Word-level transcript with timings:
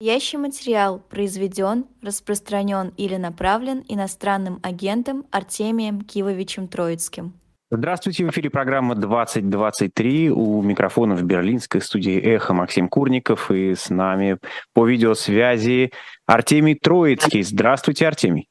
Настоящий 0.00 0.36
материал 0.36 1.00
произведен, 1.00 1.84
распространен 2.02 2.94
или 2.96 3.16
направлен 3.16 3.84
иностранным 3.88 4.60
агентом 4.62 5.26
Артемием 5.32 6.02
Кивовичем 6.02 6.68
Троицким. 6.68 7.32
Здравствуйте, 7.72 8.24
в 8.24 8.30
эфире 8.30 8.48
программа 8.48 8.94
2023. 8.94 10.30
У 10.30 10.62
микрофона 10.62 11.16
в 11.16 11.24
берлинской 11.24 11.80
студии 11.80 12.16
«Эхо» 12.16 12.54
Максим 12.54 12.88
Курников 12.88 13.50
и 13.50 13.74
с 13.74 13.90
нами 13.90 14.38
по 14.72 14.86
видеосвязи 14.86 15.90
Артемий 16.26 16.76
Троицкий. 16.76 17.42
Здравствуйте, 17.42 18.06
Артемий. 18.06 18.48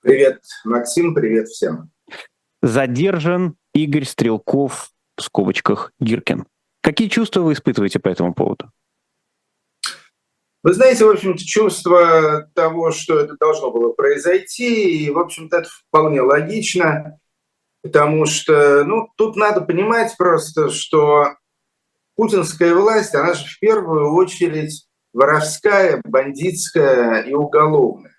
Привет, 0.00 0.40
Максим, 0.64 1.14
привет 1.14 1.48
всем. 1.48 1.90
Задержан 2.62 3.56
Игорь 3.74 4.04
Стрелков, 4.04 4.88
в 5.18 5.22
скобочках 5.22 5.92
Гиркин. 6.00 6.46
Какие 6.80 7.08
чувства 7.08 7.42
вы 7.42 7.52
испытываете 7.52 7.98
по 7.98 8.08
этому 8.08 8.32
поводу? 8.32 8.70
Вы 10.64 10.74
знаете, 10.74 11.04
в 11.04 11.10
общем-то, 11.10 11.44
чувство 11.44 12.50
того, 12.54 12.90
что 12.90 13.18
это 13.18 13.36
должно 13.38 13.70
было 13.70 13.92
произойти, 13.92 15.04
и, 15.04 15.10
в 15.10 15.18
общем-то, 15.18 15.58
это 15.58 15.68
вполне 15.68 16.20
логично, 16.20 17.20
потому 17.82 18.26
что, 18.26 18.84
ну, 18.84 19.08
тут 19.16 19.36
надо 19.36 19.60
понимать 19.60 20.16
просто, 20.18 20.70
что 20.70 21.34
путинская 22.16 22.74
власть, 22.74 23.14
она 23.14 23.34
же 23.34 23.46
в 23.46 23.60
первую 23.60 24.12
очередь 24.14 24.88
воровская, 25.12 26.00
бандитская 26.04 27.22
и 27.22 27.32
уголовная. 27.32 28.16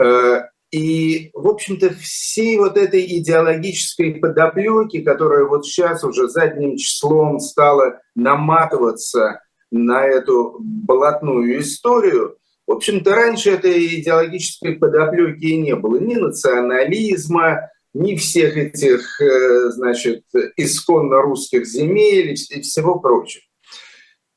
Э, 0.00 0.44
и, 0.70 1.30
в 1.34 1.48
общем-то, 1.48 1.90
всей 1.94 2.56
вот 2.56 2.78
этой 2.78 3.04
идеологической 3.18 4.14
подоплеки, 4.14 5.02
которая 5.02 5.44
вот 5.44 5.66
сейчас 5.66 6.02
уже 6.02 6.28
задним 6.28 6.76
числом 6.76 7.40
стала 7.40 8.00
наматываться 8.14 9.42
на 9.70 10.04
эту 10.06 10.56
блатную 10.60 11.60
историю. 11.60 12.36
В 12.66 12.72
общем-то, 12.72 13.14
раньше 13.14 13.50
этой 13.50 14.00
идеологической 14.00 14.76
подоплеки 14.76 15.54
не 15.54 15.74
было. 15.74 15.98
Ни 15.98 16.14
национализма, 16.14 17.70
ни 17.94 18.16
всех 18.16 18.56
этих, 18.56 19.20
э, 19.20 19.70
значит, 19.70 20.24
исконно 20.56 21.20
русских 21.22 21.66
земель 21.66 22.32
и 22.32 22.60
всего 22.60 22.98
прочего. 23.00 23.42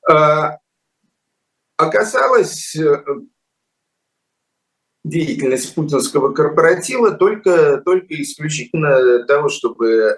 А, 0.09 0.57
оказалось, 1.77 2.75
э, 2.75 3.03
деятельность 5.03 5.75
путинского 5.75 6.33
корпоратива 6.33 7.11
только, 7.11 7.81
только 7.85 8.21
исключительно 8.21 9.23
того, 9.25 9.49
чтобы 9.49 10.17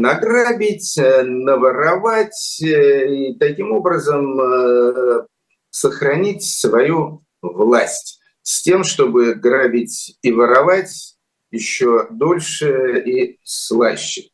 награбить, 0.00 0.98
э, 0.98 1.22
наворовать 1.22 2.60
э, 2.62 3.14
и 3.14 3.38
таким 3.38 3.72
образом 3.72 4.40
э, 4.40 5.26
сохранить 5.70 6.42
свою 6.42 7.24
власть 7.42 8.20
с 8.42 8.62
тем, 8.62 8.84
чтобы 8.84 9.34
грабить 9.34 10.16
и 10.22 10.32
воровать 10.32 11.16
еще 11.50 12.06
дольше 12.10 13.02
и 13.04 13.38
слаще. 13.42 14.30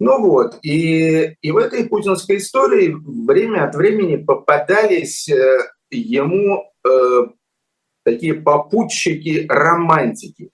Ну 0.00 0.20
вот, 0.20 0.58
и, 0.62 1.34
и 1.40 1.50
в 1.50 1.56
этой 1.56 1.88
путинской 1.88 2.36
истории 2.36 2.94
время 3.26 3.64
от 3.64 3.74
времени 3.74 4.16
попадались 4.16 5.28
ему 5.90 6.70
э, 6.86 7.26
такие 8.04 8.34
попутчики-романтики 8.34 10.50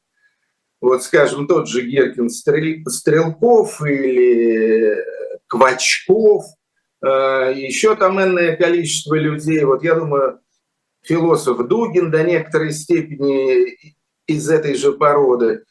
вот, 0.84 1.02
скажем, 1.02 1.46
тот 1.46 1.66
же 1.66 1.80
Геркин 1.80 2.28
Стрелков 2.28 3.80
или 3.80 4.94
Квачков, 5.46 6.44
э, 7.02 7.54
еще 7.56 7.96
там 7.96 8.20
энное 8.20 8.54
количество 8.54 9.14
людей. 9.14 9.64
Вот 9.64 9.82
я 9.82 9.94
думаю, 9.94 10.41
философ 11.02 11.66
Дугин 11.66 12.10
до 12.10 12.22
некоторой 12.22 12.72
степени 12.72 13.94
из 14.26 14.50
этой 14.50 14.74
же 14.74 14.92
породы. 14.92 15.64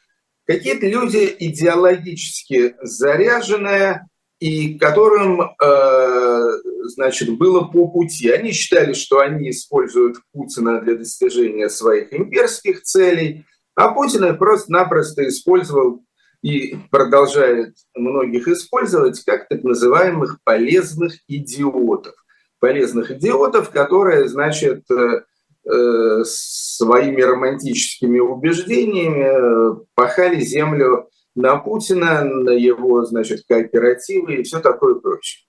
Какие-то 0.47 0.87
люди 0.87 1.31
идеологически 1.37 2.75
заряженные, 2.81 4.07
и 4.39 4.79
которым, 4.79 5.41
э, 5.41 6.41
значит, 6.85 7.37
было 7.37 7.61
по 7.61 7.87
пути. 7.87 8.31
Они 8.31 8.51
считали, 8.51 8.93
что 8.93 9.19
они 9.19 9.51
используют 9.51 10.17
Путина 10.31 10.81
для 10.81 10.95
достижения 10.95 11.69
своих 11.69 12.11
имперских 12.11 12.81
целей– 12.81 13.45
а 13.75 13.89
Путин 13.89 14.37
просто-напросто 14.37 15.27
использовал 15.27 16.03
и 16.41 16.75
продолжает 16.91 17.75
многих 17.95 18.47
использовать 18.47 19.23
как 19.23 19.47
так 19.47 19.63
называемых 19.63 20.39
полезных 20.43 21.13
идиотов. 21.27 22.13
Полезных 22.59 23.11
идиотов, 23.11 23.69
которые, 23.69 24.27
значит, 24.27 24.83
э, 24.91 25.23
э, 25.65 26.23
своими 26.25 27.21
романтическими 27.21 28.19
убеждениями 28.19 29.23
э, 29.23 29.85
пахали 29.95 30.41
землю 30.41 31.09
на 31.35 31.57
Путина, 31.57 32.23
на 32.23 32.51
его, 32.51 33.05
значит, 33.05 33.43
кооперативы 33.47 34.35
и 34.35 34.43
все 34.43 34.59
такое 34.59 34.95
прочее. 34.95 35.45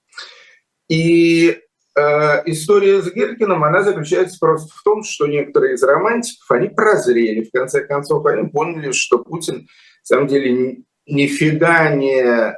И 0.88 1.58
история 1.96 3.02
с 3.02 3.12
Гиркиным, 3.12 3.62
она 3.62 3.82
заключается 3.82 4.38
просто 4.40 4.74
в 4.74 4.82
том, 4.82 5.04
что 5.04 5.26
некоторые 5.26 5.74
из 5.74 5.82
романтиков, 5.82 6.50
они 6.50 6.68
прозрели, 6.68 7.44
в 7.44 7.52
конце 7.52 7.84
концов, 7.84 8.26
они 8.26 8.48
поняли, 8.48 8.92
что 8.92 9.18
Путин, 9.18 9.56
на 9.56 9.66
самом 10.02 10.26
деле, 10.26 10.82
нифига 11.06 11.94
не 11.94 12.56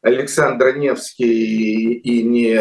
Александр 0.00 0.76
Невский 0.76 1.94
и, 1.94 2.22
не 2.22 2.56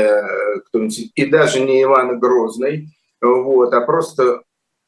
и 1.15 1.25
даже 1.27 1.61
не 1.61 1.83
Иван 1.83 2.19
Грозный, 2.19 2.89
вот, 3.21 3.73
а 3.73 3.81
просто 3.81 4.43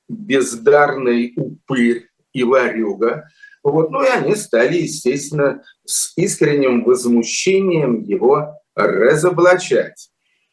бездарный 0.09 1.33
упырь 1.35 2.09
и 2.33 2.43
варюга. 2.43 3.29
Вот, 3.63 3.91
ну 3.91 4.03
и 4.03 4.07
они 4.07 4.35
стали, 4.35 4.77
естественно, 4.77 5.63
с 5.85 6.17
искренним 6.17 6.83
возмущением 6.83 8.01
его 8.01 8.55
разоблачать. 8.75 10.09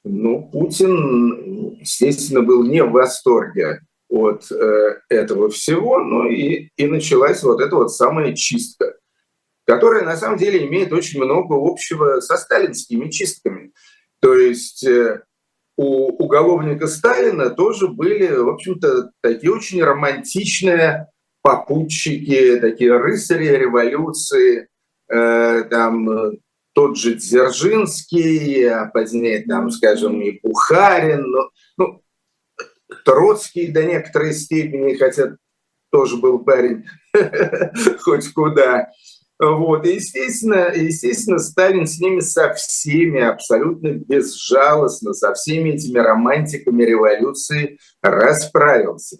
Ну, 0.08 0.48
Путин, 0.52 1.78
естественно, 1.80 2.40
был 2.40 2.62
не 2.62 2.82
в 2.82 2.92
восторге 2.92 3.80
от 4.08 4.48
э, 4.52 5.00
этого 5.08 5.50
всего, 5.50 5.98
ну 5.98 6.28
и, 6.28 6.68
и 6.76 6.86
началась 6.86 7.42
вот 7.42 7.60
эта 7.60 7.74
вот 7.74 7.92
самая 7.92 8.32
чистка, 8.32 8.94
которая 9.66 10.04
на 10.04 10.16
самом 10.16 10.38
деле 10.38 10.64
имеет 10.64 10.92
очень 10.92 11.20
много 11.20 11.54
общего 11.54 12.20
со 12.20 12.36
сталинскими 12.36 13.10
чистками. 13.10 13.72
То 14.20 14.36
есть 14.36 14.86
э, 14.86 15.22
у 15.76 16.12
уголовника 16.22 16.86
Сталина 16.86 17.50
тоже 17.50 17.88
были, 17.88 18.28
в 18.28 18.48
общем-то, 18.48 19.10
такие 19.22 19.52
очень 19.52 19.82
романтичные 19.82 21.08
попутчики, 21.42 22.60
такие 22.60 22.96
рыцари 22.96 23.48
революции, 23.48 24.68
э, 25.08 25.64
там 25.68 26.38
тот 26.76 26.98
же 26.98 27.14
Дзержинский, 27.14 28.68
а 28.68 28.90
позднее, 28.92 29.42
там, 29.48 29.70
скажем, 29.70 30.20
и 30.20 30.38
Бухарин, 30.42 31.22
ну, 31.22 31.50
ну, 31.78 32.02
Троцкий 33.02 33.68
до 33.68 33.82
некоторой 33.82 34.34
степени, 34.34 34.94
хотя 34.94 35.36
тоже 35.90 36.18
был 36.18 36.40
парень 36.40 36.84
хоть 38.00 38.30
куда. 38.34 38.90
Вот. 39.38 39.86
И, 39.86 39.94
естественно, 39.94 40.70
естественно, 40.74 41.38
Сталин 41.38 41.86
с 41.86 41.98
ними 41.98 42.20
со 42.20 42.52
всеми 42.52 43.22
абсолютно 43.22 43.92
безжалостно, 43.92 45.14
со 45.14 45.32
всеми 45.32 45.70
этими 45.70 45.98
романтиками 45.98 46.84
революции 46.84 47.78
расправился. 48.02 49.16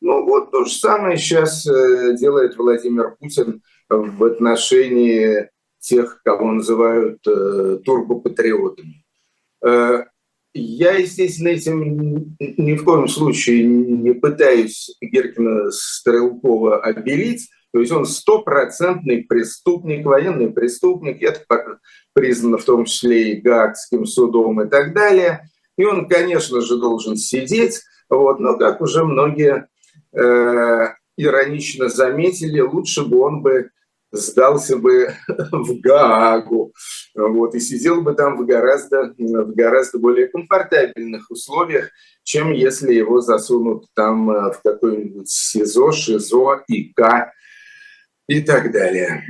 Ну 0.00 0.24
вот 0.24 0.50
то 0.50 0.64
же 0.64 0.72
самое 0.72 1.16
сейчас 1.16 1.66
э, 1.66 2.16
делает 2.18 2.56
Владимир 2.56 3.16
Путин 3.18 3.62
в 3.88 4.24
отношении 4.24 5.48
тех, 5.86 6.20
кого 6.24 6.52
называют 6.52 7.20
э, 7.26 7.78
турбопатриотами. 7.84 9.04
Э, 9.64 10.04
я, 10.52 10.92
естественно, 10.92 11.48
этим 11.48 12.36
ни 12.40 12.74
в 12.74 12.84
коем 12.84 13.08
случае 13.08 13.64
не 13.64 14.12
пытаюсь 14.12 14.96
Геркина 15.00 15.70
Стрелкова 15.70 16.82
обелить. 16.82 17.48
То 17.72 17.80
есть 17.80 17.92
он 17.92 18.06
стопроцентный 18.06 19.24
преступник, 19.24 20.06
военный 20.06 20.50
преступник. 20.50 21.22
Это 21.22 21.78
признано 22.14 22.56
в 22.56 22.64
том 22.64 22.86
числе 22.86 23.32
и 23.32 23.40
Гаагским 23.40 24.06
судом 24.06 24.62
и 24.62 24.68
так 24.68 24.94
далее. 24.94 25.48
И 25.76 25.84
он, 25.84 26.08
конечно 26.08 26.62
же, 26.62 26.78
должен 26.78 27.16
сидеть. 27.16 27.82
Вот, 28.08 28.40
но, 28.40 28.56
как 28.56 28.80
уже 28.80 29.04
многие 29.04 29.68
э, 30.12 30.88
иронично 31.18 31.88
заметили, 31.88 32.60
лучше 32.60 33.04
бы 33.04 33.20
он 33.20 33.42
бы 33.42 33.70
сдался 34.16 34.76
бы 34.76 35.14
в 35.28 35.80
Гаагу, 35.80 36.72
вот, 37.14 37.54
и 37.54 37.60
сидел 37.60 38.02
бы 38.02 38.14
там 38.14 38.36
в 38.36 38.46
гораздо, 38.46 39.14
в 39.16 39.54
гораздо 39.54 39.98
более 39.98 40.28
комфортабельных 40.28 41.30
условиях, 41.30 41.90
чем 42.22 42.52
если 42.52 42.92
его 42.92 43.20
засунут 43.20 43.86
там 43.94 44.30
э, 44.30 44.52
в 44.52 44.60
какой-нибудь 44.62 45.28
СИЗО, 45.28 45.92
ШИЗО, 45.92 46.64
ИК 46.68 47.32
и 48.28 48.40
так 48.40 48.72
далее. 48.72 49.22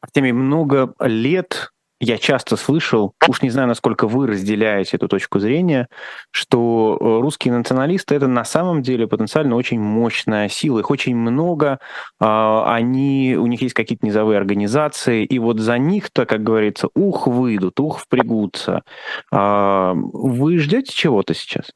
Артемий, 0.00 0.32
много 0.32 0.94
лет 1.00 1.70
я 2.00 2.18
часто 2.18 2.56
слышал, 2.56 3.14
уж 3.28 3.42
не 3.42 3.50
знаю, 3.50 3.68
насколько 3.68 4.06
вы 4.08 4.26
разделяете 4.26 4.96
эту 4.96 5.08
точку 5.08 5.38
зрения, 5.38 5.88
что 6.30 6.98
э, 7.00 7.04
русские 7.20 7.54
националисты 7.54 8.14
это 8.14 8.26
на 8.26 8.44
самом 8.44 8.82
деле 8.82 9.06
потенциально 9.06 9.54
очень 9.54 9.80
мощная 9.80 10.48
сила, 10.48 10.80
их 10.80 10.90
очень 10.90 11.16
много, 11.16 11.78
а, 12.20 12.74
они, 12.74 13.36
у 13.38 13.46
них 13.46 13.62
есть 13.62 13.74
какие-то 13.74 14.04
низовые 14.04 14.38
организации, 14.38 15.24
и 15.24 15.38
вот 15.38 15.60
за 15.60 15.78
них-то, 15.78 16.26
как 16.26 16.42
говорится, 16.42 16.88
ух 16.94 17.26
выйдут, 17.26 17.78
ух 17.78 18.00
впрягутся. 18.00 18.82
А, 19.32 19.94
вы 19.94 20.58
ждете 20.58 20.92
чего-то 20.92 21.32
сейчас? 21.32 21.70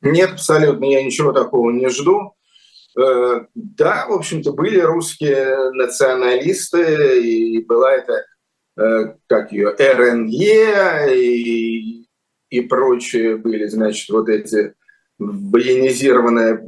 Нет, 0.00 0.32
абсолютно, 0.32 0.86
я 0.86 1.04
ничего 1.04 1.32
такого 1.32 1.70
не 1.70 1.88
жду. 1.88 2.32
Э, 2.98 3.40
да, 3.54 4.06
в 4.08 4.12
общем-то, 4.12 4.52
были 4.52 4.80
русские 4.80 5.72
националисты, 5.72 7.22
и 7.22 7.64
была 7.64 7.92
это 7.92 8.14
Э, 8.14 8.35
как 8.76 9.52
ее, 9.52 9.70
РНЕ 9.70 11.14
и, 11.14 12.06
и 12.50 12.60
прочие 12.62 13.36
были, 13.36 13.66
значит, 13.66 14.08
вот 14.10 14.28
эти 14.28 14.74
военизированные 15.18 16.64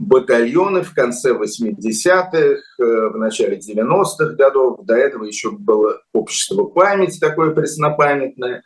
батальоны 0.00 0.82
в 0.82 0.94
конце 0.94 1.34
80-х, 1.34 2.38
э, 2.38 2.58
в 2.78 3.18
начале 3.18 3.58
90-х 3.58 4.34
годов. 4.34 4.84
До 4.84 4.94
этого 4.94 5.24
еще 5.24 5.50
было 5.50 6.00
общество 6.14 6.64
память 6.64 7.20
такое 7.20 7.50
преснопамятное. 7.50 8.62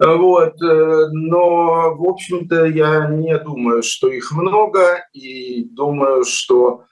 Вот. 0.00 0.54
Э, 0.62 1.08
но, 1.12 1.94
в 1.94 2.08
общем-то, 2.08 2.64
я 2.64 3.06
не 3.10 3.38
думаю, 3.38 3.82
что 3.82 4.08
их 4.08 4.32
много, 4.32 5.06
и 5.12 5.64
думаю, 5.64 6.24
что 6.24 6.84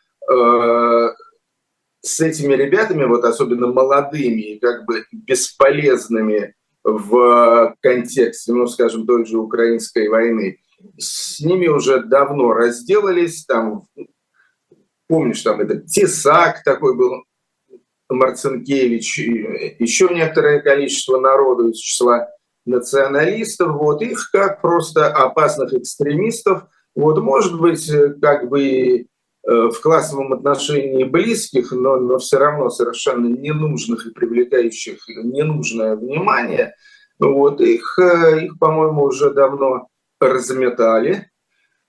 с 2.03 2.21
этими 2.21 2.55
ребятами, 2.55 3.05
вот 3.05 3.25
особенно 3.25 3.67
молодыми 3.67 4.41
и 4.41 4.59
как 4.59 4.87
бы 4.87 5.05
бесполезными 5.13 6.55
в 6.83 7.75
контексте, 7.81 8.53
ну, 8.53 8.67
скажем, 8.67 9.07
той 9.07 9.27
же 9.27 9.39
украинской 9.39 10.09
войны, 10.09 10.59
с 10.99 11.41
ними 11.41 11.69
уже 11.69 12.03
давно 12.03 12.53
разделались, 12.53 13.45
там, 13.45 13.85
помнишь, 15.09 15.43
там 15.43 15.61
этот 15.61 15.87
Тесак 15.87 16.63
такой 16.65 16.97
был, 16.97 17.25
Марцинкевич, 18.09 19.19
еще 19.79 20.09
некоторое 20.09 20.61
количество 20.61 21.21
народу 21.21 21.69
из 21.69 21.79
числа 21.79 22.29
националистов, 22.65 23.77
вот 23.77 24.03
их 24.03 24.31
как 24.33 24.63
просто 24.63 25.07
опасных 25.09 25.75
экстремистов, 25.75 26.65
вот, 26.95 27.21
может 27.21 27.61
быть, 27.61 27.91
как 28.21 28.49
бы 28.49 29.07
в 29.43 29.81
классовом 29.81 30.33
отношении 30.33 31.05
близких, 31.05 31.73
но, 31.73 31.97
но 31.97 32.19
все 32.19 32.39
равно 32.39 32.69
совершенно 32.69 33.27
ненужных 33.27 34.07
и 34.07 34.13
привлекающих 34.13 34.99
ненужное 35.09 35.97
внимание, 35.97 36.75
вот 37.21 37.61
их, 37.61 37.99
э, 37.99 38.47
их 38.47 38.59
по-моему, 38.59 39.05
уже 39.05 39.31
давно 39.33 39.89
разметали. 40.21 41.31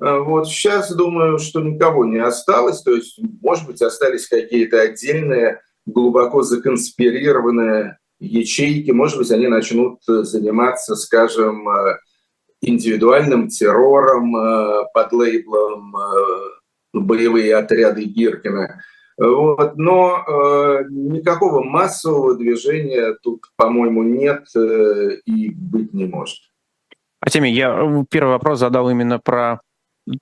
Э, 0.02 0.20
вот 0.20 0.48
сейчас 0.48 0.94
думаю, 0.94 1.40
что 1.40 1.62
никого 1.62 2.06
не 2.06 2.18
осталось, 2.18 2.82
то 2.82 2.92
есть, 2.92 3.20
может 3.42 3.66
быть, 3.66 3.82
остались 3.82 4.28
какие-то 4.28 4.82
отдельные, 4.82 5.62
глубоко 5.86 6.44
законспирированные 6.44 7.98
ячейки, 8.20 8.92
может 8.92 9.18
быть, 9.18 9.32
они 9.32 9.48
начнут 9.48 10.00
заниматься, 10.06 10.96
скажем, 10.96 11.68
индивидуальным 12.62 13.48
террором 13.48 14.34
под 14.94 15.12
лейблом 15.12 15.96
боевые 16.94 17.56
отряды 17.56 18.04
Гиркина. 18.04 18.82
Вот. 19.18 19.78
Но 19.78 20.24
э, 20.28 20.86
никакого 20.90 21.64
массового 21.64 22.36
движения 22.36 23.16
тут, 23.22 23.44
по-моему, 23.56 24.04
нет 24.04 24.46
э, 24.56 25.18
и 25.26 25.52
быть 25.52 25.94
не 25.94 26.06
может. 26.06 26.40
Артемий, 27.20 27.54
я 27.54 27.70
э, 27.70 28.06
первый 28.10 28.32
вопрос 28.32 28.60
задал 28.60 28.90
именно 28.90 29.20
про 29.20 29.62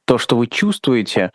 то, 0.05 0.17
что 0.17 0.35
вы 0.35 0.47
чувствуете. 0.47 1.31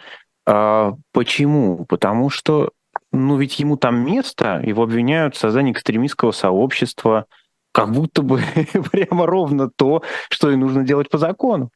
А 0.47 0.93
почему? 1.13 1.87
Потому 1.87 2.29
что, 2.29 2.71
ну 3.13 3.39
ведь 3.39 3.59
ему 3.59 3.77
там 3.77 4.05
место, 4.05 4.61
его 4.63 4.83
обвиняют 4.83 5.35
в 5.35 5.39
создании 5.39 5.73
экстремистского 5.73 6.33
сообщества, 6.33 7.27
как 7.73 7.93
будто 7.93 8.23
бы 8.23 8.43
прямо 8.93 9.27
ровно 9.27 9.71
то, 9.75 10.03
что 10.29 10.51
и 10.51 10.57
нужно 10.57 10.85
делать 10.85 11.09
по 11.09 11.19
закону. 11.19 11.71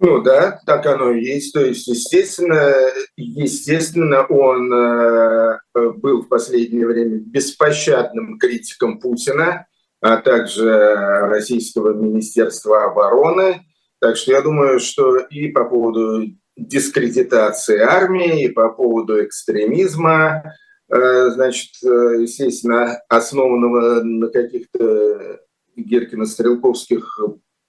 Ну 0.00 0.22
да, 0.22 0.60
так 0.66 0.86
оно 0.86 1.12
и 1.12 1.24
есть. 1.24 1.52
То 1.52 1.64
есть, 1.64 1.86
естественно, 1.86 2.74
естественно, 3.16 4.26
он 4.26 4.72
э, 4.72 5.58
был 5.74 6.22
в 6.22 6.28
последнее 6.28 6.86
время 6.86 7.18
беспощадным 7.18 8.38
критиком 8.38 8.98
Путина, 8.98 9.66
а 10.00 10.16
также 10.16 10.68
Российского 10.68 11.94
Министерства 11.94 12.84
обороны. 12.84 13.62
Так 14.00 14.16
что 14.16 14.32
я 14.32 14.42
думаю, 14.42 14.80
что 14.80 15.16
и 15.16 15.48
по 15.48 15.64
поводу 15.64 16.24
дискредитации 16.56 17.78
армии, 17.78 18.44
и 18.44 18.48
по 18.48 18.70
поводу 18.70 19.24
экстремизма, 19.24 20.54
э, 20.92 21.30
значит, 21.30 21.70
э, 21.84 22.22
естественно, 22.22 23.00
основанного 23.08 24.02
на 24.02 24.28
каких-то 24.28 25.40
Геркино-стрелковских 25.76 27.04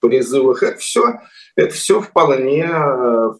призывах, 0.08 0.62
это 0.62 0.78
все, 0.78 1.20
это 1.56 1.74
все 1.74 2.00
вполне, 2.00 2.68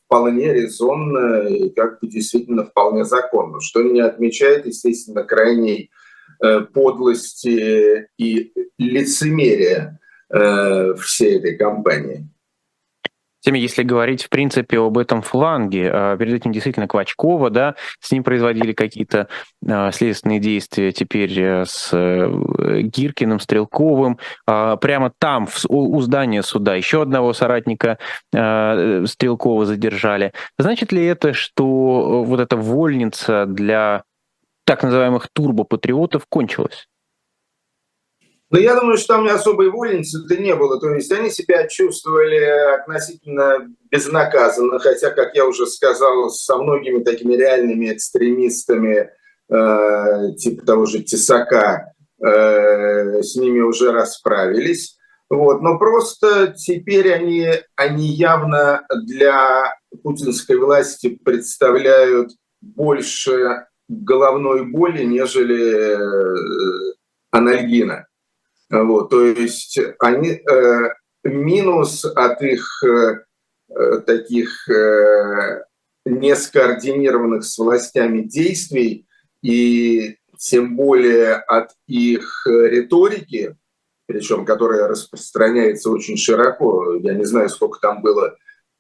вполне 0.05 0.53
резонно 0.53 1.49
и 1.49 1.71
как 1.71 2.01
бы 2.01 2.09
действительно 2.09 2.65
вполне 2.65 3.05
законно, 3.05 3.61
что 3.61 3.83
не 3.83 4.01
отмечает, 4.01 4.67
естественно, 4.67 5.23
крайней 5.23 5.91
э, 6.43 6.61
подлости 6.61 8.09
и 8.19 8.53
лицемерия 8.79 9.99
э, 10.31 10.95
всей 10.95 11.39
этой 11.39 11.57
кампании. 11.57 12.29
Тем, 13.47 13.55
если 13.55 13.85
говорить, 13.85 14.25
в 14.25 14.29
принципе, 14.29 14.81
об 14.81 14.99
этом 14.99 15.23
фланге, 15.23 15.89
а, 15.89 16.17
перед 16.17 16.35
этим 16.35 16.51
действительно 16.51 16.89
Квачкова, 16.89 17.49
да, 17.49 17.77
с 18.01 18.11
ним 18.11 18.25
производили 18.25 18.73
какие-то 18.73 19.29
а, 19.65 19.93
следственные 19.93 20.41
действия 20.41 20.91
теперь 20.91 21.41
э, 21.41 21.65
с 21.65 21.91
э, 21.93 22.29
Гиркиным, 22.81 23.39
Стрелковым, 23.39 24.19
а, 24.49 24.75
прямо 24.75 25.13
там, 25.17 25.47
у 25.69 26.01
здания 26.01 26.43
суда, 26.43 26.75
еще 26.75 27.03
одного 27.03 27.33
соратника 27.35 27.99
э, 28.35 29.05
Стрелкова 29.07 29.65
задержали. 29.65 30.33
Значит 30.59 30.91
ли 30.91 31.07
это, 31.07 31.33
что 31.33 32.25
вот 32.25 32.41
эта 32.41 32.57
вольница 32.57 33.47
для 33.47 34.03
так 34.65 34.83
называемых 34.83 35.29
турбопатриотов 35.33 36.27
кончилась? 36.29 36.89
Но 38.51 38.61
я 38.61 38.79
думаю, 38.79 38.97
что 38.97 39.15
там 39.15 39.27
особой 39.27 39.71
вольницы-то 39.71 40.37
не 40.37 40.55
было. 40.55 40.79
То 40.81 40.91
есть 40.95 41.11
они 41.11 41.31
себя 41.31 41.67
чувствовали 41.67 42.39
относительно 42.81 43.69
безнаказанно, 43.91 44.79
хотя, 44.79 45.11
как 45.11 45.35
я 45.35 45.47
уже 45.47 45.67
сказал, 45.67 46.31
со 46.31 46.57
многими 46.57 47.03
такими 47.03 47.35
реальными 47.35 47.93
экстремистами, 47.93 49.11
э, 49.51 50.33
типа 50.39 50.65
того 50.65 50.87
же 50.87 51.03
Тесака, 51.03 51.93
э, 52.25 53.23
с 53.23 53.35
ними 53.35 53.61
уже 53.61 53.91
расправились. 53.91 54.97
Вот. 55.29 55.61
Но 55.61 55.77
просто 55.79 56.55
теперь 56.57 57.13
они, 57.13 57.49
они 57.75 58.07
явно 58.07 58.87
для 59.07 59.75
путинской 60.05 60.57
власти 60.57 61.19
представляют 61.25 62.31
больше 62.61 63.67
головной 63.89 64.67
боли, 64.67 65.03
нежели 65.03 65.97
э, 65.97 66.95
анальгина. 67.33 68.06
Вот, 68.71 69.11
то 69.11 69.25
есть 69.25 69.79
они, 70.01 70.31
э, 70.31 70.91
минус 71.27 72.05
от 72.05 72.43
их 72.43 72.83
э, 72.85 73.25
э, 73.69 74.01
таких 74.07 74.69
э, 74.69 75.65
нескоординированных 76.05 77.45
с 77.45 77.59
властями 77.59 78.23
действий 78.23 79.07
и 79.43 80.17
тем 80.39 80.77
более 80.77 81.35
от 81.35 81.71
их 81.87 82.47
риторики, 82.47 83.57
причем 84.07 84.45
которая 84.45 84.89
распространяется 84.89 85.91
очень 85.91 86.17
широко. 86.17 86.95
Я 86.97 87.15
не 87.15 87.25
знаю, 87.25 87.49
сколько 87.49 87.81
там 87.81 88.03
было 88.03 88.37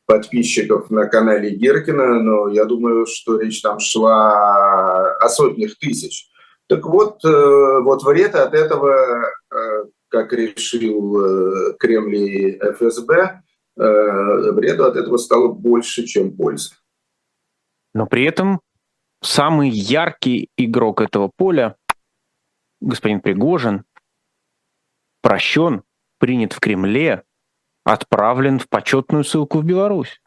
подписчиков 0.06 0.90
на 0.90 1.06
канале 1.06 1.50
Геркина, 1.50 2.20
но 2.20 2.48
я 2.48 2.64
думаю, 2.64 3.06
что 3.06 3.40
речь 3.40 3.60
там 3.60 3.80
шла 3.80 5.16
о 5.16 5.28
сотнях 5.28 5.76
тысяч. 5.78 6.28
Так 6.68 6.85
вот, 6.85 7.25
э, 7.25 7.80
вот 7.82 8.02
вред 8.02 8.35
от 8.35 8.54
этого, 8.54 9.25
э, 9.50 9.85
как 10.08 10.32
решил 10.32 11.25
э, 11.25 11.76
Кремль 11.78 12.16
и 12.16 12.58
ФСБ, 12.58 13.42
вреду 13.78 14.87
от 14.87 14.96
этого 14.96 15.18
стало 15.18 15.49
больше, 15.49 16.06
чем 16.06 16.35
пользы. 16.35 16.70
Но 17.92 18.06
при 18.06 18.25
этом 18.25 18.62
самый 19.23 19.68
яркий 19.68 20.49
игрок 20.56 21.02
этого 21.02 21.30
поля, 21.37 21.76
господин 22.80 23.20
Пригожин, 23.20 23.85
прощен, 25.20 25.82
принят 26.18 26.54
в 26.54 26.61
Кремле, 26.61 27.25
отправлен 27.85 28.58
в 28.58 28.66
почетную 28.66 29.25
ссылку 29.25 29.58
в 29.58 29.64
Беларусь. 29.64 30.23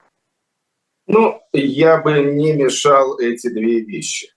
Ну, 1.07 1.41
я 1.51 1.99
бы 1.99 2.19
не 2.19 2.53
мешал 2.53 3.17
эти 3.17 3.49
две 3.49 3.79
вещи. 3.79 4.29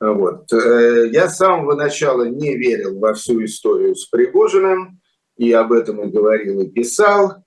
Вот. 0.00 0.52
Э, 0.52 1.08
я 1.10 1.28
с 1.28 1.38
самого 1.38 1.74
начала 1.74 2.24
не 2.24 2.56
верил 2.56 2.98
во 2.98 3.14
всю 3.14 3.44
историю 3.44 3.94
с 3.94 4.06
Пригожиным, 4.06 5.00
и 5.36 5.52
об 5.52 5.72
этом 5.72 6.02
и 6.02 6.10
говорил, 6.10 6.60
и 6.60 6.68
писал. 6.68 7.44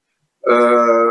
Э, 0.48 1.10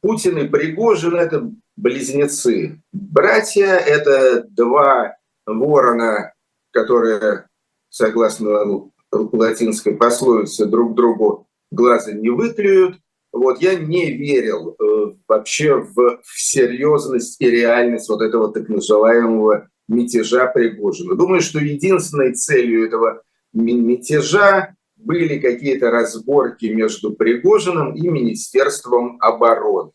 Путин 0.00 0.38
и 0.38 0.48
Пригожин– 0.48 1.16
это 1.16 1.50
близнецы. 1.76 2.80
Братья– 2.92 3.66
это 3.86 4.44
два 4.48 5.16
ворона, 5.46 6.32
которые, 6.70 7.46
согласно 7.88 8.90
латинской 9.10 9.96
пословице, 9.96 10.66
друг 10.66 10.94
другу 10.94 11.46
глаза 11.70 12.12
не 12.12 12.30
выклюют. 12.30 12.98
Вот 13.32 13.60
я 13.60 13.74
не 13.74 14.12
верил 14.12 14.76
э, 14.78 15.14
вообще 15.26 15.74
в, 15.74 16.20
в 16.22 16.40
серьезность 16.40 17.40
и 17.40 17.50
реальность 17.50 18.08
вот 18.08 18.22
этого 18.22 18.52
так 18.52 18.68
называемого 18.68 19.68
мятежа 19.88 20.46
Пригожина. 20.46 21.14
Думаю, 21.14 21.40
что 21.40 21.58
единственной 21.58 22.34
целью 22.34 22.86
этого 22.86 23.22
мятежа 23.52 24.74
были 24.96 25.38
какие-то 25.38 25.90
разборки 25.90 26.66
между 26.66 27.12
Пригожиным 27.12 27.94
и 27.94 28.08
Министерством 28.08 29.18
обороны. 29.20 29.92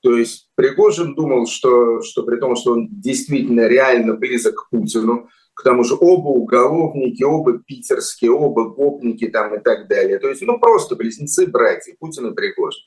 То 0.00 0.16
есть 0.16 0.48
Пригожин 0.54 1.14
думал, 1.14 1.46
что, 1.46 2.02
что 2.02 2.22
при 2.22 2.38
том, 2.38 2.54
что 2.54 2.72
он 2.72 2.88
действительно 2.90 3.66
реально 3.66 4.14
близок 4.14 4.54
к 4.54 4.70
Путину, 4.70 5.28
к 5.54 5.64
тому 5.64 5.82
же 5.82 5.96
оба 5.98 6.28
уголовники, 6.28 7.24
оба 7.24 7.58
питерские, 7.58 8.30
оба 8.30 8.68
гопники 8.70 9.26
там 9.26 9.56
и 9.56 9.58
так 9.58 9.88
далее. 9.88 10.20
То 10.20 10.28
есть, 10.28 10.42
ну, 10.42 10.60
просто 10.60 10.94
близнецы-братья, 10.94 11.96
Путин 11.98 12.28
и 12.28 12.34
Пригожин. 12.34 12.82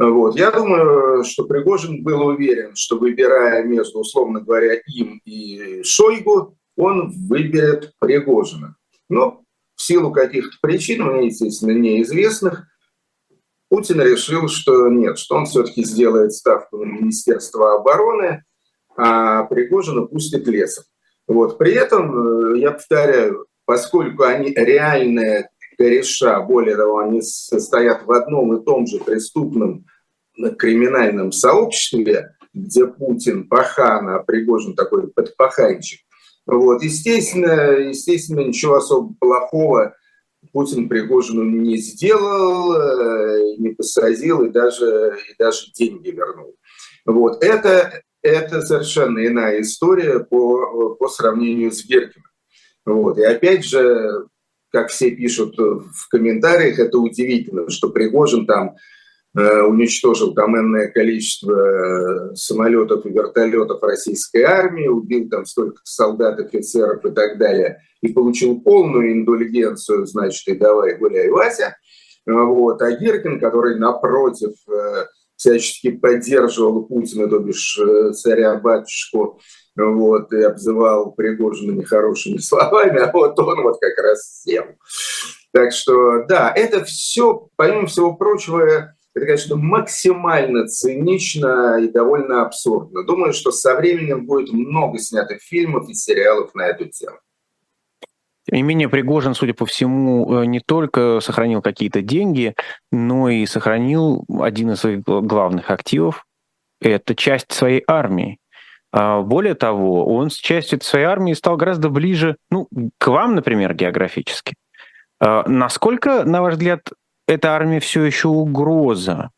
Вот. 0.00 0.34
Я 0.34 0.50
думаю, 0.50 1.24
что 1.24 1.44
Пригожин 1.44 2.02
был 2.02 2.26
уверен, 2.26 2.74
что 2.74 2.98
выбирая 2.98 3.62
между, 3.64 3.98
условно 3.98 4.40
говоря, 4.40 4.80
им 4.86 5.20
и 5.26 5.82
Шойгу, 5.84 6.56
он 6.74 7.12
выберет 7.28 7.92
Пригожина. 7.98 8.76
Но 9.10 9.42
в 9.76 9.82
силу 9.82 10.10
каких-то 10.10 10.56
причин, 10.62 11.04
мне, 11.04 11.26
естественно, 11.26 11.72
неизвестных, 11.72 12.64
Путин 13.68 14.00
решил, 14.00 14.48
что 14.48 14.88
нет, 14.88 15.18
что 15.18 15.36
он 15.36 15.44
все-таки 15.44 15.84
сделает 15.84 16.32
ставку 16.32 16.78
на 16.78 16.84
Министерство 16.84 17.74
обороны, 17.74 18.42
а 18.96 19.44
Пригожина 19.44 20.06
пустит 20.06 20.46
лесом. 20.48 20.84
Вот. 21.28 21.58
При 21.58 21.72
этом, 21.72 22.54
э, 22.54 22.58
я 22.58 22.70
повторяю, 22.70 23.46
поскольку 23.66 24.22
они 24.22 24.54
реальные 24.54 25.50
кореша, 25.80 26.42
более 26.42 26.76
того, 26.76 26.98
они 26.98 27.22
состоят 27.22 28.04
в 28.04 28.12
одном 28.12 28.54
и 28.54 28.62
том 28.62 28.86
же 28.86 28.98
преступном 28.98 29.86
криминальном 30.58 31.32
сообществе, 31.32 32.34
где 32.52 32.86
Путин 32.86 33.48
пахан, 33.48 34.10
а 34.10 34.18
Пригожин 34.18 34.74
такой 34.74 35.08
подпаханчик. 35.08 36.00
Вот. 36.44 36.82
Естественно, 36.82 37.78
естественно, 37.78 38.40
ничего 38.40 38.74
особо 38.74 39.14
плохого 39.18 39.94
Путин 40.52 40.86
Пригожину 40.86 41.44
не 41.44 41.78
сделал, 41.78 42.74
э, 42.74 43.56
не 43.56 43.70
посадил 43.70 44.42
и 44.44 44.50
даже, 44.50 45.16
и 45.30 45.34
даже 45.38 45.72
деньги 45.72 46.10
вернул. 46.10 46.56
Вот. 47.06 47.42
Это, 47.42 48.02
это 48.20 48.60
совершенно 48.60 49.26
иная 49.26 49.62
история 49.62 50.20
по, 50.20 50.94
по 50.96 51.08
сравнению 51.08 51.72
с 51.72 51.86
Геркиным. 51.86 52.26
Вот. 52.84 53.16
И 53.16 53.22
опять 53.22 53.64
же, 53.64 54.26
как 54.70 54.88
все 54.88 55.10
пишут 55.10 55.58
в 55.58 56.08
комментариях, 56.08 56.78
это 56.78 56.98
удивительно, 56.98 57.68
что 57.68 57.90
Пригожин 57.90 58.46
там 58.46 58.76
э, 59.36 59.62
уничтожил 59.62 60.32
энное 60.34 60.88
количество 60.88 61.52
э, 61.52 62.34
самолетов 62.34 63.04
и 63.04 63.10
вертолетов 63.10 63.82
российской 63.82 64.42
армии, 64.42 64.86
убил 64.86 65.28
там 65.28 65.44
столько 65.44 65.80
солдат, 65.84 66.38
офицеров 66.38 67.04
и 67.04 67.10
так 67.10 67.38
далее, 67.38 67.82
и 68.00 68.12
получил 68.12 68.60
полную 68.60 69.12
индульгенцию, 69.12 70.06
значит, 70.06 70.46
и 70.48 70.58
давай 70.58 70.96
гуляй, 70.96 71.28
Вася. 71.30 71.76
Вот. 72.26 72.80
А 72.82 72.92
Гиркин, 72.92 73.40
который 73.40 73.76
напротив 73.78 74.52
э, 74.68 75.06
всячески 75.36 75.90
поддерживал 75.90 76.84
Путина, 76.84 77.28
то 77.28 77.38
бишь 77.38 77.80
царя-батюшку, 78.12 79.40
вот, 79.86 80.32
и 80.32 80.42
обзывал 80.42 81.12
Пригожина 81.12 81.72
нехорошими 81.72 82.36
словами, 82.38 83.00
а 83.00 83.10
вот 83.12 83.38
он 83.38 83.62
вот 83.62 83.78
как 83.80 83.98
раз 84.04 84.42
сел. 84.42 84.64
Так 85.52 85.72
что, 85.72 86.24
да, 86.26 86.52
это 86.54 86.84
все, 86.84 87.48
помимо 87.56 87.86
всего 87.86 88.14
прочего, 88.14 88.94
это, 89.14 89.26
конечно, 89.26 89.56
максимально 89.56 90.68
цинично 90.68 91.78
и 91.80 91.88
довольно 91.88 92.42
абсурдно. 92.42 93.04
Думаю, 93.04 93.32
что 93.32 93.50
со 93.50 93.74
временем 93.74 94.26
будет 94.26 94.52
много 94.52 94.98
снятых 94.98 95.42
фильмов 95.42 95.88
и 95.88 95.94
сериалов 95.94 96.54
на 96.54 96.68
эту 96.68 96.86
тему. 96.86 97.16
Тем 98.46 98.56
не 98.56 98.62
менее, 98.62 98.88
Пригожин, 98.88 99.34
судя 99.34 99.54
по 99.54 99.66
всему, 99.66 100.42
э, 100.42 100.46
не 100.46 100.60
только 100.60 101.20
сохранил 101.20 101.62
какие-то 101.62 102.02
деньги, 102.02 102.54
но 102.90 103.28
и 103.28 103.46
сохранил 103.46 104.24
один 104.40 104.72
из 104.72 104.80
своих 104.80 105.02
главных 105.02 105.70
активов. 105.70 106.24
Это 106.80 107.14
часть 107.14 107.52
своей 107.52 107.84
армии. 107.86 108.38
А, 108.92 109.22
более 109.22 109.54
того, 109.54 110.06
он 110.14 110.30
с 110.30 110.36
частью 110.36 110.80
своей 110.82 111.06
армии 111.06 111.32
стал 111.32 111.56
гораздо 111.56 111.88
ближе, 111.88 112.36
ну, 112.50 112.68
к 112.98 113.06
вам, 113.08 113.34
например, 113.34 113.74
географически. 113.74 114.54
А, 115.20 115.48
насколько, 115.48 116.24
на 116.24 116.42
ваш 116.42 116.54
взгляд, 116.54 116.90
эта 117.26 117.54
армия 117.54 117.80
все 117.80 118.02
еще 118.02 118.28
угроза 118.28 119.30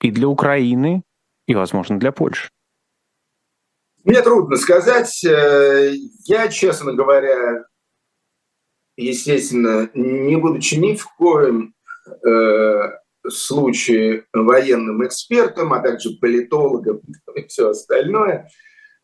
и 0.00 0.10
для 0.10 0.28
Украины, 0.28 1.02
и, 1.46 1.54
возможно, 1.54 1.98
для 1.98 2.12
Польши? 2.12 2.50
Мне 4.04 4.22
трудно 4.22 4.56
сказать. 4.56 5.24
Э, 5.24 5.92
я, 6.24 6.48
честно 6.48 6.94
говоря, 6.94 7.64
естественно, 8.96 9.90
не 9.94 10.36
будучи 10.36 10.76
ни 10.76 10.94
в 10.94 11.06
коем 11.16 11.74
э, 12.26 12.90
случае 13.28 14.24
военным 14.32 15.04
экспертом, 15.06 15.72
а 15.72 15.80
также 15.80 16.16
политологом 16.20 17.00
и 17.34 17.46
все 17.46 17.70
остальное, 17.70 18.48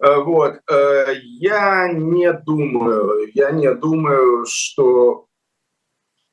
вот. 0.04 0.60
Э, 0.70 1.14
я 1.22 1.92
не 1.92 2.32
думаю, 2.32 3.30
я 3.34 3.50
не 3.50 3.72
думаю, 3.74 4.44
что 4.46 5.26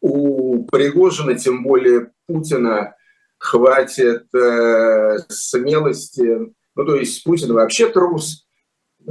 у 0.01 0.65
Пригожина, 0.65 1.35
тем 1.35 1.63
более 1.63 2.11
Путина, 2.27 2.95
хватит 3.37 4.25
э, 4.35 5.17
смелости. 5.29 6.53
Ну, 6.75 6.85
то 6.85 6.95
есть 6.95 7.23
Путин 7.23 7.53
вообще 7.53 7.89
трус, 7.89 8.45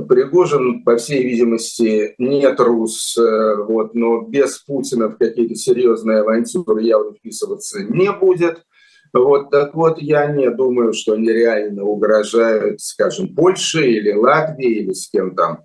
Пригожин, 0.08 0.84
по 0.84 0.96
всей 0.96 1.22
видимости, 1.22 2.14
не 2.18 2.52
трус, 2.54 3.16
вот, 3.16 3.94
но 3.94 4.22
без 4.22 4.58
Путина 4.58 5.08
в 5.08 5.18
какие-то 5.18 5.56
серьезные 5.56 6.20
авантюры 6.20 6.82
явно 6.82 7.14
вписываться 7.14 7.82
не 7.82 8.12
будет. 8.12 8.64
Вот, 9.12 9.50
так 9.50 9.74
вот, 9.74 10.00
я 10.00 10.26
не 10.26 10.50
думаю, 10.50 10.92
что 10.92 11.14
они 11.14 11.30
реально 11.30 11.84
угрожают, 11.84 12.80
скажем, 12.80 13.34
Польше 13.34 13.84
или 13.90 14.12
Латвии 14.12 14.82
или 14.82 14.92
с 14.92 15.08
кем 15.10 15.34
там, 15.34 15.64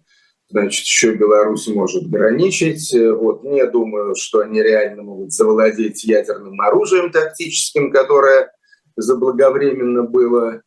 значит, 0.50 0.86
еще 0.86 1.14
Беларусь 1.14 1.68
может 1.68 2.10
граничить. 2.10 2.92
Вот, 2.94 3.44
не 3.44 3.66
думаю, 3.68 4.16
что 4.16 4.40
они 4.40 4.64
реально 4.64 5.04
могут 5.04 5.32
завладеть 5.32 6.04
ядерным 6.04 6.60
оружием 6.62 7.12
тактическим, 7.12 7.92
которое 7.92 8.52
заблаговременно 8.96 10.04
было 10.04 10.54
э, 10.54 10.60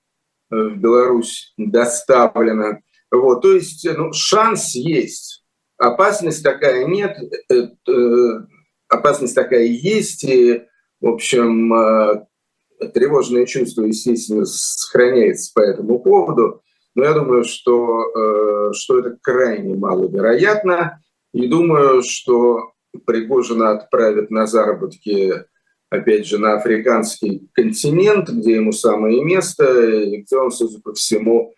в 0.51 0.77
Беларусь 0.77 1.53
доставлено. 1.57 2.79
Вот, 3.11 3.43
то 3.43 3.53
есть 3.53 3.89
ну, 3.97 4.13
шанс 4.13 4.75
есть. 4.75 5.45
Опасность 5.79 6.43
такая 6.43 6.85
нет, 6.87 7.17
э, 7.51 7.69
э, 7.89 8.33
опасность 8.89 9.35
такая 9.35 9.65
есть, 9.65 10.25
и, 10.25 10.63
в 11.01 11.09
общем, 11.09 12.27
тревожное 12.95 13.47
чувство, 13.47 13.83
естественно, 13.85 14.45
сохраняется 14.45 15.53
по 15.55 15.61
этому 15.61 15.99
поводу, 16.01 16.63
но 16.95 17.05
я 17.05 17.13
думаю, 17.13 17.45
что, 17.45 18.03
э, 18.03 18.73
что 18.73 18.99
это 18.99 19.17
крайне 19.23 19.75
маловероятно, 19.75 21.01
и 21.33 21.47
думаю, 21.47 22.03
что 22.03 22.73
Пригожина 23.07 23.71
отправят 23.71 24.31
на 24.31 24.47
заработки, 24.47 25.45
опять 25.91 26.27
же, 26.27 26.39
на 26.39 26.55
африканский 26.55 27.49
континент, 27.53 28.29
где 28.29 28.55
ему 28.55 28.73
самое 28.73 29.23
место, 29.25 29.91
и 29.91 30.23
где 30.23 30.37
он, 30.37 30.51
судя 30.51 30.81
по 30.81 30.95
всему, 30.95 31.55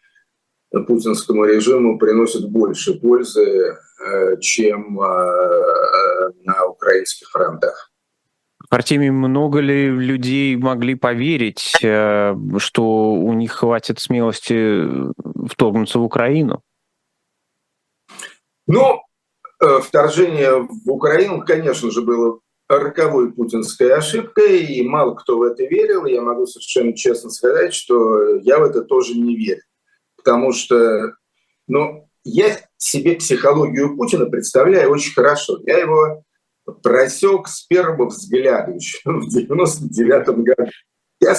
путинскому 0.70 1.44
режиму 1.44 1.98
приносит 1.98 2.48
больше 2.48 3.00
пользы, 3.00 3.76
э, 4.04 4.36
чем 4.40 5.00
э, 5.00 6.30
на 6.44 6.66
украинских 6.66 7.30
фронтах. 7.30 7.89
Артемий, 8.70 9.10
много 9.10 9.58
ли 9.58 9.88
людей 9.88 10.56
могли 10.56 10.94
поверить, 10.94 11.72
э, 11.82 12.34
что 12.58 13.12
у 13.12 13.32
них 13.32 13.52
хватит 13.52 13.98
смелости 13.98 14.84
вторгнуться 15.48 15.98
в 15.98 16.04
Украину? 16.04 16.62
Ну, 18.68 19.02
э, 19.60 19.80
вторжение 19.80 20.62
в 20.62 20.88
Украину, 20.88 21.44
конечно 21.44 21.90
же, 21.90 22.02
было 22.02 22.38
роковой 22.68 23.32
путинской 23.32 23.92
ошибкой, 23.92 24.64
и 24.64 24.86
мало 24.86 25.16
кто 25.16 25.38
в 25.38 25.42
это 25.42 25.64
верил. 25.64 26.06
Я 26.06 26.22
могу 26.22 26.46
совершенно 26.46 26.92
честно 26.92 27.30
сказать, 27.30 27.74
что 27.74 28.36
я 28.36 28.60
в 28.60 28.62
это 28.62 28.82
тоже 28.82 29.14
не 29.14 29.34
верю. 29.36 29.62
Потому 30.16 30.52
что, 30.52 31.14
ну, 31.66 32.08
я 32.22 32.56
себе 32.76 33.16
психологию 33.16 33.96
Путина 33.96 34.26
представляю 34.26 34.92
очень 34.92 35.12
хорошо. 35.12 35.58
Я 35.66 35.78
его 35.78 36.22
просек 36.82 37.48
с 37.48 37.62
первого 37.62 38.08
взгляда 38.08 38.72
еще 38.72 38.98
в 39.04 39.28
99 39.28 40.26
году. 40.26 40.70
Я, 41.20 41.34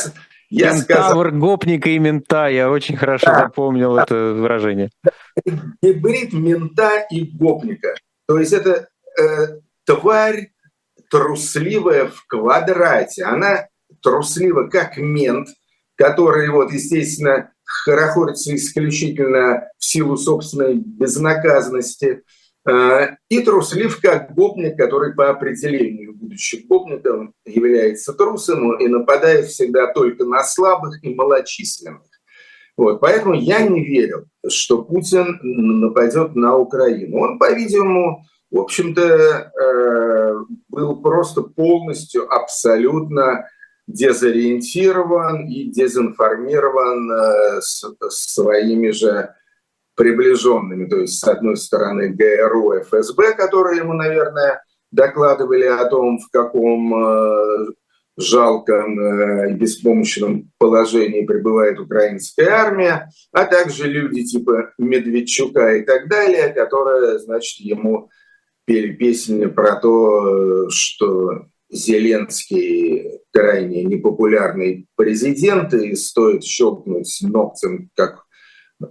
я 0.50 0.72
Кентавр, 0.74 1.28
сказал... 1.28 1.32
гопника 1.32 1.90
и 1.90 2.00
мента. 2.00 2.48
Я 2.48 2.70
очень 2.70 2.98
хорошо 2.98 3.28
да, 3.28 3.40
запомнил 3.42 3.96
да. 3.96 4.04
это 4.04 4.16
выражение. 4.34 4.90
Гибрид 5.82 6.34
мента 6.34 7.06
и 7.10 7.24
гопника. 7.24 7.96
То 8.28 8.38
есть 8.38 8.54
это 8.54 8.88
э, 9.20 9.60
тварь 9.86 10.52
трусливая 11.10 12.08
в 12.08 12.26
квадрате. 12.28 13.24
Она 13.24 13.68
труслива 14.02 14.68
как 14.68 14.98
мент, 14.98 15.50
который, 15.96 16.50
вот, 16.50 16.72
естественно, 16.72 17.52
хорохорится 17.64 18.56
исключительно 18.56 19.68
в 19.78 19.86
силу 19.86 20.18
собственной 20.18 20.76
безнаказанности, 20.76 22.24
и 22.68 23.42
труслив 23.44 24.00
как 24.02 24.36
гопник, 24.36 24.78
который 24.78 25.16
по 25.16 25.30
определению, 25.30 26.14
будучи 26.14 26.58
гопником, 26.68 27.34
является 27.44 28.14
трусом 28.14 28.78
и 28.80 28.88
нападает 28.88 29.48
всегда 29.48 29.92
только 29.94 30.26
на 30.26 30.44
слабых 30.44 31.04
и 31.04 31.14
малочисленных. 31.14 32.04
Вот, 32.78 33.00
поэтому 33.00 33.34
я 33.34 33.62
не 33.62 33.84
верил, 33.84 34.26
что 34.48 34.84
Путин 34.84 35.40
нападет 35.42 36.36
на 36.36 36.56
Украину. 36.58 37.20
Он, 37.20 37.38
по-видимому, 37.38 38.26
в 38.50 38.60
общем-то, 38.60 39.02
э, 39.02 40.36
был 40.70 41.02
просто 41.02 41.42
полностью, 41.42 42.32
абсолютно 42.32 43.48
дезориентирован 43.88 45.48
и 45.48 45.66
дезинформирован 45.66 47.12
э, 47.12 47.62
своими 47.62 48.92
же 48.92 49.34
приближенными. 50.02 50.90
То 50.90 50.98
есть, 50.98 51.20
с 51.20 51.28
одной 51.28 51.56
стороны, 51.58 52.10
ГРУ, 52.10 52.82
ФСБ, 52.82 53.36
которые 53.36 53.82
ему, 53.82 53.94
наверное, 53.94 54.64
докладывали 54.92 55.66
о 55.66 55.86
том, 55.86 56.18
в 56.18 56.28
каком 56.32 56.96
э, 56.96 57.68
жалком 58.18 59.00
и 59.46 59.54
беспомощном 59.54 60.50
положении 60.58 61.24
пребывает 61.24 61.80
украинская 61.80 62.50
армия, 62.50 63.12
а 63.32 63.46
также 63.46 63.88
люди 63.88 64.24
типа 64.24 64.72
Медведчука 64.80 65.76
и 65.76 65.84
так 65.84 66.10
далее, 66.10 66.50
которые, 66.50 67.20
значит, 67.20 67.60
ему 67.60 68.10
пели 68.66 68.94
песни 68.94 69.46
про 69.46 69.76
то, 69.76 70.68
что 70.72 71.46
Зеленский 71.70 73.20
крайне 73.32 73.84
непопулярный 73.84 74.88
президент, 74.96 75.76
и 75.76 75.94
стоит 75.96 76.44
щелкнуть 76.44 77.20
ногтем, 77.22 77.92
как 77.96 78.24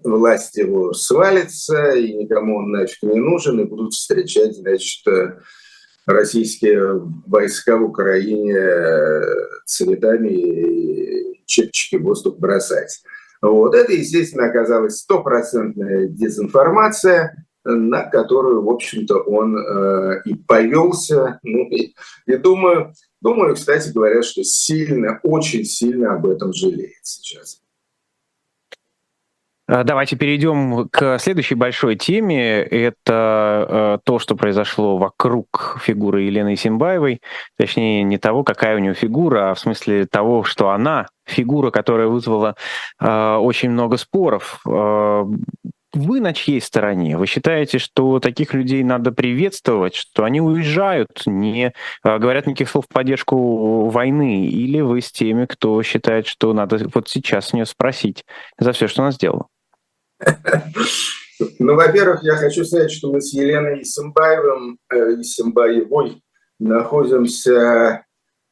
власть 0.04 0.56
его 0.56 0.92
свалится, 0.92 1.92
и 1.92 2.12
никому 2.14 2.58
он 2.58 2.70
нафиг 2.70 3.02
не 3.02 3.20
нужен, 3.20 3.60
и 3.60 3.64
будут 3.64 3.92
встречать, 3.92 4.56
значит, 4.56 5.06
российские 6.06 7.00
войска 7.26 7.76
в 7.76 7.84
Украине 7.84 8.56
цветами 9.64 10.28
и 10.28 11.42
чепчики 11.46 11.96
в 11.96 12.02
воздух 12.02 12.38
бросать. 12.38 13.02
Вот. 13.42 13.74
Это, 13.74 13.92
естественно, 13.92 14.46
оказалась 14.46 14.98
стопроцентная 14.98 16.08
дезинформация, 16.08 17.46
на 17.64 18.04
которую, 18.04 18.62
в 18.62 18.70
общем-то, 18.70 19.18
он 19.18 19.56
э, 19.56 20.22
и 20.24 20.34
повелся. 20.34 21.40
Ну, 21.42 21.68
и, 21.68 21.94
и 22.26 22.36
думаю, 22.36 22.92
думаю, 23.20 23.54
кстати 23.54 23.90
говоря, 23.90 24.22
что 24.22 24.42
сильно, 24.44 25.20
очень 25.22 25.64
сильно 25.64 26.14
об 26.14 26.26
этом 26.26 26.52
жалеет 26.52 27.00
сейчас. 27.02 27.60
А, 29.72 29.84
давайте 29.84 30.16
перейдем 30.16 30.88
к 30.88 31.18
следующей 31.20 31.54
большой 31.54 31.94
теме. 31.94 32.60
Это 32.60 33.66
э, 33.68 33.98
то, 34.04 34.18
что 34.18 34.34
произошло 34.34 34.96
вокруг 34.96 35.78
фигуры 35.80 36.22
Елены 36.22 36.56
Симбаевой. 36.56 37.20
Точнее, 37.56 38.02
не 38.02 38.18
того, 38.18 38.42
какая 38.42 38.74
у 38.74 38.80
нее 38.80 38.94
фигура, 38.94 39.50
а 39.50 39.54
в 39.54 39.60
смысле 39.60 40.06
того, 40.06 40.42
что 40.42 40.70
она 40.70 41.06
фигура, 41.24 41.70
которая 41.70 42.08
вызвала 42.08 42.56
э, 43.00 43.36
очень 43.36 43.70
много 43.70 43.96
споров. 43.96 44.60
Э, 44.66 45.24
вы 45.92 46.20
на 46.20 46.32
чьей 46.34 46.60
стороне? 46.60 47.16
Вы 47.16 47.26
считаете, 47.26 47.78
что 47.78 48.18
таких 48.18 48.54
людей 48.54 48.82
надо 48.82 49.12
приветствовать, 49.12 49.94
что 49.94 50.24
они 50.24 50.40
уезжают, 50.40 51.22
не 51.26 51.72
говорят 52.04 52.46
никаких 52.46 52.70
слов 52.70 52.86
в 52.88 52.92
поддержку 52.92 53.88
войны? 53.88 54.46
Или 54.46 54.80
вы 54.80 55.00
с 55.00 55.12
теми, 55.12 55.46
кто 55.46 55.80
считает, 55.84 56.26
что 56.26 56.52
надо 56.54 56.80
вот 56.92 57.08
сейчас 57.08 57.48
с 57.48 57.52
нее 57.52 57.66
спросить 57.66 58.24
за 58.58 58.72
все, 58.72 58.88
что 58.88 59.02
она 59.02 59.12
сделала? 59.12 59.46
Ну, 61.58 61.74
во-первых, 61.74 62.22
я 62.22 62.36
хочу 62.36 62.64
сказать, 62.64 62.90
что 62.90 63.10
мы 63.10 63.20
с 63.20 63.32
Еленой 63.32 63.82
Исимбаевым, 63.82 64.78
э, 64.92 65.20
Исимбаевой 65.20 66.22
находимся 66.58 68.04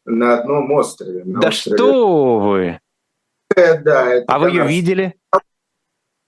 на 0.06 0.38
одном 0.38 0.72
острове. 0.72 1.24
На 1.24 1.40
да 1.40 1.48
острове. 1.48 1.76
что 1.76 2.38
вы! 2.38 2.80
Э, 3.56 3.78
да, 3.80 4.24
а 4.26 4.38
вы 4.38 4.50
ее 4.50 4.66
видели? 4.66 5.14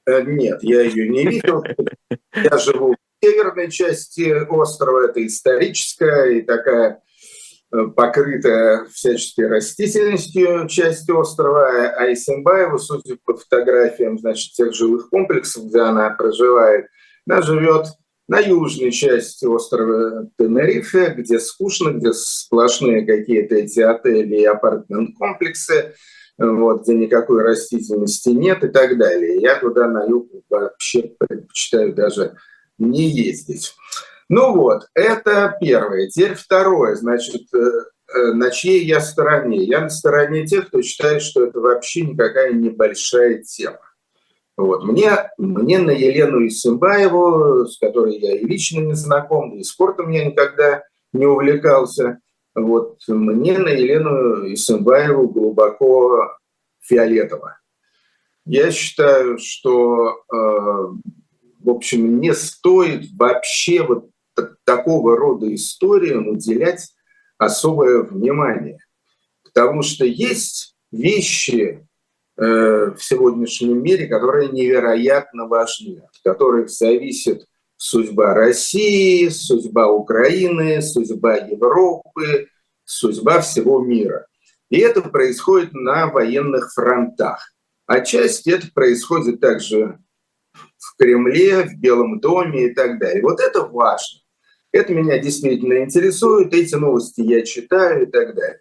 Э, 0.07 0.23
нет, 0.23 0.63
я 0.63 0.83
ее 0.83 1.09
не 1.09 1.27
видел. 1.27 1.65
Я 2.35 2.59
живу 2.59 2.95
в 2.95 3.25
северной 3.25 3.71
части 3.71 4.31
острова, 4.49 5.07
это 5.07 5.25
историческая 5.27 6.39
и 6.39 6.43
такая 6.43 7.03
покрытая 7.71 8.87
всяческой 8.93 9.49
растительностью 9.49 10.67
часть 10.69 11.09
острова, 11.09 11.69
а 11.97 12.13
Исимбаева, 12.13 12.79
судя 12.79 13.17
по 13.25 13.37
фотографиям, 13.37 14.19
значит, 14.19 14.53
тех 14.53 14.75
жилых 14.75 15.09
комплексов, 15.09 15.67
где 15.67 15.81
она 15.81 16.11
проживает, 16.11 16.87
она 17.29 17.43
живет 17.43 17.87
на 18.29 18.39
южной 18.39 18.91
части 18.93 19.45
острова 19.45 20.29
Тенерифе, 20.39 21.15
где 21.17 21.41
скучно, 21.41 21.91
где 21.91 22.13
сплошные 22.13 23.05
какие-то 23.05 23.57
эти 23.57 23.81
отели 23.81 24.37
и 24.37 24.45
апартмент-комплексы, 24.45 25.95
вот, 26.39 26.83
где 26.83 26.95
никакой 26.95 27.43
растительности 27.43 28.31
нет 28.31 28.65
и 28.65 28.69
так 28.69 28.97
далее. 28.99 29.41
Я 29.41 29.59
туда 29.59 29.89
на 29.89 30.05
юг 30.05 30.29
вообще 30.49 31.13
предпочитаю 31.19 31.93
даже 31.93 32.37
не 32.79 33.11
ездить. 33.11 33.75
Ну 34.31 34.55
вот, 34.55 34.87
это 34.95 35.57
первое. 35.61 36.09
Теперь 36.09 36.35
второе, 36.35 36.95
значит, 36.95 37.53
э, 37.53 37.59
э, 37.59 38.33
на 38.33 38.53
чьей 38.53 38.85
я 38.85 39.01
стороне? 39.01 39.65
Я 39.65 39.81
на 39.81 39.91
стороне 39.91 40.47
тех, 40.47 40.69
кто 40.69 40.83
считает, 40.83 41.21
что 41.21 41.45
это 41.45 41.59
вообще 41.59 42.03
никакая 42.03 42.53
небольшая 42.53 43.43
тема. 43.43 43.81
Вот. 44.57 44.85
Мне, 44.85 45.11
мне 45.37 45.81
на 45.81 45.91
Елену 45.91 46.47
Исимбаеву, 46.47 47.67
с 47.67 47.77
которой 47.77 48.19
я 48.19 48.39
и 48.39 48.45
лично 48.45 48.79
не 48.79 48.95
знаком, 48.95 49.59
и 49.59 49.65
спортом 49.65 50.11
я 50.11 50.25
никогда 50.25 50.85
не 51.13 51.27
увлекался, 51.27 52.21
вот 52.55 53.01
мне 53.09 53.59
на 53.59 53.69
Елену 53.69 54.53
Исымбаеву 54.55 55.29
глубоко 55.29 56.37
фиолетово. 56.79 57.59
Я 58.45 58.71
считаю, 58.71 59.39
что, 59.41 60.23
э, 60.33 60.37
в 60.37 61.69
общем, 61.69 62.21
не 62.21 62.33
стоит 62.33 63.11
вообще 63.19 63.83
вот 63.83 64.11
такого 64.65 65.17
рода 65.17 65.53
историям 65.55 66.29
уделять 66.29 66.93
особое 67.39 68.03
внимание. 68.03 68.79
Потому 69.45 69.83
что 69.83 70.05
есть 70.05 70.77
вещи 70.93 71.87
э, 72.37 72.45
в 72.45 72.99
сегодняшнем 72.99 73.83
мире, 73.83 74.07
которые 74.07 74.49
невероятно 74.49 75.47
важны, 75.47 75.99
от 75.99 76.19
которых 76.23 76.71
зависит 76.71 77.45
судьба 77.77 78.35
России, 78.35 79.29
судьба 79.29 79.91
Украины, 79.91 80.83
судьба 80.83 81.37
Европы, 81.37 82.49
судьба 82.85 83.41
всего 83.41 83.81
мира. 83.81 84.27
И 84.69 84.79
это 84.79 85.03
происходит 85.03 85.73
на 85.73 86.07
военных 86.07 86.73
фронтах. 86.73 87.53
Отчасти 87.87 88.51
это 88.51 88.69
происходит 88.73 89.41
также 89.41 89.99
в 90.53 90.97
Кремле, 90.97 91.65
в 91.65 91.81
Белом 91.81 92.21
доме 92.21 92.67
и 92.67 92.75
так 92.75 93.01
далее. 93.01 93.23
Вот 93.23 93.41
это 93.41 93.63
важно. 93.63 94.20
Это 94.73 94.95
меня 94.95 95.19
действительно 95.19 95.83
интересует, 95.83 96.55
эти 96.55 96.75
новости 96.75 97.21
я 97.23 97.43
читаю 97.43 98.07
и 98.07 98.11
так 98.11 98.35
далее. 98.35 98.61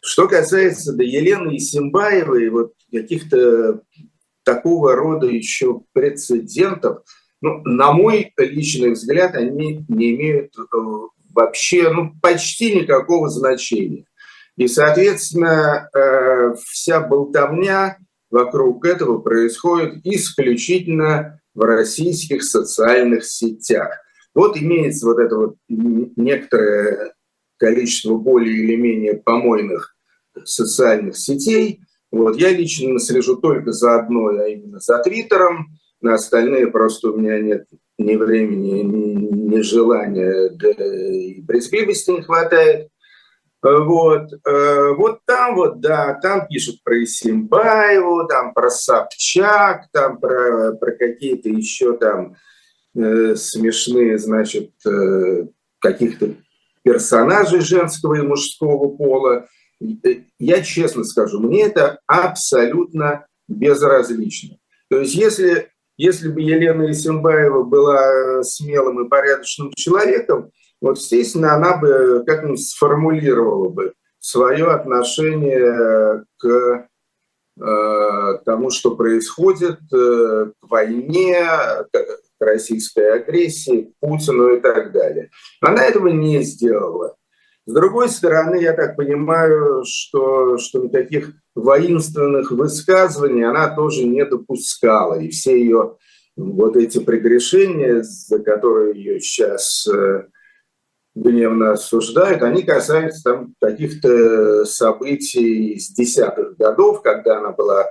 Что 0.00 0.28
касается 0.28 0.92
до 0.92 1.02
Елены 1.02 1.56
Исимбаевой, 1.56 2.48
вот 2.50 2.74
каких-то 2.92 3.82
такого 4.42 4.94
рода 4.94 5.26
еще 5.26 5.82
прецедентов– 5.92 7.02
ну, 7.44 7.60
на 7.64 7.92
мой 7.92 8.32
личный 8.38 8.92
взгляд, 8.92 9.34
они 9.34 9.84
не 9.86 10.14
имеют 10.14 10.54
э, 10.56 10.62
вообще 11.34 11.90
ну, 11.90 12.14
почти 12.22 12.74
никакого 12.74 13.28
значения. 13.28 14.06
И, 14.56 14.66
соответственно, 14.66 15.90
э, 15.94 16.54
вся 16.64 17.00
болтовня 17.00 17.98
вокруг 18.30 18.86
этого 18.86 19.18
происходит 19.18 20.00
исключительно 20.04 21.38
в 21.54 21.60
российских 21.60 22.44
социальных 22.44 23.26
сетях. 23.26 23.90
Вот 24.34 24.56
имеется 24.56 25.06
вот 25.06 25.18
это 25.18 25.36
вот 25.36 25.56
некоторое 25.68 27.14
количество 27.56 28.16
более 28.16 28.64
или 28.64 28.76
менее 28.76 29.14
помойных 29.14 29.96
социальных 30.44 31.16
сетей. 31.16 31.80
Вот 32.10 32.36
я 32.36 32.50
лично 32.50 32.98
слежу 32.98 33.36
только 33.36 33.72
за 33.72 33.96
одной, 33.96 34.42
а 34.42 34.48
именно 34.48 34.80
за 34.80 34.98
Твиттером. 34.98 35.68
на 36.00 36.14
остальные 36.14 36.66
просто 36.66 37.10
у 37.10 37.16
меня 37.16 37.40
нет 37.40 37.66
ни 37.96 38.16
времени, 38.16 38.82
ни 38.82 39.60
желания, 39.60 40.50
да 40.50 40.70
и 40.70 41.40
брезгливости 41.40 42.10
не 42.10 42.22
хватает. 42.22 42.88
Вот, 43.62 44.30
э, 44.46 44.92
вот 44.98 45.20
там 45.24 45.54
вот, 45.54 45.80
да, 45.80 46.18
там 46.20 46.46
пишут 46.48 46.82
про 46.84 47.02
Исимбаеву, 47.02 48.26
там 48.26 48.52
про 48.52 48.68
Собчак, 48.68 49.86
там 49.90 50.18
про, 50.18 50.72
про 50.74 50.92
какие-то 50.92 51.48
еще 51.48 51.96
там 51.96 52.36
э, 52.94 53.34
смешные, 53.36 54.18
значит, 54.18 54.70
э, 54.86 55.46
каких-то 55.78 56.34
персонажей 56.82 57.60
женского 57.60 58.14
и 58.14 58.22
мужского 58.22 58.88
пола. 58.88 59.46
Э, 59.80 60.14
я 60.38 60.62
честно 60.62 61.04
скажу, 61.04 61.40
мне 61.40 61.64
это 61.64 61.98
абсолютно 62.06 63.26
безразлично. 63.48 64.56
То 64.88 65.00
есть 65.00 65.14
если, 65.14 65.70
если 65.96 66.28
бы 66.28 66.40
Елена 66.40 66.90
Исимбаева 66.90 67.62
была 67.62 68.42
смелым 68.42 69.04
и 69.04 69.08
порядочным 69.08 69.72
человеком, 69.74 70.50
вот, 70.80 70.98
естественно, 70.98 71.54
она 71.54 71.78
бы 71.78 72.22
как-нибудь 72.26 72.62
сформулировала 72.62 73.70
бы 73.70 73.94
свое 74.18 74.66
отношение 74.66 76.24
к 76.38 76.88
э, 77.60 78.38
тому, 78.44 78.70
что 78.70 78.96
происходит, 78.96 79.78
э, 79.92 80.46
к 80.60 80.68
войне, 80.68 81.46
российской 82.44 83.14
агрессии, 83.14 83.82
к 83.82 84.00
Путину 84.00 84.56
и 84.56 84.60
так 84.60 84.92
далее. 84.92 85.30
Она 85.60 85.84
этого 85.84 86.08
не 86.08 86.42
сделала. 86.42 87.16
С 87.66 87.72
другой 87.72 88.10
стороны, 88.10 88.60
я 88.60 88.74
так 88.74 88.96
понимаю, 88.96 89.84
что, 89.86 90.58
что 90.58 90.80
никаких 90.80 91.32
воинственных 91.54 92.50
высказываний 92.50 93.42
она 93.42 93.74
тоже 93.74 94.04
не 94.04 94.24
допускала. 94.24 95.18
И 95.18 95.30
все 95.30 95.58
ее 95.58 95.96
вот 96.36 96.76
эти 96.76 96.98
прегрешения, 96.98 98.02
за 98.02 98.40
которые 98.40 98.96
ее 98.96 99.20
сейчас 99.20 99.86
э, 99.86 100.24
гневно 101.14 101.72
осуждают, 101.72 102.42
они 102.42 102.62
касаются 102.62 103.22
там 103.22 103.54
каких-то 103.60 104.66
событий 104.66 105.78
с 105.78 105.88
десятых 105.90 106.56
годов, 106.56 107.02
когда 107.02 107.38
она 107.38 107.52
была 107.52 107.86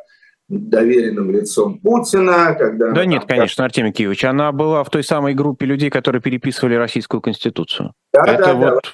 доверенным 0.49 1.31
лицом 1.31 1.79
Путина, 1.79 2.55
когда... 2.55 2.91
Да 2.91 3.05
нет, 3.05 3.21
там... 3.21 3.29
конечно, 3.29 3.65
Артемий 3.65 3.91
Киевич, 3.91 4.25
она 4.25 4.51
была 4.51 4.83
в 4.83 4.89
той 4.89 5.03
самой 5.03 5.33
группе 5.33 5.65
людей, 5.65 5.89
которые 5.89 6.21
переписывали 6.21 6.75
Российскую 6.75 7.21
Конституцию. 7.21 7.93
Да, 8.13 8.23
это 8.25 8.45
да, 8.45 8.53
вот... 8.53 8.83
да. 8.83 8.89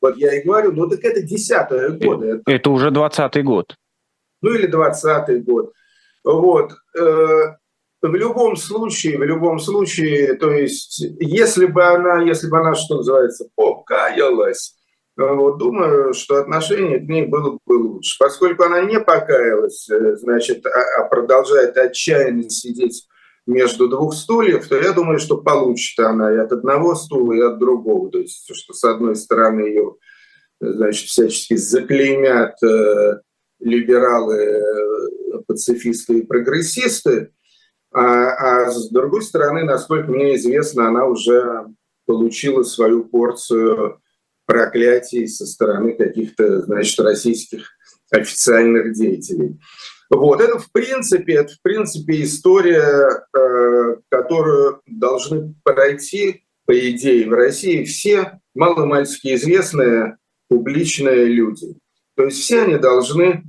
Вот 0.00 0.16
я 0.16 0.38
и 0.38 0.44
говорю, 0.44 0.72
ну 0.72 0.88
так 0.88 1.04
это 1.04 1.22
десятые 1.22 1.90
годы. 1.90 2.26
Это, 2.28 2.42
это 2.46 2.70
уже 2.70 2.90
двадцатый 2.90 3.42
год. 3.42 3.74
Ну 4.42 4.54
или 4.54 4.66
двадцатый 4.66 5.40
год. 5.40 5.72
Вот. 6.22 6.72
Э, 6.96 7.56
в 8.00 8.14
любом 8.14 8.54
случае, 8.56 9.18
в 9.18 9.24
любом 9.24 9.58
случае, 9.58 10.34
то 10.34 10.52
есть, 10.52 11.00
если 11.18 11.66
бы 11.66 11.84
она, 11.84 12.22
если 12.22 12.48
бы 12.48 12.60
она, 12.60 12.74
что 12.76 12.98
называется, 12.98 13.48
покаялась, 13.56 14.76
вот, 15.18 15.58
думаю, 15.58 16.14
что 16.14 16.36
отношение 16.36 17.00
к 17.00 17.08
ней 17.08 17.26
было 17.26 17.58
бы 17.66 17.72
лучше. 17.72 18.16
Поскольку 18.20 18.62
она 18.62 18.82
не 18.82 19.00
покаялась, 19.00 19.90
э, 19.90 20.14
значит, 20.14 20.64
а, 20.64 21.00
а 21.00 21.08
продолжает 21.08 21.76
отчаянно 21.76 22.48
сидеть 22.48 23.04
между 23.44 23.88
двух 23.88 24.14
стульев, 24.14 24.68
то 24.68 24.76
я 24.76 24.92
думаю, 24.92 25.18
что 25.18 25.38
получит 25.38 25.98
она 25.98 26.32
и 26.32 26.36
от 26.36 26.52
одного 26.52 26.94
стула, 26.94 27.32
и 27.32 27.40
от 27.40 27.58
другого. 27.58 28.10
То 28.10 28.18
есть, 28.18 28.48
что 28.54 28.72
с 28.72 28.84
одной 28.84 29.16
стороны 29.16 29.62
ее, 29.62 29.96
значит, 30.60 31.08
всячески 31.08 31.56
заклеймят 31.56 32.54
э, 32.62 33.20
либералы, 33.58 34.36
э, 34.36 35.38
пацифисты 35.48 36.20
и 36.20 36.26
прогрессисты, 36.26 37.32
а, 37.92 38.66
а 38.66 38.70
с 38.70 38.88
другой 38.90 39.22
стороны, 39.22 39.64
насколько 39.64 40.12
мне 40.12 40.36
известно, 40.36 40.86
она 40.86 41.06
уже 41.06 41.66
получила 42.06 42.62
свою 42.62 43.04
порцию 43.04 44.00
проклятий 44.48 45.28
со 45.28 45.46
стороны 45.46 45.92
каких-то, 45.92 46.62
значит, 46.62 46.98
российских 46.98 47.70
официальных 48.10 48.94
деятелей. 48.94 49.60
Вот, 50.10 50.40
это 50.40 50.58
в 50.58 50.72
принципе, 50.72 51.34
это 51.34 51.52
в 51.52 51.62
принципе 51.62 52.22
история, 52.22 53.24
э, 53.36 53.96
которую 54.10 54.80
должны 54.86 55.54
пройти, 55.62 56.44
по 56.66 56.72
идее, 56.90 57.28
в 57.28 57.34
России 57.34 57.84
все 57.84 58.40
маломальски 58.54 59.34
известные 59.34 60.16
публичные 60.48 61.26
люди. 61.26 61.76
То 62.16 62.24
есть 62.24 62.38
все 62.38 62.62
они 62.62 62.78
должны 62.78 63.44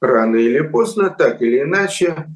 рано 0.00 0.36
или 0.36 0.60
поздно, 0.60 1.10
так 1.10 1.42
или 1.42 1.62
иначе, 1.62 2.26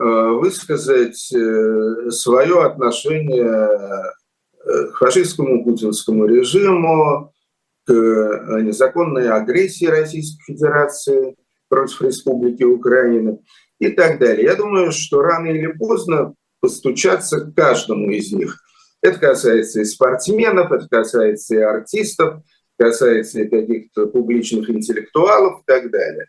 Э, 0.00 0.30
высказать 0.30 1.30
э, 1.34 2.10
свое 2.10 2.62
отношение 2.62 3.68
э, 4.64 4.86
к 4.86 4.96
фашистскому 4.96 5.62
путинскому 5.62 6.24
режиму, 6.24 7.34
незаконной 7.94 9.30
агрессии 9.30 9.86
Российской 9.86 10.52
Федерации 10.52 11.36
против 11.68 12.02
Республики 12.02 12.64
Украины 12.64 13.38
и 13.78 13.88
так 13.88 14.18
далее. 14.18 14.44
Я 14.44 14.56
думаю, 14.56 14.92
что 14.92 15.22
рано 15.22 15.46
или 15.46 15.72
поздно 15.72 16.34
постучаться 16.60 17.40
к 17.40 17.54
каждому 17.54 18.10
из 18.10 18.32
них. 18.32 18.58
Это 19.02 19.18
касается 19.18 19.80
и 19.80 19.84
спортсменов, 19.84 20.72
это 20.72 20.86
касается 20.88 21.54
и 21.54 21.58
артистов, 21.58 22.42
касается 22.78 23.40
и 23.40 23.48
каких-то 23.48 24.06
публичных 24.06 24.68
интеллектуалов 24.68 25.60
и 25.60 25.62
так 25.66 25.90
далее. 25.90 26.26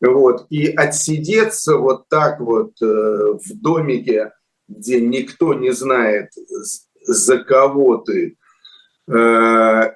Вот. 0.00 0.46
И 0.50 0.66
отсидеться 0.68 1.76
вот 1.76 2.08
так 2.08 2.40
вот 2.40 2.72
э, 2.82 2.84
в 2.86 3.60
домике, 3.60 4.32
где 4.66 5.00
никто 5.00 5.54
не 5.54 5.72
знает, 5.72 6.30
за 7.02 7.38
кого 7.38 7.98
ты, 7.98 8.28
э, 8.28 8.32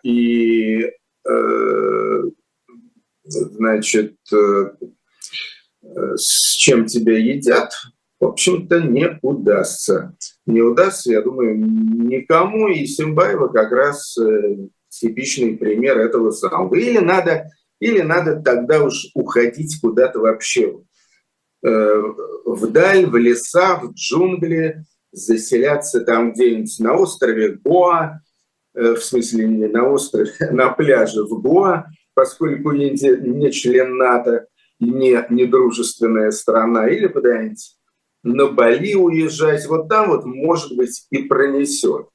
и, 0.05 0.91
э, 1.27 2.23
значит, 3.25 4.17
с 6.17 6.57
чем 6.57 6.87
тебя 6.87 7.19
едят, 7.19 7.73
в 8.21 8.25
общем-то, 8.27 8.81
не 8.81 9.19
удастся. 9.23 10.17
Не 10.47 10.63
удастся, 10.63 11.13
я 11.13 11.23
думаю, 11.23 11.57
никому, 11.57 12.69
и 12.69 12.87
Симбаева 12.87 13.49
как 13.49 13.71
раз 13.73 14.17
типичный 14.89 15.57
пример 15.57 15.99
этого 15.99 16.31
самого. 16.31 16.75
Или 16.75 16.99
надо 16.99 17.47
или 17.85 18.01
надо 18.01 18.41
тогда 18.41 18.83
уж 18.83 19.11
уходить 19.15 19.79
куда-то 19.81 20.21
вообще 20.21 20.81
э, 21.63 22.03
вдаль, 22.47 23.07
в 23.07 23.17
леса, 23.17 23.77
в 23.77 23.93
джунгли, 23.93 24.85
заселяться 25.13 26.01
там 26.01 26.33
где-нибудь 26.33 26.79
на 26.79 26.95
острове 26.95 27.59
Гоа, 27.63 28.05
э, 28.05 28.24
в 28.75 28.99
смысле 28.99 29.47
не 29.47 29.67
на 29.67 29.89
острове, 29.89 30.31
на 30.51 30.71
пляже 30.71 31.23
в 31.25 31.41
Гоа, 31.41 31.87
поскольку 32.15 32.73
Индия 32.73 33.17
не 33.17 33.51
член 33.51 33.97
НАТО 33.97 34.47
не, 34.81 35.25
не 35.31 35.47
дружественная 35.47 36.31
страна, 36.31 36.89
или 36.89 37.07
куда-нибудь 37.07 37.77
на 38.23 38.49
Бали 38.49 38.95
уезжать, 38.95 39.67
вот 39.67 39.89
там 39.89 40.09
вот, 40.09 40.25
может 40.25 40.77
быть, 40.77 41.07
и 41.11 41.25
пронесет. 41.25 42.07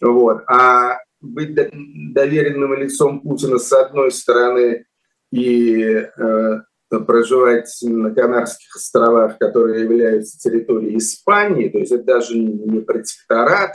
Вот. 0.00 0.42
А 0.46 0.98
быть 1.20 1.54
доверенным 1.54 2.74
лицом 2.74 3.20
Путина 3.20 3.58
с 3.58 3.72
одной 3.72 4.12
стороны 4.12 4.84
и 5.32 5.82
э, 5.82 6.60
проживать 6.90 7.76
на 7.82 8.14
Канарских 8.14 8.76
островах, 8.76 9.38
которые 9.38 9.82
являются 9.82 10.38
территорией 10.38 10.98
Испании, 10.98 11.68
то 11.68 11.78
есть 11.78 11.92
это 11.92 12.04
даже 12.04 12.38
не 12.38 12.80
протекторат, 12.80 13.72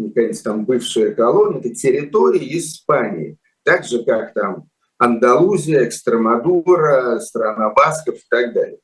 не 0.00 0.08
какая-нибудь 0.08 0.42
там 0.42 0.64
бывшая 0.64 1.14
колония, 1.14 1.60
это 1.60 1.74
территория 1.74 2.58
Испании, 2.58 3.38
так 3.62 3.84
же 3.84 4.04
как 4.04 4.34
там 4.34 4.68
Андалузия, 4.98 5.86
Экстремадура, 5.86 7.20
страна 7.20 7.70
Басков 7.70 8.16
и 8.16 8.24
так 8.28 8.52
далее. 8.52 8.78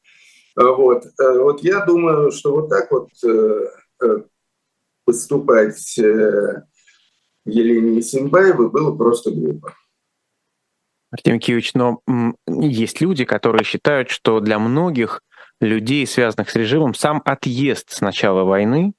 Вот, 0.57 1.05
э, 1.05 1.39
вот 1.39 1.63
я 1.63 1.85
думаю, 1.85 2.33
что 2.33 2.55
вот 2.55 2.71
так 2.71 2.91
вот 2.91 3.11
э, 3.23 3.67
э, 4.03 4.23
поступать 5.05 5.99
Елене 5.99 8.03
Симбаевой 8.03 8.71
было 8.71 8.97
просто 8.97 9.31
глупо. 9.31 9.75
Артемий 11.11 11.41
Киевич, 11.41 11.75
но 11.75 12.01
есть 12.49 13.01
люди, 13.01 13.25
которые 13.25 13.65
считают, 13.65 14.09
что 14.09 14.41
для 14.41 14.59
многих 14.59 15.21
людей, 15.61 16.07
связанных 16.07 16.51
с 16.51 16.57
режимом, 16.57 16.95
сам 16.95 17.23
отъезд 17.25 17.91
с 17.91 18.01
начала 18.01 18.45
войны 18.45 18.95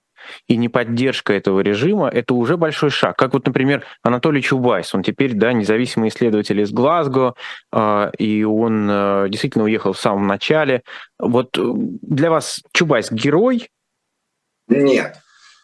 и 0.47 0.57
неподдержка 0.57 1.33
этого 1.33 1.59
режима— 1.59 2.09
это 2.13 2.33
уже 2.33 2.57
большой 2.57 2.89
шаг. 2.89 3.17
Как 3.17 3.33
вот, 3.33 3.45
например, 3.45 3.83
Анатолий 4.03 4.41
Чубайс, 4.41 4.93
он 4.93 5.03
теперь 5.03 5.33
да, 5.33 5.53
независимый 5.53 6.09
исследователь 6.09 6.59
из 6.61 6.71
Глазго, 6.71 7.35
э, 7.71 8.11
и 8.17 8.43
он 8.43 8.87
э, 8.89 9.27
действительно 9.29 9.65
уехал 9.65 9.93
в 9.93 9.99
самом 9.99 10.27
начале. 10.27 10.83
Вот 11.19 11.57
э, 11.57 11.61
для 12.01 12.29
вас 12.29 12.61
Чубайс 12.73 13.11
герой? 13.11 13.69
Нет. 14.67 15.17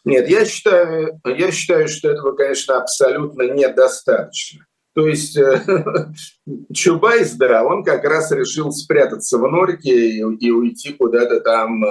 Нет, 0.06 0.28
я 0.28 0.46
считаю, 0.46 1.22
я 1.26 1.52
считаю, 1.52 1.88
что 1.88 2.10
этого, 2.10 2.34
конечно, 2.34 2.78
абсолютно 2.78 3.44
недостаточно. 3.44 4.66
То 4.94 5.08
есть 5.08 5.38
э, 5.38 5.62
Чубайс, 6.74 7.34
да, 7.34 7.64
он 7.64 7.84
как 7.84 8.04
раз 8.04 8.32
решил 8.32 8.72
спрятаться 8.72 9.38
в 9.38 9.50
норке 9.50 10.10
и, 10.10 10.18
и 10.20 10.52
уйти 10.52 10.94
куда-то 10.94 11.40
там 11.40 11.84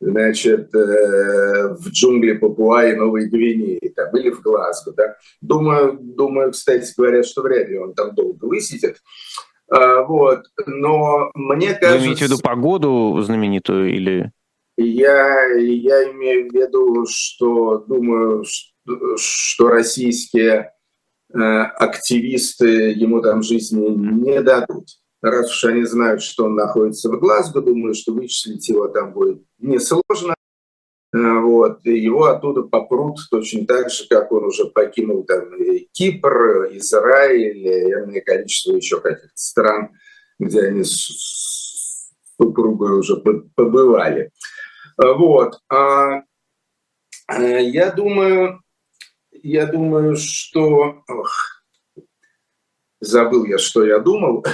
значит, 0.00 0.74
э, 0.74 1.74
в 1.74 1.88
джунгли 1.90 2.34
Папуа 2.34 2.86
и 2.86 2.94
Новой 2.94 3.28
Гвинеи, 3.28 3.92
там, 3.94 4.16
или 4.16 4.30
в 4.30 4.40
Глазго. 4.42 4.92
Да? 4.92 5.16
Думаю, 5.40 5.98
думаю, 6.00 6.52
кстати 6.52 6.92
говоря, 6.96 7.22
что 7.22 7.42
вряд 7.42 7.68
ли 7.68 7.78
он 7.78 7.94
там 7.94 8.14
долго 8.14 8.44
высидит. 8.44 8.98
А, 9.70 10.02
вот. 10.02 10.44
Но 10.66 11.30
мне 11.34 11.74
кажется... 11.74 11.98
Вы 11.98 12.04
имеете 12.06 12.26
в 12.26 12.28
виду 12.28 12.38
погоду 12.42 13.20
знаменитую 13.20 13.94
или... 13.94 14.32
Я, 14.76 15.46
я 15.56 16.12
имею 16.12 16.48
в 16.48 16.54
виду, 16.54 17.04
что 17.08 17.78
думаю, 17.78 18.44
что, 18.44 19.16
что 19.16 19.68
российские 19.68 20.72
э, 21.34 21.38
активисты 21.38 22.92
ему 22.92 23.20
там 23.20 23.42
жизни 23.42 23.88
не 23.88 24.40
дадут. 24.40 24.86
Раз 25.20 25.50
уж 25.50 25.64
они 25.64 25.84
знают, 25.84 26.22
что 26.22 26.44
он 26.44 26.54
находится 26.54 27.08
в 27.08 27.18
Глазго, 27.18 27.60
думаю, 27.60 27.94
что 27.94 28.12
вычислить 28.12 28.68
его 28.68 28.86
там 28.88 29.12
будет 29.12 29.42
несложно. 29.58 30.34
Э, 31.12 31.40
вот. 31.40 31.80
И 31.84 31.98
его 31.98 32.26
оттуда 32.26 32.62
попрут 32.62 33.18
точно 33.30 33.66
так 33.66 33.90
же, 33.90 34.06
как 34.08 34.30
он 34.30 34.44
уже 34.44 34.66
покинул 34.66 35.24
там 35.24 35.50
Кипр, 35.92 36.68
Израиль, 36.72 37.66
и 37.66 37.92
энное 37.92 38.20
количество 38.20 38.72
еще 38.72 39.00
каких-то 39.00 39.30
стран, 39.34 39.90
где 40.38 40.62
они 40.62 40.84
с 40.84 42.12
супругой 42.36 42.98
уже 42.98 43.16
побывали. 43.16 44.30
Вот. 44.96 45.58
А, 45.68 46.22
э, 47.28 47.62
я 47.62 47.90
думаю, 47.90 48.60
я 49.32 49.66
думаю, 49.66 50.16
что... 50.16 51.02
Ох, 51.08 51.58
забыл 53.00 53.44
я, 53.44 53.58
что 53.58 53.84
я 53.84 53.98
думал. 53.98 54.44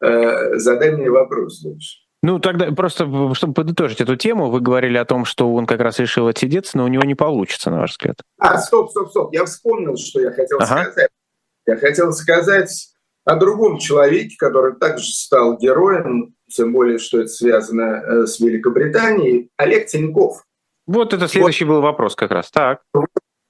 Задай 0.00 0.92
мне 0.92 1.10
вопрос 1.10 1.62
лучше. 1.62 1.98
Ну, 2.22 2.38
тогда 2.38 2.70
просто, 2.72 3.32
чтобы 3.34 3.54
подытожить 3.54 4.00
эту 4.00 4.14
тему, 4.14 4.50
вы 4.50 4.60
говорили 4.60 4.98
о 4.98 5.06
том, 5.06 5.24
что 5.24 5.52
он 5.54 5.66
как 5.66 5.80
раз 5.80 5.98
решил 5.98 6.28
отсидеться, 6.28 6.76
но 6.76 6.84
у 6.84 6.88
него 6.88 7.02
не 7.04 7.14
получится, 7.14 7.70
на 7.70 7.80
ваш 7.80 7.92
взгляд. 7.92 8.16
А, 8.38 8.58
стоп, 8.58 8.90
стоп, 8.90 9.10
стоп. 9.10 9.32
Я 9.32 9.46
вспомнил, 9.46 9.96
что 9.96 10.20
я 10.20 10.30
хотел 10.30 10.58
ага. 10.58 10.84
сказать. 10.84 11.08
Я 11.66 11.76
хотел 11.76 12.12
сказать 12.12 12.90
о 13.24 13.36
другом 13.36 13.78
человеке, 13.78 14.36
который 14.38 14.76
также 14.76 15.06
стал 15.06 15.56
героем, 15.56 16.34
тем 16.48 16.72
более, 16.72 16.98
что 16.98 17.20
это 17.20 17.28
связано 17.28 17.82
э, 17.82 18.26
с 18.26 18.38
Великобританией, 18.40 19.50
Олег 19.56 19.86
Тиньков. 19.86 20.44
Вот 20.86 21.14
это 21.14 21.28
следующий 21.28 21.64
вот, 21.64 21.74
был 21.74 21.80
вопрос 21.80 22.16
как 22.16 22.32
раз. 22.32 22.50
Так. 22.50 22.82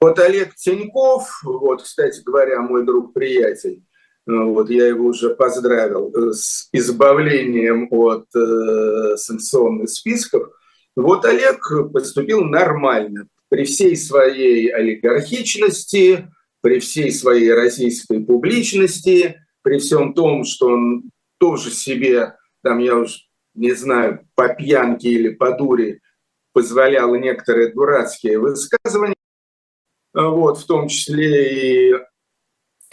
Вот 0.00 0.18
Олег 0.18 0.54
Тиньков, 0.54 1.28
вот, 1.42 1.82
кстати 1.82 2.22
говоря, 2.22 2.60
мой 2.60 2.84
друг-приятель, 2.84 3.82
вот 4.26 4.70
я 4.70 4.86
его 4.86 5.06
уже 5.06 5.34
поздравил 5.34 6.12
э, 6.14 6.32
с 6.32 6.68
избавлением 6.72 7.88
от 7.90 8.26
э, 8.34 9.16
санкционных 9.16 9.88
списков. 9.90 10.50
Вот 10.96 11.24
Олег 11.24 11.70
поступил 11.92 12.44
нормально. 12.44 13.26
При 13.48 13.64
всей 13.64 13.96
своей 13.96 14.68
олигархичности, 14.68 16.28
при 16.60 16.78
всей 16.78 17.12
своей 17.12 17.52
российской 17.52 18.20
публичности, 18.24 19.42
при 19.62 19.78
всем 19.78 20.14
том, 20.14 20.44
что 20.44 20.68
он 20.68 21.10
тоже 21.38 21.70
себе, 21.70 22.36
там 22.62 22.78
я 22.78 22.96
уж 22.96 23.28
не 23.54 23.72
знаю, 23.72 24.26
по 24.34 24.48
пьянке 24.48 25.10
или 25.10 25.30
по 25.30 25.56
дуре 25.56 26.00
позволял 26.52 27.14
некоторые 27.14 27.72
дурацкие 27.72 28.38
высказывания, 28.38 29.14
вот, 30.12 30.58
в 30.58 30.66
том 30.66 30.88
числе 30.88 31.90
и 31.90 31.94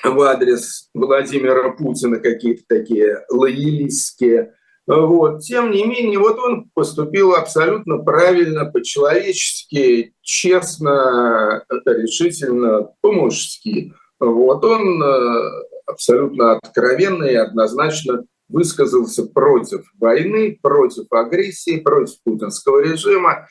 в 0.04 0.22
адрес 0.22 0.90
Владимира 0.94 1.72
Путина 1.72 2.20
какие-то 2.20 2.64
такие 2.68 3.26
лоялистские. 3.30 4.54
Вот. 4.86 5.42
Тем 5.42 5.72
не 5.72 5.86
менее, 5.86 6.20
вот 6.20 6.40
он 6.40 6.70
поступил 6.74 7.34
абсолютно 7.34 7.98
правильно, 7.98 8.66
по-человечески, 8.66 10.14
честно, 10.22 11.66
решительно, 11.86 12.90
по-мужски. 13.02 13.94
Вот 14.20 14.64
он 14.64 15.04
э, 15.04 15.50
абсолютно 15.86 16.54
откровенно 16.54 17.26
и 17.26 17.36
однозначно 17.36 18.24
высказался 18.48 19.26
против 19.26 19.86
войны, 20.00 20.58
против 20.62 21.12
агрессии, 21.12 21.82
против 21.82 22.16
путинского 22.24 22.82
режима. 22.82 23.48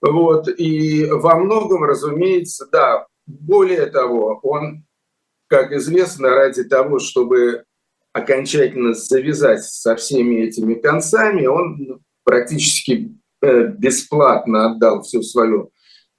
Вот. 0.00 0.48
И 0.48 1.06
во 1.10 1.36
многом, 1.36 1.82
разумеется, 1.82 2.68
да, 2.70 3.06
более 3.26 3.86
того, 3.86 4.38
он 4.44 4.85
как 5.48 5.72
известно, 5.72 6.30
ради 6.30 6.64
того, 6.64 6.98
чтобы 6.98 7.64
окончательно 8.12 8.94
завязать 8.94 9.62
со 9.62 9.94
всеми 9.96 10.46
этими 10.46 10.74
концами, 10.74 11.46
он 11.46 12.00
практически 12.24 13.14
э, 13.42 13.66
бесплатно 13.68 14.72
отдал 14.72 15.02
всю 15.02 15.22
свою 15.22 15.70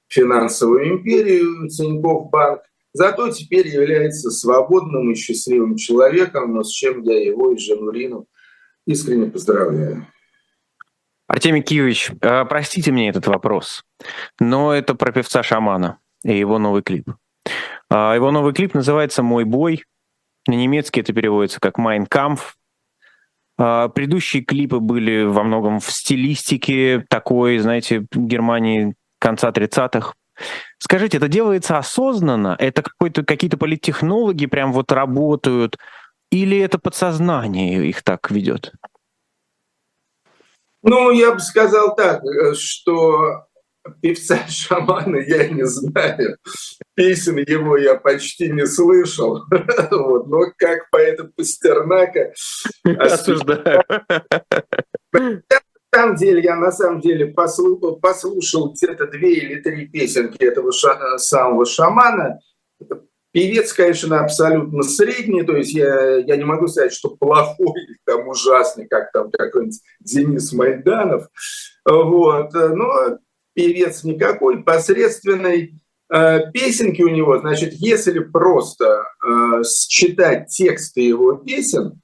финансовую 0.08 0.90
империю 0.90 1.68
Тинькофф 1.70 2.30
Банк, 2.30 2.62
зато 2.94 3.30
теперь 3.30 3.68
является 3.68 4.30
свободным 4.32 5.12
и 5.12 5.16
счастливым 5.16 5.76
человеком, 5.76 6.54
но 6.54 6.64
с 6.64 6.72
чем 6.72 7.02
я 7.04 7.22
его 7.22 7.52
и 7.52 7.58
жену 7.58 7.90
Рину 7.92 8.28
искренне 8.86 9.30
поздравляю. 9.30 10.08
Артемий 11.28 11.62
Киевич, 11.62 12.12
э, 12.22 12.46
простите 12.46 12.92
мне 12.92 13.10
этот 13.10 13.28
вопрос, 13.28 13.84
но 14.40 14.74
это 14.74 14.96
про 14.96 15.12
певца 15.12 15.44
Шамана 15.44 16.00
и 16.24 16.38
его 16.38 16.58
новый 16.58 16.84
клип. 16.84 17.10
А, 17.90 18.14
его 18.16 18.32
новый 18.32 18.54
клип 18.54 18.74
называется 18.74 19.24
«Мой 19.24 19.44
бой». 19.46 19.84
На 20.48 20.54
немецкий 20.54 21.02
это 21.02 21.14
переводится 21.14 21.60
как 21.60 21.80
«Mein 21.80 22.08
Kampf». 22.08 22.40
А, 23.58 23.88
предыдущие 23.90 24.44
клипы 24.44 24.80
были 24.80 25.24
во 25.24 25.44
многом 25.44 25.80
в 25.80 25.90
стилистике 25.92 27.06
такой, 27.10 27.58
знаете, 27.60 28.06
Германии 28.12 28.96
конца 29.20 29.50
30-х. 29.50 30.14
Скажите, 30.78 31.18
это 31.18 31.28
делается 31.28 31.78
осознанно? 31.78 32.56
Это 32.60 32.84
какие-то 32.84 33.58
политтехнологи 33.58 34.46
прям 34.46 34.72
вот 34.72 34.92
работают? 34.92 35.78
Или 36.30 36.60
это 36.60 36.78
подсознание 36.78 37.88
их 37.88 38.04
так 38.04 38.30
ведет? 38.30 38.74
Ну, 40.84 41.12
я 41.12 41.34
бы 41.34 41.40
сказал 41.40 41.96
так, 41.96 42.24
э, 42.24 42.54
что 42.54 43.48
певца-шамана 44.02 45.18
я 45.18 45.50
не 45.50 45.66
знаю. 45.66 46.38
Песен 46.96 47.38
его 47.38 47.78
я 47.78 47.96
почти 47.96 48.52
не 48.52 48.66
слышал. 48.66 49.44
вот. 49.92 50.28
Но 50.28 50.52
как 50.58 50.90
поэта 50.90 51.30
Пастернака... 51.36 52.34
Осуждаю. 53.00 53.84
На 55.14 56.02
самом 56.02 56.16
деле, 56.16 56.44
я 56.44 56.56
на 56.56 56.72
самом 56.72 57.02
деле 57.02 57.28
послушал, 57.28 57.98
послушал 57.98 58.74
где-то 58.74 59.08
две 59.08 59.34
или 59.34 59.62
три 59.62 59.88
песенки 59.88 60.44
этого 60.44 60.72
ша, 60.72 61.18
самого 61.18 61.66
шамана. 61.66 62.40
Певец, 63.32 63.74
конечно, 63.74 64.20
абсолютно 64.20 64.82
средний, 64.84 65.44
то 65.44 65.56
есть 65.56 65.72
я, 65.74 66.18
я 66.18 66.38
не 66.38 66.44
могу 66.44 66.68
сказать, 66.68 66.94
что 66.94 67.10
плохой 67.10 67.84
или 67.84 67.98
там 68.06 68.28
ужасный, 68.28 68.88
как 68.88 69.12
там 69.12 69.30
какой-нибудь 69.32 69.80
Денис 70.00 70.54
Майданов. 70.54 71.28
Вот. 71.86 72.54
Но 72.54 73.20
певец 73.58 74.04
никакой, 74.04 74.62
посредственной 74.64 75.74
э, 76.14 76.52
песенки 76.54 77.02
у 77.02 77.08
него, 77.08 77.40
значит, 77.40 77.74
если 77.74 78.20
просто 78.20 78.86
э, 78.86 79.64
считать 79.64 80.50
тексты 80.50 81.02
его 81.02 81.34
песен, 81.34 82.00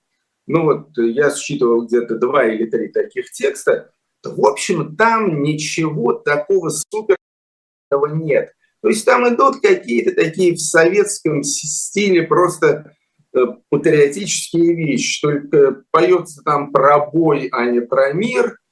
ну 0.48 0.64
вот 0.64 0.98
я 0.98 1.30
считывал 1.30 1.86
где-то 1.86 2.18
два 2.18 2.46
или 2.46 2.66
три 2.66 2.88
таких 2.88 3.30
текста, 3.32 3.92
то, 4.24 4.34
в 4.34 4.44
общем, 4.44 4.96
там 4.96 5.44
ничего 5.44 6.14
такого 6.14 6.70
суперного 6.70 8.16
нет. 8.16 8.52
То 8.82 8.90
есть 8.90 9.06
там 9.06 9.32
идут 9.32 9.62
какие-то 9.62 10.16
такие 10.16 10.56
в 10.56 10.60
советском 10.60 11.44
стиле 11.44 12.24
просто 12.24 12.96
э, 13.32 13.40
патриотические 13.70 14.74
вещи, 14.74 15.22
только 15.22 15.84
поется 15.92 16.42
там 16.44 16.72
про 16.72 16.98
бой, 17.06 17.48
а 17.52 17.68
не 17.68 17.82
про 17.82 18.12
мир– 18.12 18.58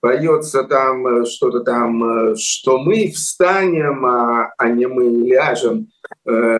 поется 0.00 0.64
там 0.64 1.06
э, 1.06 1.26
что-то 1.26 1.60
там, 1.60 2.32
э, 2.32 2.36
что 2.36 2.78
мы 2.78 3.10
встанем, 3.10 4.04
а, 4.06 4.52
а 4.56 4.68
не 4.70 4.86
мы 4.86 5.04
ляжем 5.26 5.88
э, 6.26 6.58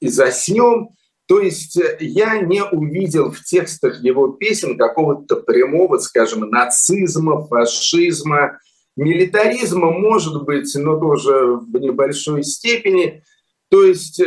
и 0.00 0.08
заснем. 0.08 0.90
То 1.26 1.40
есть 1.40 1.78
я 2.00 2.40
не 2.40 2.64
увидел 2.64 3.30
в 3.30 3.42
текстах 3.44 4.02
его 4.02 4.28
песен 4.28 4.76
какого-то 4.76 5.36
прямого, 5.36 5.98
скажем, 5.98 6.40
нацизма, 6.50 7.46
фашизма, 7.46 8.58
милитаризма, 8.96 9.90
может 9.90 10.44
быть, 10.44 10.74
но 10.74 10.98
тоже 10.98 11.56
в 11.56 11.78
небольшой 11.78 12.42
степени. 12.42 13.22
То 13.68 13.84
есть 13.84 14.20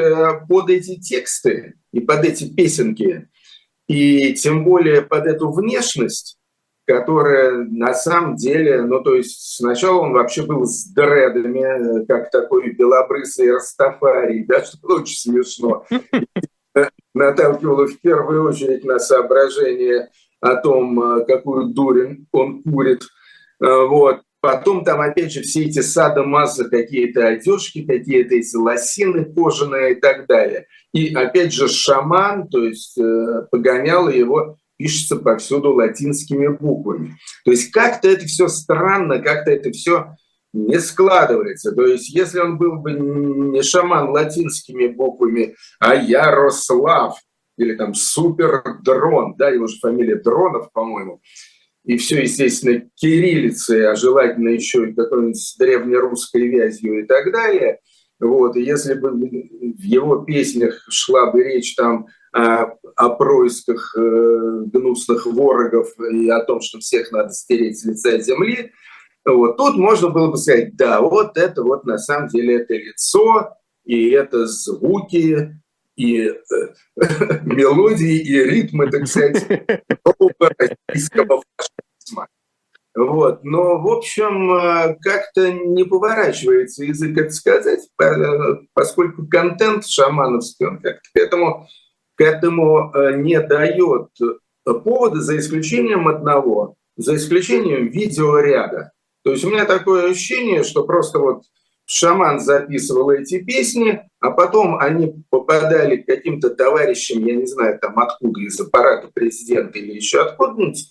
под 0.47 0.69
эти 0.69 0.97
тексты 0.97 1.73
и 1.91 1.99
под 1.99 2.23
эти 2.23 2.47
песенки, 2.47 3.27
и 3.89 4.33
тем 4.35 4.63
более 4.63 5.01
под 5.01 5.25
эту 5.25 5.51
внешность, 5.51 6.37
которая 6.85 7.65
на 7.69 7.93
самом 7.93 8.35
деле, 8.35 8.81
ну 8.81 9.01
то 9.01 9.15
есть 9.15 9.55
сначала 9.57 10.01
он 10.01 10.13
вообще 10.13 10.43
был 10.43 10.65
с 10.65 10.85
дредами, 10.85 12.05
как 12.05 12.29
такой 12.29 12.71
белобрысый 12.71 13.53
растафарий, 13.53 14.45
да, 14.45 14.61
что 14.63 14.77
очень 14.87 15.17
смешно. 15.17 15.85
Наталкивало 17.13 17.87
в 17.87 17.99
первую 18.01 18.49
очередь 18.49 18.83
на 18.83 18.99
соображение 18.99 20.09
о 20.41 20.55
том, 20.55 21.23
какую 21.25 21.67
дурь 21.67 22.17
он 22.31 22.63
курит. 22.63 23.03
Вот. 23.59 24.21
Потом 24.43 24.83
там, 24.83 24.99
опять 24.99 25.31
же, 25.31 25.41
все 25.41 25.63
эти 25.63 25.79
садомазы, 25.79 26.69
какие-то 26.69 27.25
одежки, 27.27 27.85
какие-то 27.85 28.35
эти 28.35 28.57
лосины 28.57 29.23
кожаные 29.23 29.93
и 29.93 29.95
так 29.95 30.27
далее. 30.27 30.67
И, 30.91 31.13
опять 31.15 31.53
же, 31.53 31.69
шаман, 31.69 32.49
то 32.49 32.61
есть 32.61 32.97
э, 32.97 33.47
погонял 33.49 34.09
его, 34.09 34.57
пишется 34.77 35.17
повсюду 35.17 35.73
латинскими 35.73 36.47
буквами. 36.47 37.15
То 37.45 37.51
есть 37.51 37.71
как-то 37.71 38.07
это 38.07 38.25
все 38.25 38.47
странно, 38.47 39.19
как-то 39.19 39.51
это 39.51 39.71
все 39.71 40.15
не 40.53 40.79
складывается. 40.79 41.71
То 41.71 41.85
есть 41.85 42.09
если 42.09 42.39
он 42.39 42.57
был 42.57 42.77
бы 42.77 42.91
не 42.91 43.61
шаман 43.63 44.09
латинскими 44.09 44.87
буквами, 44.87 45.55
а 45.79 45.95
Ярослав, 45.95 47.17
или 47.57 47.75
там 47.75 47.93
Супердрон, 47.93 49.35
да, 49.37 49.49
его 49.49 49.67
же 49.67 49.77
фамилия 49.79 50.15
Дронов, 50.15 50.71
по-моему, 50.71 51.21
и 51.85 51.97
все, 51.97 52.21
естественно, 52.21 52.81
кириллицей, 52.95 53.87
а 53.89 53.95
желательно 53.95 54.49
еще 54.49 54.89
и 54.89 54.93
какой-нибудь 54.93 55.55
древнерусской 55.59 56.47
вязью 56.47 57.03
и 57.03 57.05
так 57.05 57.31
далее. 57.31 57.79
Вот, 58.19 58.55
и 58.55 58.63
если 58.63 58.93
бы 58.93 59.11
в 59.11 59.81
его 59.81 60.19
песнях 60.19 60.85
шла 60.89 61.29
бы 61.31 61.43
речь 61.43 61.75
там 61.75 62.07
о, 62.33 62.77
о 62.95 63.09
происках 63.09 63.95
э, 63.97 64.63
гнусных 64.65 65.25
ворогов 65.25 65.87
и 66.11 66.29
о 66.29 66.43
том, 66.43 66.61
что 66.61 66.79
всех 66.79 67.11
надо 67.11 67.31
стереть 67.31 67.79
с 67.79 67.85
лица 67.85 68.19
земли, 68.19 68.71
вот 69.25 69.57
тут 69.57 69.77
можно 69.77 70.09
было 70.09 70.31
бы 70.31 70.37
сказать, 70.37 70.75
да, 70.75 70.99
вот 71.01 71.37
это 71.37 71.63
вот 71.63 71.85
на 71.85 71.97
самом 71.97 72.27
деле 72.27 72.57
это 72.61 72.73
лицо, 72.73 73.55
и 73.85 74.09
это 74.09 74.47
звуки, 74.47 75.59
и 75.95 76.21
э, 76.25 76.33
мелодии, 77.43 78.17
и 78.17 78.43
ритмы, 78.43 78.89
так 78.89 79.07
сказать, 79.07 79.45
российского 80.89 81.41
фашизма. 81.55 82.27
Вот. 82.95 83.43
Но, 83.43 83.79
в 83.79 83.87
общем, 83.87 84.53
э, 84.53 84.97
как-то 85.01 85.51
не 85.51 85.83
поворачивается 85.83 86.83
язык 86.83 87.17
это 87.17 87.31
сказать, 87.31 87.89
поскольку 88.73 89.25
контент 89.27 89.85
шамановский, 89.87 90.67
он 90.67 90.79
как-то 90.79 91.09
к 91.13 91.17
этому, 91.17 91.67
этому 92.23 92.91
э, 92.93 93.17
не 93.17 93.39
дает 93.39 94.09
повода, 94.63 95.21
за 95.21 95.37
исключением 95.37 96.07
одного, 96.07 96.75
за 96.95 97.15
исключением 97.15 97.89
видеоряда. 97.89 98.91
То 99.23 99.31
есть 99.31 99.43
у 99.45 99.49
меня 99.49 99.65
такое 99.65 100.09
ощущение, 100.09 100.63
что 100.63 100.83
просто 100.85 101.19
вот 101.19 101.43
шаман 101.85 102.39
записывал 102.39 103.11
эти 103.11 103.43
песни, 103.43 104.01
а 104.19 104.31
потом 104.31 104.77
они 104.77 105.13
попадали 105.29 105.97
к 105.97 106.05
каким-то 106.05 106.49
товарищам, 106.49 107.25
я 107.25 107.35
не 107.35 107.45
знаю, 107.45 107.79
там 107.79 107.99
откуда, 107.99 108.41
из 108.41 108.59
аппарата 108.59 109.09
президента 109.13 109.79
или 109.79 109.93
еще 109.93 110.21
откуда-нибудь, 110.21 110.89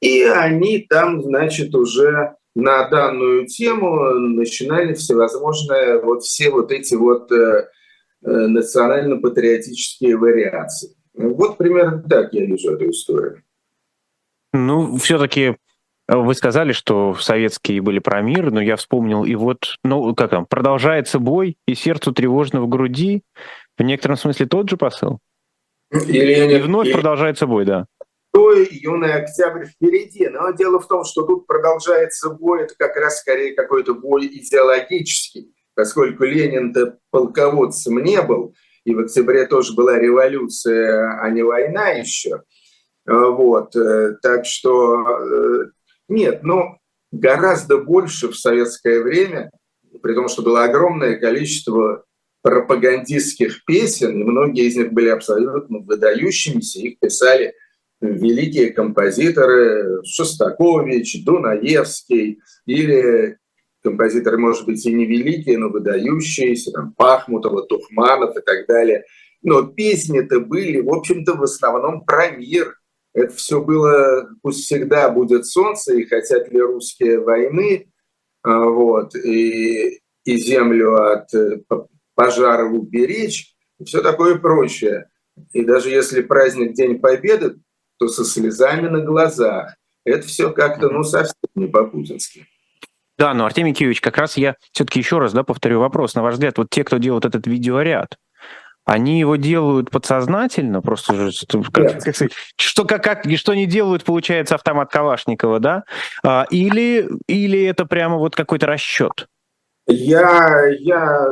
и 0.00 0.22
они 0.22 0.86
там, 0.88 1.22
значит, 1.22 1.74
уже 1.74 2.36
на 2.54 2.88
данную 2.88 3.46
тему 3.46 4.14
начинали 4.14 4.94
всевозможные, 4.94 6.00
вот 6.00 6.22
все 6.22 6.50
вот 6.50 6.72
эти 6.72 6.94
вот 6.94 7.30
э, 7.30 7.36
э, 7.36 7.66
национально-патриотические 8.26 10.16
вариации. 10.16 10.96
Вот 11.14 11.56
примерно 11.56 12.02
так 12.02 12.32
я 12.32 12.44
вижу 12.44 12.74
эту 12.74 12.90
историю. 12.90 13.42
Ну, 14.52 14.96
все-таки 14.98 15.56
вы 16.08 16.34
сказали, 16.34 16.72
что 16.72 17.14
советские 17.14 17.80
были 17.80 17.98
про 17.98 18.20
мир, 18.22 18.50
но 18.50 18.60
я 18.60 18.76
вспомнил, 18.76 19.24
и 19.24 19.34
вот, 19.34 19.76
ну, 19.82 20.14
как 20.14 20.30
там, 20.30 20.46
продолжается 20.46 21.18
бой, 21.18 21.56
и 21.66 21.74
сердцу 21.74 22.12
тревожно 22.12 22.60
в 22.60 22.68
груди. 22.68 23.22
В 23.76 23.82
некотором 23.82 24.16
смысле 24.16 24.46
тот 24.46 24.70
же 24.70 24.76
посыл? 24.76 25.18
Или, 25.92 26.56
и 26.56 26.60
вновь 26.60 26.86
или... 26.86 26.94
продолжается 26.94 27.46
бой, 27.46 27.64
да. 27.64 27.86
То 28.32 28.52
юный 28.52 29.14
октябрь 29.14 29.64
впереди. 29.64 30.28
Но 30.28 30.50
дело 30.52 30.78
в 30.78 30.86
том, 30.86 31.04
что 31.04 31.22
тут 31.22 31.46
продолжается 31.46 32.30
бой, 32.30 32.62
это 32.62 32.74
как 32.78 32.96
раз 32.96 33.20
скорее 33.20 33.54
какой-то 33.54 33.94
бой 33.94 34.26
идеологический, 34.26 35.54
поскольку 35.76 36.24
Ленин-то 36.24 36.98
полководцем 37.10 38.02
не 38.02 38.20
был, 38.22 38.54
и 38.84 38.94
в 38.94 39.00
октябре 39.00 39.46
тоже 39.46 39.74
была 39.74 39.98
революция, 39.98 41.20
а 41.20 41.30
не 41.30 41.42
война 41.42 41.90
еще. 41.90 42.42
Вот, 43.04 43.76
э, 43.76 44.16
так 44.22 44.46
что 44.46 45.06
э, 45.06 45.64
нет, 46.08 46.42
но 46.42 46.78
гораздо 47.12 47.78
больше 47.78 48.28
в 48.28 48.36
советское 48.36 49.00
время, 49.00 49.50
при 50.02 50.14
том, 50.14 50.28
что 50.28 50.42
было 50.42 50.64
огромное 50.64 51.16
количество 51.16 52.04
пропагандистских 52.42 53.64
песен, 53.64 54.20
и 54.20 54.24
многие 54.24 54.66
из 54.66 54.76
них 54.76 54.92
были 54.92 55.08
абсолютно 55.08 55.78
выдающимися, 55.78 56.80
их 56.80 56.98
писали 56.98 57.54
великие 58.00 58.72
композиторы 58.72 60.02
Шостакович, 60.04 61.24
Дунаевский, 61.24 62.40
или 62.66 63.38
композиторы, 63.86 64.38
может 64.38 64.66
быть, 64.66 64.84
и 64.84 64.92
не 64.92 65.06
великие, 65.06 65.58
но 65.58 65.68
выдающиеся, 65.68 66.72
там, 66.72 66.92
Пахмутова, 66.92 67.62
Тухманов 67.62 68.36
и 68.36 68.40
так 68.40 68.66
далее. 68.66 69.04
Но 69.42 69.62
песни-то 69.62 70.40
были, 70.40 70.80
в 70.80 70.92
общем-то, 70.92 71.34
в 71.34 71.42
основном 71.42 72.04
про 72.04 72.30
мир– 72.30 72.76
это 73.16 73.34
все 73.34 73.62
было, 73.62 74.28
пусть 74.42 74.64
всегда 74.64 75.08
будет 75.08 75.46
солнце, 75.46 75.94
и 75.94 76.04
хотят 76.04 76.52
ли 76.52 76.60
русские 76.60 77.18
войны, 77.18 77.90
а, 78.42 78.64
вот, 78.64 79.14
и, 79.14 80.00
и 80.24 80.36
землю 80.36 80.96
от 80.96 81.32
э, 81.32 81.62
пожара 82.14 82.66
уберечь, 82.66 83.54
и 83.78 83.84
все 83.84 84.02
такое 84.02 84.38
прочее. 84.38 85.08
И 85.52 85.64
даже 85.64 85.88
если 85.88 86.20
праздник 86.20 86.74
День 86.74 86.98
Победы, 86.98 87.56
то 87.98 88.08
со 88.08 88.22
слезами 88.22 88.88
на 88.88 89.00
глазах. 89.00 89.74
Это 90.04 90.26
все 90.26 90.52
как-то, 90.52 90.90
ну, 90.90 91.02
совсем 91.02 91.34
не 91.54 91.68
по-путински. 91.68 92.46
Да, 93.18 93.32
но 93.34 93.46
Артемий 93.46 93.72
Киевич, 93.72 94.00
как 94.00 94.18
раз 94.18 94.36
я 94.36 94.56
все-таки 94.72 94.98
еще 94.98 95.18
раз 95.18 95.32
да, 95.32 95.42
повторю 95.42 95.80
вопрос. 95.80 96.14
На 96.14 96.22
ваш 96.22 96.34
взгляд, 96.34 96.58
вот 96.58 96.68
те, 96.70 96.84
кто 96.84 96.98
делают 96.98 97.24
этот 97.24 97.46
видеоряд, 97.46 98.16
они 98.84 99.18
его 99.18 99.36
делают 99.36 99.90
подсознательно, 99.90 100.80
просто 100.80 101.30
же, 101.30 101.46
как, 101.72 102.02
как 102.02 102.14
что, 102.56 102.84
как, 102.84 103.02
как, 103.02 103.24
что 103.36 103.54
не 103.54 103.66
делают, 103.66 104.04
получается, 104.04 104.54
автомат 104.54 104.92
Калашникова, 104.92 105.58
да? 105.58 105.84
А, 106.22 106.46
или, 106.50 107.08
или 107.26 107.64
это 107.64 107.84
прямо 107.84 108.16
вот 108.16 108.36
какой-то 108.36 108.66
расчет? 108.66 109.26
Я, 109.88 110.66
я 110.78 111.26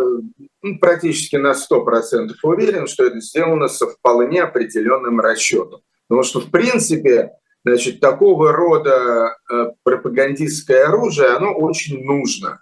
ну, 0.62 0.79
практически 0.79 1.37
на 1.37 1.53
100% 1.53 2.31
уверен, 2.42 2.87
что 2.87 3.05
это 3.05 3.20
сделано 3.20 3.68
со 3.68 3.87
вполне 3.87 4.42
определенным 4.42 5.20
расчетом. 5.20 5.81
Потому 6.09 6.25
что, 6.25 6.40
в 6.40 6.51
принципе, 6.51 7.33
значит, 7.64 8.00
такого 8.00 8.53
рода 8.53 9.37
э, 9.50 9.70
пропагандистское 9.83 10.87
оружие, 10.87 11.31
оно 11.31 11.53
очень 11.55 12.05
нужно. 12.05 12.61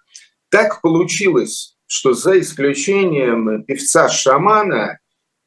Так 0.49 0.81
получилось, 0.81 1.77
что 1.87 2.15
за 2.15 2.41
исключением 2.41 3.65
певца-шамана 3.65 4.99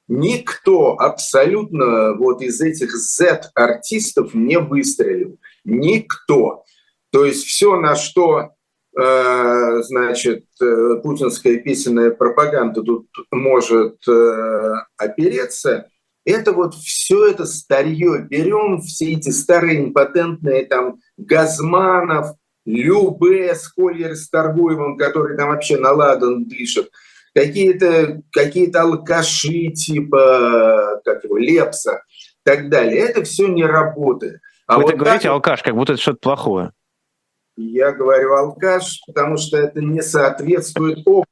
никто 0.08 0.98
абсолютно 1.00 2.14
вот 2.16 2.42
из 2.42 2.62
этих 2.62 2.92
Z-артистов 2.92 4.34
не 4.34 4.60
выстрелил. 4.60 5.40
Никто. 5.64 6.64
То 7.12 7.26
есть 7.26 7.46
все, 7.46 7.80
на 7.80 7.96
что 7.96 8.50
э, 9.00 9.82
значит, 9.84 10.46
э, 10.62 10.96
путинская 11.02 11.58
песенная 11.58 12.12
пропаганда 12.12 12.84
тут 12.84 13.08
может 13.32 13.98
опереться, 14.98 15.90
это 16.26 16.52
вот 16.52 16.74
все 16.74 17.28
это 17.28 17.46
старье. 17.46 18.26
Берем 18.30 18.82
все 18.82 19.14
эти 19.14 19.30
старые 19.30 19.86
импотентные 19.86 20.66
там 20.66 20.98
Газманов, 21.18 22.36
Любе 22.66 23.54
с 23.54 23.68
Кольер 23.70 24.16
с 24.16 24.28
Торгуевым, 24.30 24.98
который 24.98 25.38
там 25.38 25.50
вообще 25.50 25.78
наладан 25.78 26.46
дышит, 26.46 26.90
какие-то 27.36 28.24
какие 28.32 28.76
алкаши 28.76 29.68
типа 29.68 31.02
как 31.06 31.24
его, 31.24 31.38
Лепса 31.38 32.02
и 32.10 32.44
так 32.44 32.70
далее. 32.70 33.02
Это 33.02 33.24
все 33.24 33.48
не 33.48 33.64
работает. 33.64 34.42
А 34.66 34.78
Вы 34.78 34.84
вот 34.84 34.90
так 34.92 35.00
говорите 35.00 35.24
так, 35.24 35.32
алкаш, 35.32 35.62
как 35.62 35.76
будто 35.76 35.94
это 35.94 36.02
что-то 36.02 36.20
плохое. 36.22 36.72
Я 37.56 37.92
говорю 37.92 38.34
алкаш, 38.34 39.02
потому 39.06 39.38
что 39.38 39.58
это 39.58 39.80
не 39.82 40.02
соответствует 40.02 41.00
опыту. 41.06 41.30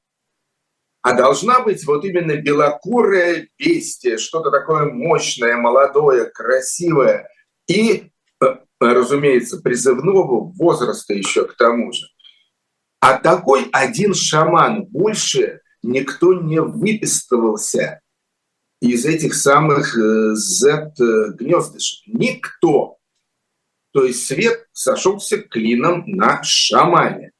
А 1.03 1.13
должна 1.13 1.59
быть 1.59 1.85
вот 1.85 2.05
именно 2.05 2.37
белокурая 2.37 3.47
бестия, 3.59 4.17
что-то 4.17 4.51
такое 4.51 4.85
мощное, 4.85 5.57
молодое, 5.57 6.25
красивое. 6.25 7.28
И 7.67 8.09
разумеется, 8.80 9.61
призывного 9.61 10.51
возраста 10.53 11.13
еще 11.13 11.45
к 11.45 11.55
тому 11.57 11.91
же. 11.91 12.07
А 12.99 13.17
такой 13.17 13.67
один 13.73 14.13
шаман 14.13 14.86
больше 14.86 15.59
никто 15.82 16.34
не 16.34 16.61
выписывался 16.61 17.99
из 18.80 19.05
этих 19.05 19.34
самых 19.34 19.97
э, 19.97 20.36
Z-гнездышек. 20.36 22.07
Никто. 22.07 22.97
То 23.91 24.05
есть 24.05 24.25
свет 24.25 24.67
сошелся 24.71 25.38
клином 25.38 26.03
на 26.07 26.41
шамане. 26.43 27.32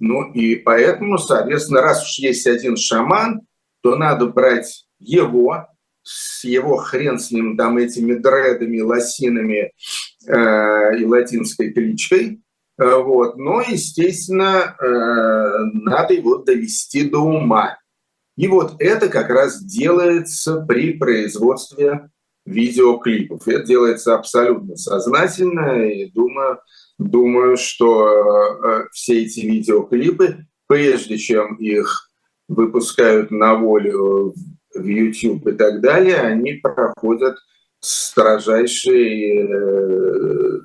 Ну 0.00 0.32
и 0.32 0.56
поэтому, 0.56 1.18
соответственно, 1.18 1.82
раз 1.82 2.02
уж 2.02 2.18
есть 2.18 2.46
один 2.46 2.76
шаман, 2.76 3.42
то 3.82 3.96
надо 3.96 4.26
брать 4.26 4.86
его, 4.98 5.66
с 6.02 6.42
его 6.44 6.76
хрен 6.76 7.18
с 7.18 7.30
ним 7.30 7.56
там 7.56 7.78
этими 7.78 8.14
дредами, 8.14 8.80
лосинами 8.80 9.72
э, 10.26 10.98
и 10.98 11.04
латинской 11.04 11.72
кличкой, 11.72 12.40
Вот. 12.78 13.36
Но, 13.36 13.60
естественно, 13.60 14.74
надо 14.80 16.14
его 16.14 16.38
довести 16.38 17.08
до 17.08 17.18
ума. 17.18 17.76
И 18.36 18.48
вот 18.48 18.76
это 18.78 19.10
как 19.10 19.28
раз 19.28 19.62
делается 19.62 20.62
при 20.62 20.94
производстве 20.94 22.08
видеоклипов. 22.46 23.46
Это 23.46 23.64
делается 23.64 24.14
абсолютно 24.14 24.76
сознательно, 24.76 25.84
и 25.86 26.10
думаю, 26.10 26.58
думаю 27.00 27.56
что 27.56 28.86
все 28.92 29.22
эти 29.22 29.40
видеоклипы, 29.40 30.46
прежде 30.66 31.18
чем 31.18 31.56
их 31.56 32.10
выпускают 32.48 33.30
на 33.30 33.54
волю 33.54 34.34
в 34.74 34.84
YouTube 34.84 35.46
и 35.48 35.52
так 35.52 35.80
далее, 35.80 36.16
они 36.16 36.54
проходят 36.54 37.36
строжайший 37.80 39.48
э, 39.48 40.60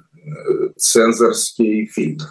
цензорский 0.75 1.87
фильтр. 1.87 2.25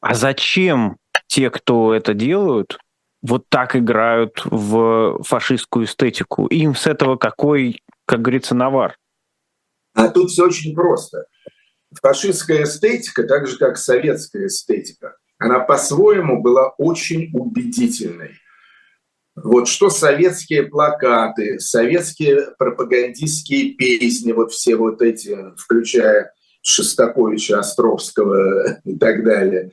А 0.00 0.14
зачем 0.14 0.96
те, 1.28 1.50
кто 1.50 1.94
это 1.94 2.12
делают, 2.12 2.78
вот 3.22 3.44
так 3.48 3.76
играют 3.76 4.42
в 4.44 5.22
фашистскую 5.22 5.86
эстетику? 5.86 6.46
Им 6.48 6.74
с 6.74 6.86
этого 6.86 7.16
какой, 7.16 7.82
как 8.04 8.20
говорится, 8.22 8.54
навар? 8.54 8.96
А 9.94 10.08
тут 10.08 10.30
все 10.30 10.46
очень 10.46 10.74
просто. 10.74 11.26
Фашистская 12.02 12.64
эстетика, 12.64 13.24
так 13.24 13.46
же 13.46 13.58
как 13.58 13.76
советская 13.76 14.46
эстетика, 14.46 15.16
она 15.38 15.60
по-своему 15.60 16.42
была 16.42 16.70
очень 16.78 17.30
убедительной. 17.32 18.38
Вот 19.36 19.66
что 19.66 19.90
советские 19.90 20.64
плакаты, 20.64 21.58
советские 21.58 22.54
пропагандистские 22.56 23.74
песни, 23.74 24.32
вот 24.32 24.52
все 24.52 24.76
вот 24.76 25.02
эти, 25.02 25.36
включая 25.56 26.32
Шостаковича, 26.62 27.58
Островского 27.58 28.78
и 28.84 28.96
так 28.96 29.24
далее. 29.24 29.72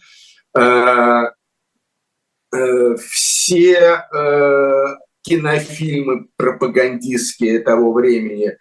А, 0.57 1.31
э, 2.53 2.95
все 2.97 4.03
э, 4.13 4.85
кинофильмы 5.21 6.27
пропагандистские 6.35 7.59
того 7.59 7.93
времени. 7.93 8.57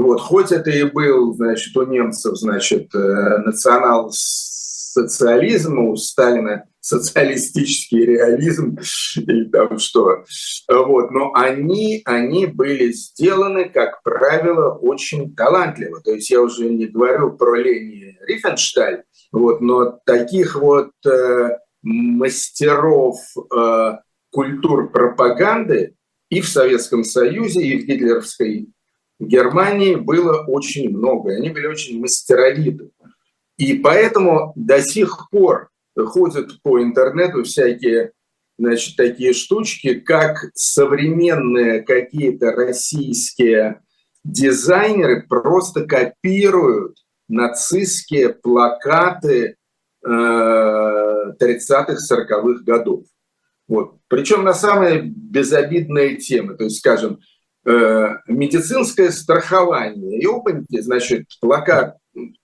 Вот, 0.00 0.20
хоть 0.22 0.50
это 0.50 0.70
и 0.70 0.84
был, 0.84 1.34
значит, 1.34 1.76
у 1.76 1.84
немцев, 1.84 2.34
значит, 2.34 2.94
э, 2.94 3.38
национал-социализм, 3.44 5.78
у 5.78 5.94
Сталина 5.96 6.64
социалистический 6.80 8.06
реализм 8.06 8.78
и 9.16 9.44
там 9.44 9.78
что. 9.78 10.24
Вот. 10.68 11.10
Но 11.10 11.34
они, 11.34 12.00
они 12.06 12.46
были 12.46 12.92
сделаны, 12.92 13.68
как 13.68 14.02
правило, 14.02 14.72
очень 14.72 15.34
талантливо. 15.34 16.00
То 16.00 16.12
есть 16.12 16.30
я 16.30 16.40
уже 16.40 16.70
не 16.70 16.86
говорю 16.86 17.32
про 17.32 17.56
Лени 17.56 18.16
Рифеншталь, 18.26 19.02
вот, 19.32 19.60
но 19.60 20.00
таких 20.06 20.56
вот 20.56 20.92
э, 21.06 21.58
мастеров 21.82 23.18
э, 23.54 23.98
культур 24.30 24.90
пропаганды 24.90 25.94
и 26.30 26.40
в 26.40 26.48
Советском 26.48 27.04
Союзе, 27.04 27.60
и 27.60 27.82
в 27.82 27.84
гитлеровской 27.84 28.72
Германии 29.26 29.96
было 29.96 30.44
очень 30.46 30.90
много. 30.90 31.34
Они 31.34 31.50
были 31.50 31.66
очень 31.66 32.00
мастеровиты. 32.00 32.90
И 33.58 33.74
поэтому 33.74 34.52
до 34.56 34.82
сих 34.82 35.28
пор 35.30 35.68
ходят 35.96 36.62
по 36.62 36.82
интернету 36.82 37.44
всякие 37.44 38.12
значит, 38.58 38.96
такие 38.96 39.32
штучки, 39.32 39.94
как 40.00 40.50
современные 40.54 41.82
какие-то 41.82 42.52
российские 42.52 43.80
дизайнеры 44.24 45.26
просто 45.26 45.86
копируют 45.86 46.98
нацистские 47.28 48.30
плакаты 48.30 49.56
э, 50.04 50.08
30-х, 50.08 51.96
40-х 52.10 52.62
годов. 52.64 53.04
Вот. 53.68 53.96
Причем 54.08 54.44
на 54.44 54.52
самые 54.52 55.02
безобидные 55.02 56.16
темы, 56.16 56.56
то 56.56 56.64
есть, 56.64 56.78
скажем, 56.78 57.20
медицинское 58.26 59.10
страхование. 59.10 60.20
И 60.20 60.26
опаньте, 60.26 60.82
значит, 60.82 61.26
плакат, 61.40 61.96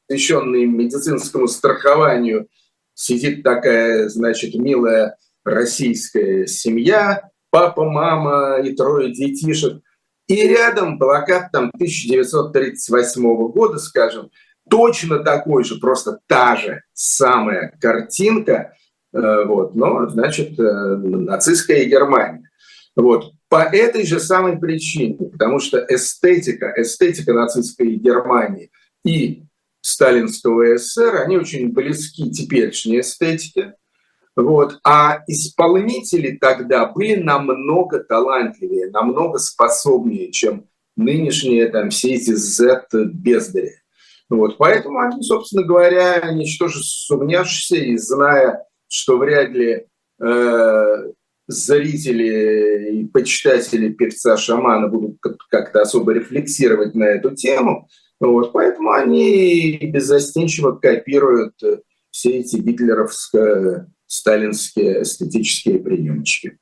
посвященный 0.09 0.67
медицинскому 0.67 1.49
страхованию– 1.49 2.49
сидит 2.97 3.45
такая, 3.45 4.09
значит, 4.09 4.55
милая 4.55 5.17
российская 5.45 6.47
семья, 6.47 7.23
папа, 7.51 7.85
мама 7.85 8.59
и 8.65 8.75
трое 8.75 9.13
детишек. 9.13 9.83
И 10.27 10.49
рядом 10.49 10.99
плакат 10.99 11.53
там 11.53 11.71
1938 11.75 13.23
года, 13.53 13.79
скажем, 13.79 14.31
точно 14.69 15.21
такой 15.21 15.63
же, 15.63 15.77
просто 15.77 16.19
та 16.27 16.57
же 16.57 16.83
самая 16.93 17.77
картинка, 17.81 18.75
э, 19.13 19.45
вот, 19.45 19.77
но, 19.77 20.09
значит, 20.09 20.59
э, 20.59 20.63
нацистская 20.63 21.85
Германия. 21.85 22.51
Вот. 22.97 23.35
По 23.49 23.63
этой 23.63 24.05
же 24.05 24.19
самой 24.19 24.59
причине, 24.59 25.17
потому 25.31 25.61
что 25.61 25.79
эстетика, 25.89 26.73
эстетика 26.77 27.33
нацистской 27.33 27.95
Германии 27.95 28.71
и 29.05 29.45
сталинского 29.81 30.77
СССР, 30.77 31.23
они 31.25 31.37
очень 31.37 31.73
близки 31.73 32.31
теперешней 32.31 33.01
эстетике. 33.01 33.75
Вот. 34.35 34.81
А 34.85 35.21
исполнители 35.29 36.37
тогда 36.37 36.87
были 36.87 37.17
намного 37.23 38.01
талантливее, 38.03 38.91
намного 38.91 39.39
способнее, 39.39 40.33
чем 40.33 40.67
нынешние 40.97 41.69
там, 41.69 41.91
все 41.91 42.15
эти 42.15 42.33
Z-бездари. 42.33 43.81
Вот. 44.29 44.59
Поэтому 44.59 44.99
они, 44.99 45.23
собственно 45.23 45.63
говоря, 45.63 46.33
ничтоже 46.33 46.81
сумнявшиеся 46.83 47.77
и 47.77 47.97
зная, 47.97 48.65
что 48.89 49.19
вряд 49.19 49.51
ли 49.51 49.87
э, 50.21 51.13
зрители 51.49 53.01
и 53.01 53.05
почитатели 53.07 53.89
певца 53.91 54.37
шамана 54.37 54.89
будут 54.89 55.19
как-то 55.51 55.83
особо 55.83 56.13
рефлексировать 56.13 56.95
на 56.95 57.05
эту 57.05 57.35
тему, 57.35 57.89
вот, 58.21 58.53
поэтому 58.53 58.93
они 58.93 59.79
беззастенчиво 59.83 60.73
копируют 60.73 61.55
э, 61.63 61.81
все 62.11 62.39
эти 62.39 62.57
гитлеровско-сталинские 62.57 65.03
эстетические 65.03 65.81
приемчики. 65.81 66.59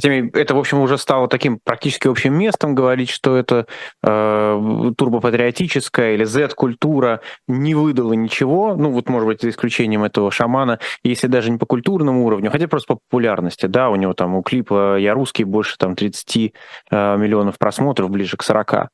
Это, 0.00 0.54
в 0.54 0.58
общем, 0.58 0.78
уже 0.80 0.96
стало 0.96 1.26
таким 1.26 1.58
практически 1.58 2.06
общим 2.06 2.34
местом 2.34 2.74
говорить, 2.76 3.10
что 3.10 3.36
это 3.36 3.66
э, 4.04 4.92
турбопатриотическая 4.96 6.14
или 6.14 6.22
Z-культура 6.22 7.20
не 7.48 7.74
выдала 7.74 8.12
ничего, 8.12 8.76
ну 8.76 8.92
вот, 8.92 9.08
может 9.08 9.26
быть, 9.26 9.42
за 9.42 9.48
исключением 9.48 10.04
этого 10.04 10.30
шамана, 10.30 10.78
если 11.02 11.26
даже 11.26 11.50
не 11.50 11.58
по 11.58 11.66
культурному 11.66 12.24
уровню, 12.24 12.50
хотя 12.50 12.68
просто 12.68 12.94
по 12.94 13.00
популярности, 13.08 13.66
да, 13.66 13.90
у 13.90 13.96
него 13.96 14.14
там 14.14 14.36
у 14.36 14.42
клипа 14.42 14.98
«Я 14.98 15.14
русский» 15.14 15.42
больше 15.42 15.76
там 15.78 15.96
30 15.96 16.36
э, 16.36 17.16
миллионов 17.16 17.58
просмотров, 17.58 18.10
ближе 18.10 18.36
к 18.36 18.44
40. 18.44 18.90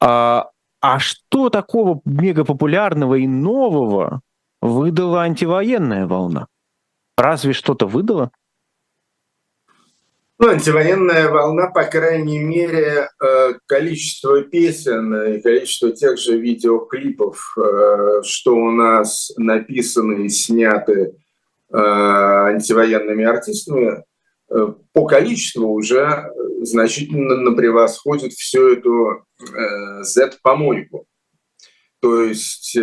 А, 0.00 0.50
а 0.80 0.98
что 1.00 1.50
такого 1.50 2.00
мегапопулярного 2.04 3.16
и 3.16 3.26
нового 3.26 4.20
выдала 4.60 5.22
антивоенная 5.22 6.06
волна? 6.06 6.46
Разве 7.16 7.52
что-то 7.52 7.86
выдала? 7.86 8.30
Ну, 10.36 10.48
антивоенная 10.48 11.28
волна, 11.28 11.68
по 11.68 11.84
крайней 11.84 12.40
мере, 12.40 13.08
э, 13.22 13.54
количество 13.66 14.42
песен 14.42 15.14
и 15.14 15.40
количество 15.40 15.92
тех 15.92 16.18
же 16.18 16.38
видеоклипов, 16.38 17.54
э, 17.56 18.22
что 18.24 18.56
у 18.56 18.72
нас 18.72 19.30
написаны 19.36 20.26
и 20.26 20.28
сняты 20.28 21.14
э, 21.72 21.76
антивоенными 21.76 23.24
артистами, 23.24 24.02
по 24.92 25.06
количеству 25.06 25.72
уже 25.72 26.30
значительно 26.60 27.52
превосходит 27.56 28.32
всю 28.34 28.74
эту 28.74 29.24
Z-помойку. 30.02 31.06
То 32.00 32.22
есть 32.22 32.76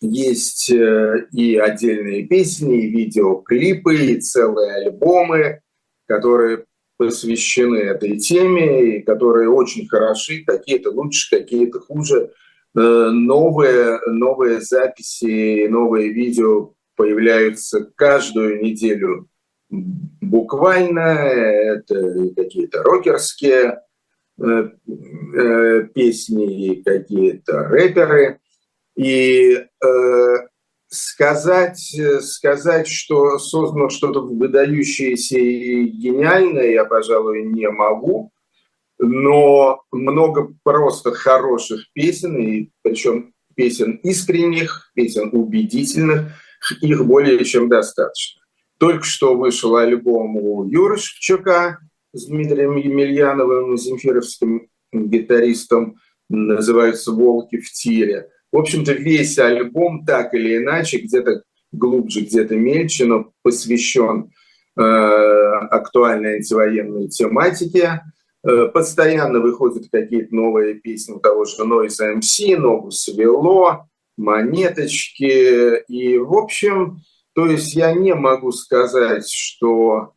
есть 0.00 0.70
и 0.70 1.56
отдельные 1.56 2.26
песни, 2.26 2.82
и 2.82 2.90
видеоклипы, 2.90 3.96
и 3.96 4.20
целые 4.20 4.86
альбомы, 4.86 5.62
которые 6.06 6.64
посвящены 6.96 7.76
этой 7.76 8.18
теме, 8.18 8.96
и 8.96 9.02
которые 9.02 9.48
очень 9.48 9.88
хороши, 9.88 10.44
какие-то 10.46 10.90
лучше, 10.90 11.36
какие-то 11.36 11.80
хуже. 11.80 12.30
Новые, 12.74 14.00
новые 14.06 14.60
записи, 14.60 15.66
новые 15.68 16.12
видео 16.12 16.74
появляются 16.96 17.90
каждую 17.96 18.62
неделю 18.62 19.28
буквально, 19.70 21.00
это 21.00 22.30
какие-то 22.34 22.82
рокерские 22.82 23.80
э, 24.40 24.44
э, 24.44 25.88
песни, 25.94 26.82
какие-то 26.84 27.64
рэперы. 27.64 28.40
И 28.96 29.54
э, 29.54 30.36
сказать, 30.94 31.96
сказать, 32.20 32.88
что 32.88 33.38
создано 33.38 33.88
что-то 33.88 34.20
выдающееся 34.20 35.38
и 35.38 35.84
гениальное, 35.84 36.70
я, 36.70 36.84
пожалуй, 36.84 37.44
не 37.44 37.68
могу. 37.68 38.30
Но 38.98 39.82
много 39.90 40.54
просто 40.62 41.12
хороших 41.12 41.92
песен, 41.92 42.36
и 42.38 42.70
причем 42.82 43.34
песен 43.54 44.00
искренних, 44.02 44.92
песен 44.94 45.30
убедительных, 45.32 46.32
их 46.80 47.04
более 47.04 47.44
чем 47.44 47.68
достаточно. 47.68 48.42
Только 48.78 49.04
что 49.04 49.36
вышел 49.36 49.76
альбом 49.76 50.36
у 50.36 50.64
Юры 50.64 50.98
Шевчука 50.98 51.78
с 52.12 52.26
Дмитрием 52.26 52.76
Емельяновым, 52.76 53.76
земфировским 53.76 54.68
гитаристом, 54.92 55.96
называется 56.28 57.12
«Волки 57.12 57.58
в 57.58 57.70
тире». 57.72 58.28
В 58.54 58.58
общем-то, 58.58 58.92
весь 58.92 59.36
альбом 59.36 60.04
так 60.04 60.32
или 60.32 60.58
иначе, 60.58 60.98
где-то 60.98 61.42
глубже, 61.72 62.20
где-то 62.20 62.54
мельче, 62.54 63.04
но 63.04 63.32
посвящен 63.42 64.30
э, 64.76 64.80
актуальной 64.80 66.36
антивоенной 66.36 67.08
тематике. 67.08 68.02
Э, 68.46 68.66
постоянно 68.72 69.40
выходят 69.40 69.88
какие-то 69.90 70.32
новые 70.32 70.74
песни 70.74 71.14
у 71.14 71.18
того 71.18 71.46
же 71.46 71.56
Noise 71.64 72.20
MC, 72.20 72.56
Ногу 72.56 72.92
свело, 72.92 73.88
монеточки. 74.16 75.82
И, 75.88 76.18
в 76.18 76.34
общем, 76.34 76.98
то 77.34 77.46
есть 77.46 77.74
я 77.74 77.92
не 77.92 78.14
могу 78.14 78.52
сказать, 78.52 79.28
что 79.28 80.12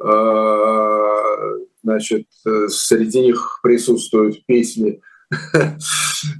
э, 0.00 1.58
значит, 1.82 2.28
среди 2.68 3.22
них 3.22 3.58
присутствуют 3.60 4.46
песни, 4.46 5.00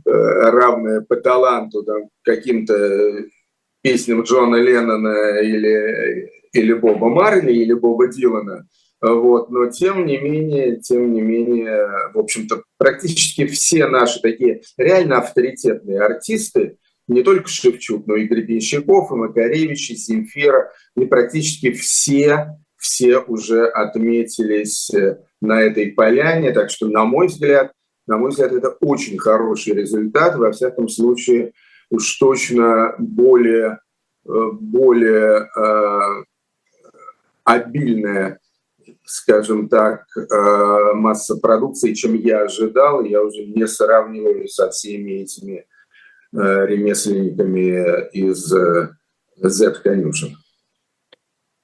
равные 0.04 1.02
по 1.02 1.16
таланту 1.16 1.82
там, 1.82 2.08
каким-то 2.22 3.24
песням 3.82 4.22
Джона 4.22 4.56
Леннона 4.56 5.40
или, 5.40 6.30
или 6.52 6.72
Боба 6.72 7.08
Марли, 7.08 7.52
или 7.52 7.72
Боба 7.72 8.08
Дилана. 8.08 8.66
Вот. 9.00 9.50
Но 9.50 9.66
тем 9.66 10.06
не 10.06 10.18
менее, 10.18 10.76
тем 10.76 11.12
не 11.12 11.20
менее, 11.20 11.88
в 12.14 12.18
общем-то, 12.18 12.62
практически 12.78 13.46
все 13.46 13.88
наши 13.88 14.20
такие 14.20 14.62
реально 14.76 15.18
авторитетные 15.18 16.00
артисты, 16.00 16.76
не 17.08 17.24
только 17.24 17.48
Шевчук, 17.48 18.06
но 18.06 18.14
и 18.14 18.28
Гребенщиков, 18.28 19.10
и 19.10 19.14
Макаревич, 19.14 19.90
и 19.90 19.96
Земфира, 19.96 20.70
и 20.96 21.04
практически 21.06 21.72
все, 21.72 22.56
все 22.76 23.18
уже 23.18 23.66
отметились 23.66 24.90
на 25.40 25.60
этой 25.60 25.88
поляне. 25.90 26.52
Так 26.52 26.70
что, 26.70 26.86
на 26.86 27.04
мой 27.04 27.26
взгляд, 27.26 27.72
на 28.12 28.18
мой 28.18 28.28
взгляд, 28.28 28.52
это 28.52 28.68
очень 28.80 29.16
хороший 29.16 29.72
результат. 29.72 30.36
Во 30.36 30.52
всяком 30.52 30.86
случае, 30.90 31.54
уж 31.88 32.18
точно 32.18 32.94
более, 32.98 33.78
э, 34.26 34.50
более 34.52 35.48
э, 35.56 36.24
обильная, 37.44 38.38
скажем 39.06 39.70
так, 39.70 40.04
э, 40.14 40.92
масса 40.92 41.36
продукции, 41.36 41.94
чем 41.94 42.14
я 42.14 42.42
ожидал. 42.42 43.02
Я 43.02 43.22
уже 43.22 43.46
не 43.46 43.66
сравниваю 43.66 44.46
со 44.48 44.68
всеми 44.68 45.22
этими 45.22 45.66
ремесленниками 46.34 48.08
из 48.12 48.54
Z-конюшен. 49.36 50.36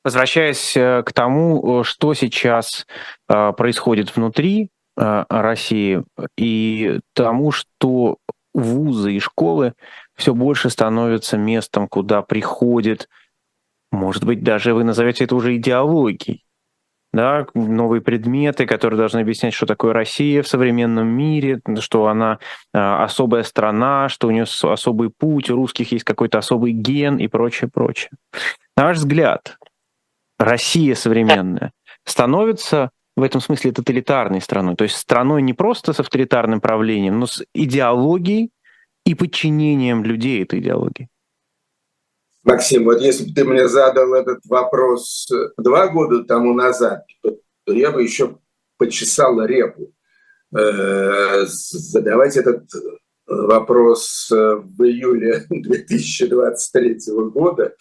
Возвращаясь 0.05 0.75
к 0.75 1.13
тому, 1.15 1.83
что 1.85 2.13
сейчас 2.13 2.87
происходит 3.27 4.15
внутри 4.15 4.71
России 4.99 6.03
и 6.37 7.01
тому, 7.15 7.53
что 7.53 8.19
вузы 8.53 9.15
и 9.15 9.21
школы 9.21 9.75
все 10.17 10.35
больше 10.35 10.71
становятся 10.71 11.37
местом, 11.37 11.87
куда 11.87 12.23
приходит, 12.23 13.09
может 13.93 14.25
быть, 14.25 14.43
даже 14.43 14.75
вы 14.75 14.85
назовете 14.85 15.25
это 15.25 15.37
уже 15.37 15.57
идеологией, 15.57 16.45
да, 17.13 17.47
новые 17.55 18.03
предметы, 18.03 18.67
которые 18.67 18.99
должны 18.99 19.21
объяснять, 19.21 19.55
что 19.55 19.67
такое 19.67 19.93
Россия 19.93 20.43
в 20.43 20.49
современном 20.49 21.09
мире, 21.09 21.61
что 21.79 22.07
она 22.07 22.39
э, 22.75 22.79
особая 22.79 23.45
страна, 23.45 24.09
что 24.09 24.29
у 24.29 24.31
нее 24.31 24.45
особый 24.63 25.11
путь, 25.11 25.49
у 25.49 25.57
русских 25.57 25.93
есть 25.93 26.05
какой-то 26.05 26.39
особый 26.39 26.73
ген 26.73 27.17
и 27.17 27.29
прочее, 27.29 27.71
прочее. 27.73 28.11
На 28.77 28.85
ваш 28.85 28.99
взгляд, 28.99 29.57
Россия 30.39 30.95
современная 30.95 31.73
становится 32.05 32.91
в 33.19 33.23
этом 33.23 33.41
смысле 33.41 33.73
тоталитарной 33.73 34.41
страной, 34.41 34.77
то 34.77 34.85
есть 34.85 34.97
страной 34.97 35.43
не 35.43 35.53
просто 35.53 35.93
с 35.93 36.01
авторитарным 36.01 36.61
правлением, 36.61 37.19
но 37.19 37.27
с 37.27 37.45
идеологией 37.53 38.51
и 39.05 39.15
подчинением 39.15 40.05
людей 40.05 40.43
этой 40.43 40.61
идеологии. 40.61 41.09
Максим, 42.45 42.85
вот 42.85 43.01
если 43.01 43.25
бы 43.25 43.35
ты 43.35 43.45
мне 43.45 43.69
задал 43.69 44.15
этот 44.15 44.47
вопрос 44.47 45.29
э, 45.33 45.51
два 45.57 45.89
года 45.89 46.23
тому 46.25 46.55
назад, 46.55 47.05
то, 47.23 47.39
я 47.67 47.91
бы 47.91 48.03
еще 48.03 48.39
почесал 48.79 49.45
репу. 49.45 49.93
Э, 50.57 51.45
задавать 51.47 52.37
этот 52.37 52.71
вопрос 53.27 54.31
э, 54.31 54.35
в 54.35 54.83
июле 54.85 55.45
2023 55.51 56.99
года, 57.33 57.75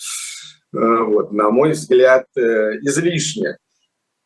вот, 0.73 1.31
на 1.31 1.49
мой 1.49 1.71
взгляд, 1.71 2.25
излишне. 2.35 3.57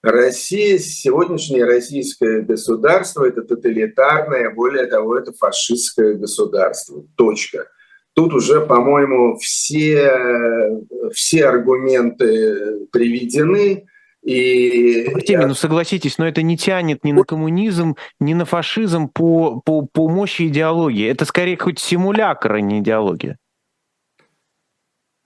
Россия, 0.04 0.80
сегодняшнее 0.80 1.66
российское 1.66 2.42
государство– 2.42 3.24
это 3.28 3.44
тоталитарное, 3.44 4.50
более 4.50 4.88
того, 4.88 5.16
это 5.16 5.32
фашистское 5.32 6.16
государство. 6.16 7.04
Точка. 7.16 7.68
Тут 8.14 8.34
уже, 8.34 8.62
по-моему, 8.62 9.38
все, 9.38 10.82
все 11.14 11.46
аргументы 11.46 12.88
приведены. 12.92 13.86
И 14.24 15.06
Артемий, 15.14 15.46
ну 15.46 15.54
согласитесь, 15.54 16.18
но 16.18 16.28
это 16.28 16.42
не 16.42 16.58
тянет 16.58 17.04
ни 17.04 17.12
на 17.12 17.24
коммунизм, 17.24 17.96
ни 18.20 18.34
на 18.34 18.46
фашизм 18.46 19.08
по, 19.08 19.62
по, 19.62 19.86
по 19.86 20.10
мощи 20.10 20.48
идеологии. 20.48 21.10
Это 21.10 21.26
скорее 21.26 21.58
хоть 21.58 21.80
симулятор, 21.80 22.54
а 22.54 22.62
не 22.62 22.80
идеология 22.80 23.38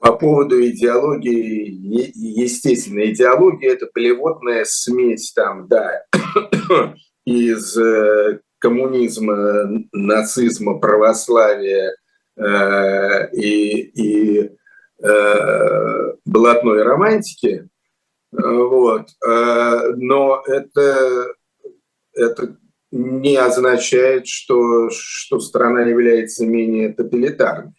по 0.06 0.14
поводу 0.14 0.64
идеологии, 0.64 1.68
естественно, 2.14 3.12
идеология– 3.12 3.72
это 3.74 3.88
плевотная 3.88 4.64
смесь 4.64 5.34
там, 5.34 5.68
да, 5.68 6.03
из 7.26 7.76
э, 7.76 8.39
коммунизма, 8.60 9.68
нацизма, 9.91 10.78
православия 10.78 11.95
э, 12.38 13.32
и, 13.32 13.82
и 13.82 14.51
э, 15.03 16.14
блатной 16.24 16.84
романтики, 16.84 17.68
вот. 18.32 19.08
Э, 19.28 19.91
но 19.95 20.43
это, 20.45 21.34
это 22.14 22.58
не 22.91 23.38
означает, 23.38 24.28
что, 24.28 24.91
что 24.91 25.39
страна 25.39 25.82
является 25.82 26.45
менее 26.45 26.93
тоталитарной. 26.93 27.74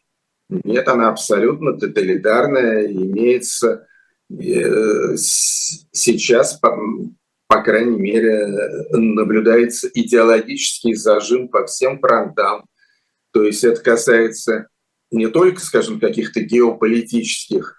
Нет, 0.48 0.86
она 0.88 1.08
абсолютно 1.08 1.72
тоталитарная, 1.72 2.86
имеется 2.86 3.86
э, 4.30 5.16
сейчас, 5.16 6.54
по, 6.54 6.78
по 7.48 7.62
крайней 7.62 7.98
мере, 7.98 8.46
наблюдается 8.90 9.88
идеологический 9.92 10.94
зажим 10.94 11.48
по 11.48 11.66
всем 11.66 11.98
фронтам. 11.98 12.66
То 13.32 13.42
есть 13.42 13.64
это 13.64 13.82
касается 13.82 14.68
не 15.10 15.28
только, 15.28 15.60
скажем, 15.60 16.00
каких-то 16.00 16.40
геополитических 16.40 17.76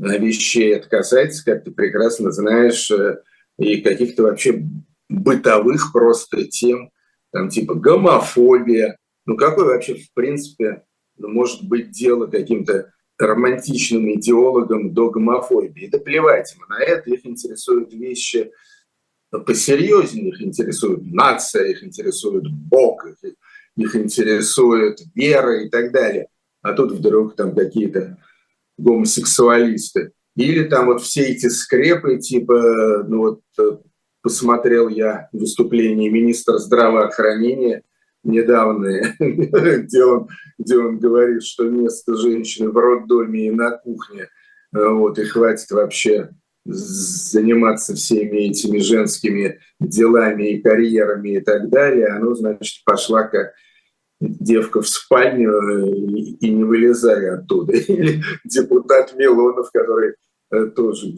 э, 0.00 0.18
вещей, 0.18 0.74
это 0.74 0.88
касается, 0.88 1.44
как 1.44 1.64
ты 1.64 1.70
прекрасно 1.70 2.30
знаешь, 2.30 2.90
э, 2.90 3.22
и 3.58 3.80
каких-то 3.80 4.24
вообще 4.24 4.62
бытовых 5.08 5.92
просто 5.92 6.44
тем, 6.44 6.90
там 7.32 7.48
типа 7.48 7.74
гомофобия. 7.74 8.96
Ну 9.26 9.36
какой 9.36 9.64
вообще, 9.64 9.94
в 9.94 10.12
принципе, 10.14 10.82
может 11.28 11.66
быть 11.66 11.90
дело 11.90 12.26
каким-то 12.26 12.92
романтичным 13.18 14.14
идеологам 14.14 14.94
до 14.94 15.10
гомофобии. 15.10 15.88
Да 15.88 15.98
плевать 15.98 16.54
им 16.54 16.64
на 16.68 16.82
это, 16.82 17.10
их 17.10 17.26
интересуют 17.26 17.92
вещи 17.92 18.50
посерьезнее, 19.30 20.30
их 20.30 20.42
интересует 20.42 21.00
нация, 21.04 21.66
их 21.66 21.84
интересует 21.84 22.50
Бог, 22.50 23.06
их, 23.06 23.34
их 23.76 23.96
интересует 23.96 25.00
вера 25.14 25.62
и 25.62 25.68
так 25.68 25.92
далее. 25.92 26.28
А 26.62 26.72
тут 26.72 26.92
вдруг 26.92 27.36
там 27.36 27.54
какие-то 27.54 28.18
гомосексуалисты. 28.76 30.12
Или 30.36 30.64
там 30.64 30.86
вот 30.86 31.02
все 31.02 31.22
эти 31.22 31.48
скрепы, 31.48 32.18
типа, 32.18 33.04
ну 33.06 33.18
вот 33.18 33.40
э, 33.58 33.78
посмотрел 34.22 34.88
я 34.88 35.28
выступление 35.32 36.10
министра 36.10 36.58
здравоохранения, 36.58 37.82
недавние, 38.24 39.14
где 39.18 40.04
он, 40.04 40.28
где 40.58 40.78
он 40.78 40.98
говорит, 40.98 41.42
что 41.42 41.68
место 41.68 42.16
женщины 42.16 42.70
в 42.70 42.76
роддоме 42.76 43.48
и 43.48 43.50
на 43.50 43.70
кухне, 43.72 44.28
вот, 44.72 45.18
и 45.18 45.24
хватит 45.24 45.70
вообще 45.70 46.30
заниматься 46.64 47.94
всеми 47.94 48.48
этими 48.48 48.78
женскими 48.78 49.60
делами 49.80 50.50
и 50.50 50.62
карьерами 50.62 51.36
и 51.36 51.40
так 51.40 51.70
далее, 51.70 52.08
оно, 52.08 52.34
значит, 52.34 52.84
пошла 52.84 53.24
как 53.24 53.54
девка 54.20 54.82
в 54.82 54.88
спальню 54.88 56.14
и, 56.14 56.36
и 56.40 56.50
не 56.50 56.64
вылезая 56.64 57.38
оттуда. 57.38 57.72
Или 57.76 58.22
депутат 58.44 59.14
Милонов, 59.16 59.70
который 59.72 60.14
э, 60.52 60.66
тоже 60.66 61.14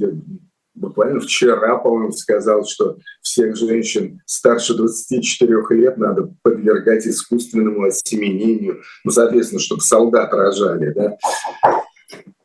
буквально 0.75 1.21
вчера, 1.21 1.77
по-моему, 1.79 2.13
сказал, 2.13 2.65
что 2.65 2.97
всех 3.21 3.57
женщин 3.57 4.21
старше 4.27 4.75
24 4.75 5.53
лет 5.71 5.97
надо 5.99 6.33
подвергать 6.43 7.07
искусственному 7.07 7.85
осеменению, 7.85 8.83
ну, 9.05 9.11
соответственно, 9.11 9.61
чтобы 9.61 9.83
солдат 9.83 10.33
рожали, 10.33 10.93
да. 10.93 11.17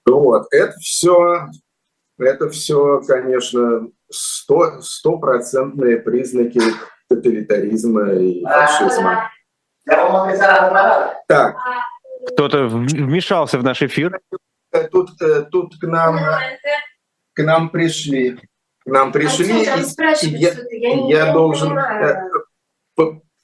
Вот, 0.05 0.47
это 0.51 0.73
все, 0.79 1.47
это 2.17 2.49
все, 2.49 3.01
конечно, 3.05 3.89
сто, 4.09 4.81
стопроцентные 4.81 5.97
признаки 5.97 6.61
тоталитаризма 7.09 8.13
и 8.13 8.43
фашизма. 8.43 9.29
Так. 11.27 11.55
Кто-то 12.33 12.67
вмешался 12.67 13.57
в 13.57 13.63
наш 13.63 13.81
эфир. 13.81 14.19
Тут, 14.91 15.09
э, 15.21 15.43
тут 15.49 15.79
к 15.79 15.87
нам 15.87 16.17
к 17.37 17.43
нам 17.43 17.69
пришли. 17.69 18.35
К 18.79 18.87
нам 18.87 19.11
пришли, 19.11 19.63
и, 20.23 20.25
и 20.25 20.29
я, 20.37 20.53
я 21.07 21.33
должен 21.33 21.77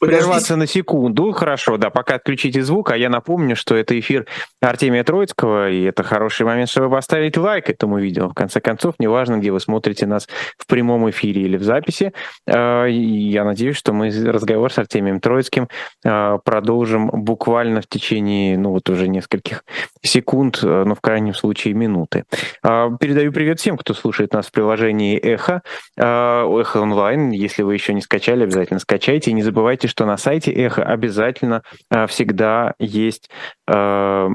э, 0.03 0.07
Прерваться 0.07 0.55
на 0.55 0.67
секунду. 0.67 1.31
Хорошо, 1.31 1.77
да, 1.77 1.89
пока 1.89 2.15
отключите 2.15 2.61
звук, 2.63 2.91
а 2.91 2.97
я 2.97 3.09
напомню, 3.09 3.55
что 3.55 3.75
это 3.75 3.97
эфир 3.99 4.27
Артемия 4.61 5.03
Троицкого, 5.03 5.69
и 5.69 5.83
это 5.83 6.03
хороший 6.03 6.45
момент, 6.45 6.69
чтобы 6.69 6.89
поставить 6.89 7.37
лайк 7.37 7.69
этому 7.69 7.99
видео. 7.99 8.29
В 8.29 8.33
конце 8.33 8.59
концов, 8.59 8.95
неважно, 8.99 9.37
где 9.37 9.51
вы 9.51 9.59
смотрите 9.59 10.05
нас 10.05 10.27
в 10.57 10.67
прямом 10.67 11.09
эфире 11.09 11.41
или 11.43 11.57
в 11.57 11.63
записи. 11.63 12.13
А, 12.47 12.85
я 12.85 13.43
надеюсь, 13.43 13.77
что 13.77 13.93
мы 13.93 14.09
разговор 14.09 14.71
с 14.71 14.77
Артемием 14.77 15.19
Троицким 15.19 15.67
а, 16.05 16.37
продолжим 16.37 17.07
буквально 17.07 17.81
в 17.81 17.87
течение, 17.87 18.57
ну 18.57 18.71
вот 18.71 18.89
уже 18.89 19.07
нескольких 19.07 19.63
секунд, 20.01 20.59
а, 20.63 20.83
ну 20.85 20.95
в 20.95 21.01
крайнем 21.01 21.33
случае 21.33 21.73
минуты. 21.73 22.25
Передаю 22.61 23.31
привет 23.31 23.59
всем, 23.59 23.77
кто 23.77 23.93
слушает 23.93 24.33
нас 24.33 24.47
в 24.47 24.51
приложении 24.51 25.17
Эхо, 25.17 25.61
Эхо 25.97 26.81
онлайн. 26.81 27.31
Если 27.31 27.63
вы 27.63 27.73
еще 27.73 27.93
не 27.93 28.01
скачали, 28.01 28.43
обязательно 28.43 28.79
скачайте. 28.79 29.31
И 29.31 29.33
не 29.33 29.43
забывайте, 29.43 29.87
что 29.93 30.05
на 30.07 30.17
сайте 30.17 30.51
Эхо 30.51 30.81
обязательно 30.81 31.61
э, 31.91 32.07
всегда 32.07 32.73
есть 32.79 33.29
э, 33.67 34.29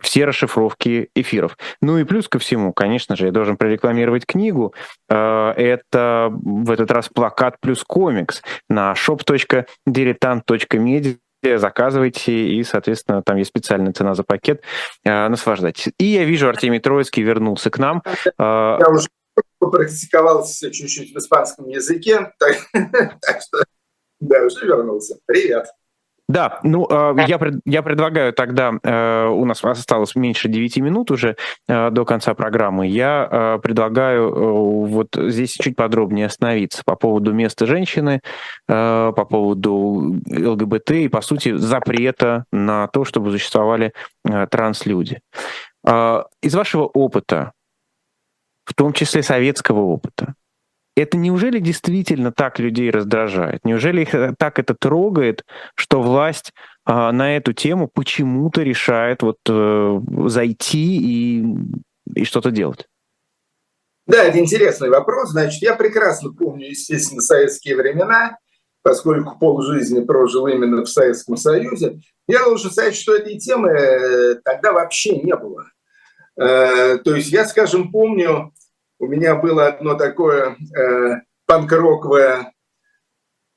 все 0.00 0.24
расшифровки 0.24 1.08
эфиров. 1.16 1.58
Ну 1.82 1.98
и 1.98 2.04
плюс 2.04 2.28
ко 2.28 2.38
всему, 2.38 2.72
конечно 2.72 3.16
же, 3.16 3.26
я 3.26 3.32
должен 3.32 3.56
прорекламировать 3.56 4.24
книгу. 4.24 4.72
Э, 5.08 5.50
это 5.56 6.28
в 6.30 6.70
этот 6.70 6.92
раз 6.92 7.08
плакат 7.08 7.56
плюс 7.60 7.82
комикс 7.82 8.40
на 8.68 8.92
shop.diletant.media 8.92 11.16
заказывайте, 11.56 12.32
и, 12.32 12.62
соответственно, 12.62 13.20
там 13.22 13.36
есть 13.36 13.50
специальная 13.50 13.92
цена 13.92 14.14
за 14.14 14.22
пакет. 14.22 14.62
Э, 15.04 15.26
наслаждайтесь. 15.26 15.92
И 15.98 16.04
я 16.04 16.22
вижу, 16.22 16.48
Артемий 16.48 16.78
Троицкий 16.78 17.24
вернулся 17.24 17.70
к 17.70 17.78
нам. 17.78 18.04
Э, 18.38 18.78
я 18.80 18.88
уже 18.88 19.08
попрактиковался 19.58 20.70
чуть-чуть 20.70 21.12
в 21.12 21.18
испанском 21.18 21.68
языке, 21.68 22.32
так, 22.38 22.56
так 23.20 23.42
что 23.42 23.64
да, 24.24 24.44
уже 24.44 24.66
вернулся. 24.66 25.18
Привет. 25.26 25.66
Да, 26.26 26.58
ну 26.62 26.86
э, 26.88 27.14
я, 27.28 27.38
пред, 27.38 27.60
я 27.66 27.82
предлагаю 27.82 28.32
тогда, 28.32 28.72
э, 28.82 29.26
у 29.26 29.44
нас 29.44 29.62
осталось 29.62 30.14
меньше 30.14 30.48
9 30.48 30.78
минут 30.78 31.10
уже 31.10 31.36
э, 31.68 31.90
до 31.90 32.06
конца 32.06 32.32
программы, 32.32 32.86
я 32.86 33.28
э, 33.30 33.58
предлагаю 33.62 34.30
э, 34.30 34.52
вот 34.88 35.08
здесь 35.14 35.52
чуть 35.52 35.76
подробнее 35.76 36.26
остановиться 36.26 36.82
по 36.82 36.96
поводу 36.96 37.34
места 37.34 37.66
женщины, 37.66 38.22
э, 38.68 39.12
по 39.14 39.24
поводу 39.26 40.18
ЛГБТ 40.26 40.92
и, 40.92 41.08
по 41.08 41.20
сути, 41.20 41.56
запрета 41.56 42.46
на 42.50 42.88
то, 42.88 43.04
чтобы 43.04 43.30
существовали 43.30 43.92
э, 44.24 44.46
транслюди. 44.50 45.20
Э, 45.86 46.22
из 46.40 46.54
вашего 46.54 46.84
опыта, 46.84 47.52
в 48.64 48.72
том 48.72 48.94
числе 48.94 49.22
советского 49.22 49.80
опыта, 49.80 50.32
это 50.96 51.16
неужели 51.16 51.58
действительно 51.58 52.32
так 52.32 52.58
людей 52.58 52.90
раздражает? 52.90 53.64
Неужели 53.64 54.02
их 54.02 54.14
э, 54.14 54.34
так 54.38 54.58
это 54.58 54.74
трогает, 54.74 55.44
что 55.74 56.00
власть 56.00 56.52
а, 56.84 57.12
на 57.12 57.36
эту 57.36 57.52
тему 57.52 57.88
почему-то 57.92 58.62
решает 58.62 59.22
вот 59.22 59.38
э, 59.48 60.00
зайти 60.26 60.96
и, 60.96 61.44
и 62.14 62.24
что-то 62.24 62.50
делать? 62.50 62.86
Да, 64.06 64.22
это 64.22 64.38
интересный 64.38 64.90
вопрос. 64.90 65.30
Значит, 65.30 65.62
я 65.62 65.74
прекрасно 65.74 66.32
помню, 66.32 66.68
естественно, 66.68 67.22
советские 67.22 67.76
времена, 67.76 68.36
поскольку 68.82 69.38
полжизни 69.38 70.04
прожил 70.04 70.46
именно 70.46 70.82
в 70.82 70.88
Советском 70.88 71.36
Союзе. 71.36 72.00
Я 72.28 72.44
должен 72.44 72.70
сказать, 72.70 72.94
что 72.94 73.14
этой 73.14 73.38
темы 73.38 73.70
э, 73.70 74.34
тогда 74.44 74.72
вообще 74.72 75.18
не 75.18 75.34
было. 75.34 75.64
Э, 76.36 76.98
то 76.98 77.14
есть 77.14 77.30
я, 77.30 77.46
скажем, 77.46 77.90
помню, 77.90 78.52
у 79.04 79.06
меня 79.06 79.34
было 79.34 79.66
одно 79.66 79.94
такое 79.94 80.56
э, 80.76 81.20
панк-роковое 81.46 82.52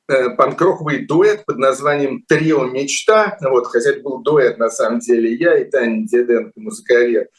э, 0.10 0.30
панк-роковый 0.32 1.06
дуэт 1.06 1.46
под 1.46 1.58
названием 1.58 2.24
«Трио 2.28 2.66
мечта». 2.66 3.38
Вот, 3.42 3.68
хотя 3.68 3.92
это 3.92 4.02
был 4.02 4.22
дуэт, 4.22 4.58
на 4.58 4.70
самом 4.70 5.00
деле, 5.00 5.34
я 5.34 5.58
и 5.58 5.64
Таня 5.64 6.06
Деденко, 6.06 6.52
музыкальер. 6.58 7.30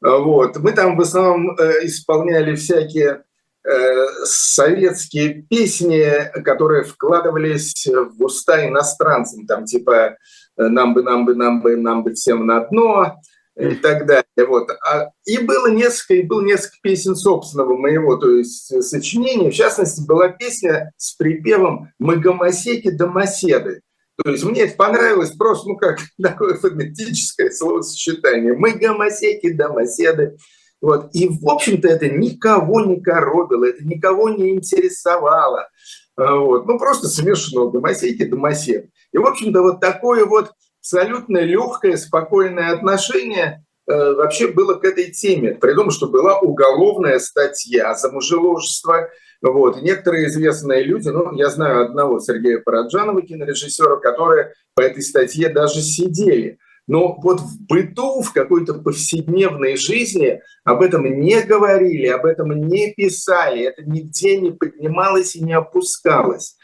Вот. 0.00 0.56
Мы 0.56 0.72
там 0.72 0.96
в 0.96 1.00
основном 1.00 1.56
э, 1.56 1.86
исполняли 1.86 2.56
всякие 2.56 3.22
э, 3.64 4.06
советские 4.24 5.42
песни, 5.42 6.08
которые 6.42 6.82
вкладывались 6.82 7.86
в 7.86 8.24
уста 8.24 8.66
иностранцам, 8.66 9.46
там 9.46 9.64
типа 9.64 10.16
«Нам 10.56 10.92
бы, 10.94 11.02
нам 11.04 11.24
бы, 11.24 11.36
нам 11.36 11.62
бы, 11.62 11.76
нам 11.76 12.02
бы 12.02 12.14
всем 12.14 12.46
на 12.46 12.60
дно», 12.66 13.16
и 13.56 13.74
так 13.76 14.06
далее. 14.06 14.24
Вот. 14.48 14.68
А, 14.70 15.10
и 15.24 15.38
было 15.38 15.68
несколько, 15.68 16.14
и 16.14 16.22
было 16.22 16.42
несколько 16.42 16.76
песен 16.82 17.14
собственного 17.14 17.76
моего, 17.76 18.16
то 18.16 18.30
есть 18.30 18.72
э, 18.72 18.82
сочинения. 18.82 19.50
В 19.50 19.54
частности, 19.54 20.04
была 20.06 20.28
песня 20.28 20.92
с 20.96 21.14
припевом 21.14 21.88
«Мы 21.98 22.16
гомосеки 22.16 22.90
домоседы». 22.90 23.82
То 24.22 24.30
есть 24.30 24.44
мне 24.44 24.62
это 24.62 24.76
понравилось 24.76 25.32
просто, 25.32 25.68
ну, 25.68 25.76
как 25.76 25.98
такое 26.22 26.54
фонетическое 26.54 27.50
словосочетание. 27.50 28.54
Мы 28.54 28.72
гомосеки 28.72 29.50
домоседы. 29.50 30.36
Вот. 30.80 31.10
И, 31.14 31.28
в 31.28 31.48
общем-то, 31.48 31.88
это 31.88 32.08
никого 32.08 32.80
не 32.80 33.00
коробило, 33.00 33.64
это 33.64 33.84
никого 33.84 34.28
не 34.30 34.50
интересовало. 34.50 35.68
А, 36.16 36.36
вот. 36.36 36.66
Ну, 36.66 36.78
просто 36.78 37.08
смешно. 37.08 37.70
Домосеки, 37.70 38.24
домосед. 38.24 38.88
И, 39.12 39.18
в 39.18 39.26
общем-то, 39.26 39.62
вот 39.62 39.80
такое 39.80 40.26
вот 40.26 40.50
абсолютно 40.84 41.38
легкое, 41.38 41.96
спокойное 41.96 42.72
отношение 42.72 43.64
э, 43.88 44.12
вообще 44.12 44.48
было 44.48 44.74
к 44.74 44.84
этой 44.84 45.10
теме. 45.10 45.54
При 45.54 45.74
том, 45.74 45.90
что 45.90 46.08
была 46.08 46.38
уголовная 46.40 47.18
статья 47.18 47.94
за 47.94 48.12
мужеложество. 48.12 49.08
Вот. 49.42 49.82
некоторые 49.82 50.28
известные 50.28 50.84
люди, 50.84 51.08
ну, 51.08 51.34
я 51.34 51.50
знаю 51.50 51.84
одного 51.84 52.18
Сергея 52.18 52.60
Параджанова, 52.60 53.20
кинорежиссера, 53.20 53.96
которые 53.96 54.54
по 54.74 54.80
этой 54.80 55.02
статье 55.02 55.50
даже 55.50 55.80
сидели. 55.82 56.58
Но 56.86 57.18
вот 57.22 57.40
в 57.40 57.66
быту, 57.66 58.22
в 58.22 58.32
какой-то 58.32 58.74
повседневной 58.74 59.76
жизни 59.76 60.40
об 60.64 60.82
этом 60.82 61.04
не 61.04 61.42
говорили, 61.42 62.06
об 62.08 62.26
этом 62.26 62.52
не 62.52 62.92
писали, 62.92 63.64
это 63.64 63.82
нигде 63.82 64.38
не 64.38 64.50
поднималось 64.50 65.34
и 65.34 65.44
не 65.44 65.52
опускалось. 65.54 66.56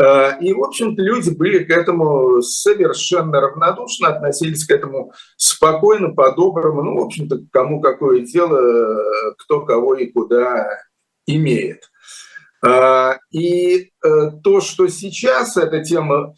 Э, 0.00 0.38
и, 0.40 0.52
в 0.52 0.62
общем-то, 0.62 1.02
люди 1.02 1.30
были 1.30 1.64
к 1.64 1.70
этому 1.70 2.42
совершенно 2.42 3.40
равнодушно, 3.40 4.08
относились 4.08 4.66
к 4.66 4.70
этому 4.70 5.12
спокойно, 5.36 6.14
по-доброму. 6.14 6.82
Ну, 6.82 7.00
в 7.00 7.06
общем-то, 7.06 7.40
кому 7.52 7.80
какое 7.80 8.20
дело, 8.20 9.34
кто 9.38 9.60
кого 9.60 9.94
и 9.94 10.06
куда 10.06 10.68
имеет. 11.26 11.90
Э, 12.64 13.14
и 13.30 13.90
э, 14.04 14.08
то, 14.42 14.60
что 14.60 14.88
сейчас 14.88 15.56
эта 15.56 15.82
тема 15.82 16.34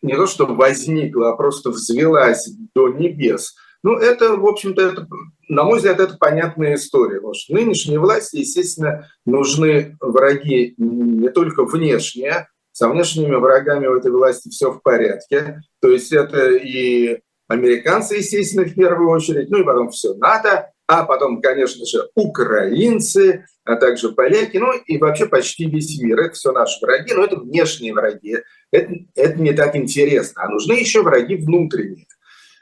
не 0.00 0.16
то 0.16 0.26
что 0.26 0.46
возникла, 0.46 1.32
а 1.32 1.36
просто 1.36 1.68
взвелась 1.70 2.48
до 2.74 2.88
небес– 2.88 3.54
ну, 3.82 3.94
это, 3.94 4.36
в 4.36 4.46
общем-то, 4.46 4.82
это, 4.82 5.06
на 5.48 5.64
мой 5.64 5.78
взгляд, 5.78 6.00
это 6.00 6.16
понятная 6.16 6.74
история. 6.74 7.16
Потому 7.16 7.34
что 7.34 7.54
нынешней 7.54 7.98
власти, 7.98 8.36
естественно, 8.38 9.08
нужны 9.24 9.96
враги 10.00 10.74
не 10.78 11.28
только 11.30 11.64
внешние, 11.64 12.48
со 12.72 12.88
внешними 12.88 13.34
врагами 13.34 13.86
у 13.86 13.96
этой 13.96 14.10
власти 14.10 14.48
все 14.50 14.70
в 14.70 14.82
порядке. 14.82 15.60
То 15.80 15.90
есть 15.90 16.12
это 16.12 16.50
и 16.50 17.20
американцы, 17.48 18.16
естественно, 18.16 18.64
в 18.64 18.74
первую 18.74 19.10
очередь, 19.10 19.50
ну 19.50 19.58
и 19.58 19.64
потом 19.64 19.90
все 19.90 20.14
НАТО, 20.14 20.70
а 20.86 21.04
потом, 21.04 21.42
конечно 21.42 21.84
же, 21.84 22.08
украинцы, 22.14 23.46
а 23.64 23.76
также 23.76 24.10
поляки, 24.12 24.56
ну 24.58 24.72
и 24.86 24.96
вообще 24.96 25.26
почти 25.26 25.68
весь 25.68 26.00
мир. 26.00 26.20
Это 26.20 26.34
все 26.34 26.52
наши 26.52 26.78
враги, 26.80 27.12
но 27.14 27.24
это 27.24 27.36
внешние 27.36 27.92
враги. 27.92 28.38
Это, 28.70 28.92
это 29.14 29.40
не 29.40 29.52
так 29.52 29.76
интересно. 29.76 30.42
А 30.44 30.48
нужны 30.48 30.72
еще 30.74 31.02
враги 31.02 31.36
внутренние. 31.36 32.06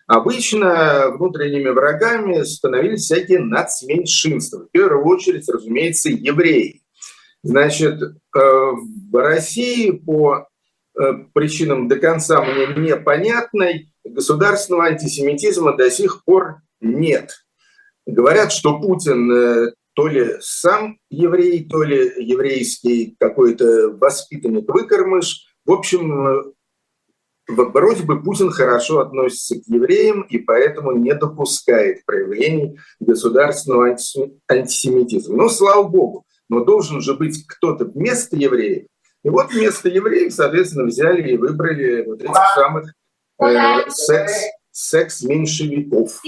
Обычно 0.07 1.11
внутренними 1.11 1.69
врагами 1.71 2.43
становились 2.45 3.03
всякие 3.03 3.41
нацменьшинства. 3.41 4.61
В 4.61 4.71
первую 4.71 5.05
очередь, 5.05 5.49
разумеется, 5.49 6.11
евреи. 6.11 6.83
Значит, 7.43 8.01
э, 8.03 8.11
в 8.35 9.13
России 9.13 9.91
по 9.91 10.47
э, 10.99 11.13
причинам 11.33 11.89
до 11.89 11.97
конца 11.97 12.41
мне 12.43 12.67
непонятной 12.77 13.93
государственного 14.05 14.87
антисемитизма 14.87 15.77
до 15.77 15.91
сих 15.91 16.25
пор 16.25 16.63
нет. 16.81 17.33
Говорят, 18.07 18.53
что 18.53 18.81
Путин 18.81 19.31
э, 19.33 19.73
то 19.95 20.07
ли 20.07 20.37
сам 20.41 20.99
еврей, 21.11 21.69
то 21.69 21.83
ли 21.83 22.13
еврейский 22.19 23.17
какой-то 23.19 23.91
воспитанник-выкормыш. 23.91 25.47
В 25.65 25.73
общем, 25.73 26.55
вроде 27.49 28.03
бы 28.03 28.23
Путин 28.23 28.51
хорошо 28.51 29.01
относится 29.01 29.57
к 29.57 29.67
евреям 29.67 30.23
и 30.23 30.39
поэтому 30.39 30.93
не 30.93 31.15
допускает 31.15 32.05
проявлений 32.05 32.79
государственного 33.01 33.97
антисемитизма. 34.49 35.37
Ну, 35.37 35.49
слава 35.49 35.85
богу, 35.85 36.27
но 36.49 36.65
должен 36.65 37.01
же 37.01 37.15
быть 37.15 37.47
кто-то 37.47 37.85
вместо 37.85 38.37
евреев. 38.37 38.87
И 39.23 39.29
вот 39.29 39.53
вместо 39.53 39.89
евреев, 39.89 40.33
соответственно, 40.33 40.85
взяли 40.87 41.31
и 41.31 41.37
выбрали 41.37 42.05
вот 42.05 42.23
этих 42.23 42.35
самых 42.55 42.93
э, 43.43 43.91
секс, 43.91 44.33
секс-меньшевиков. 44.71 46.21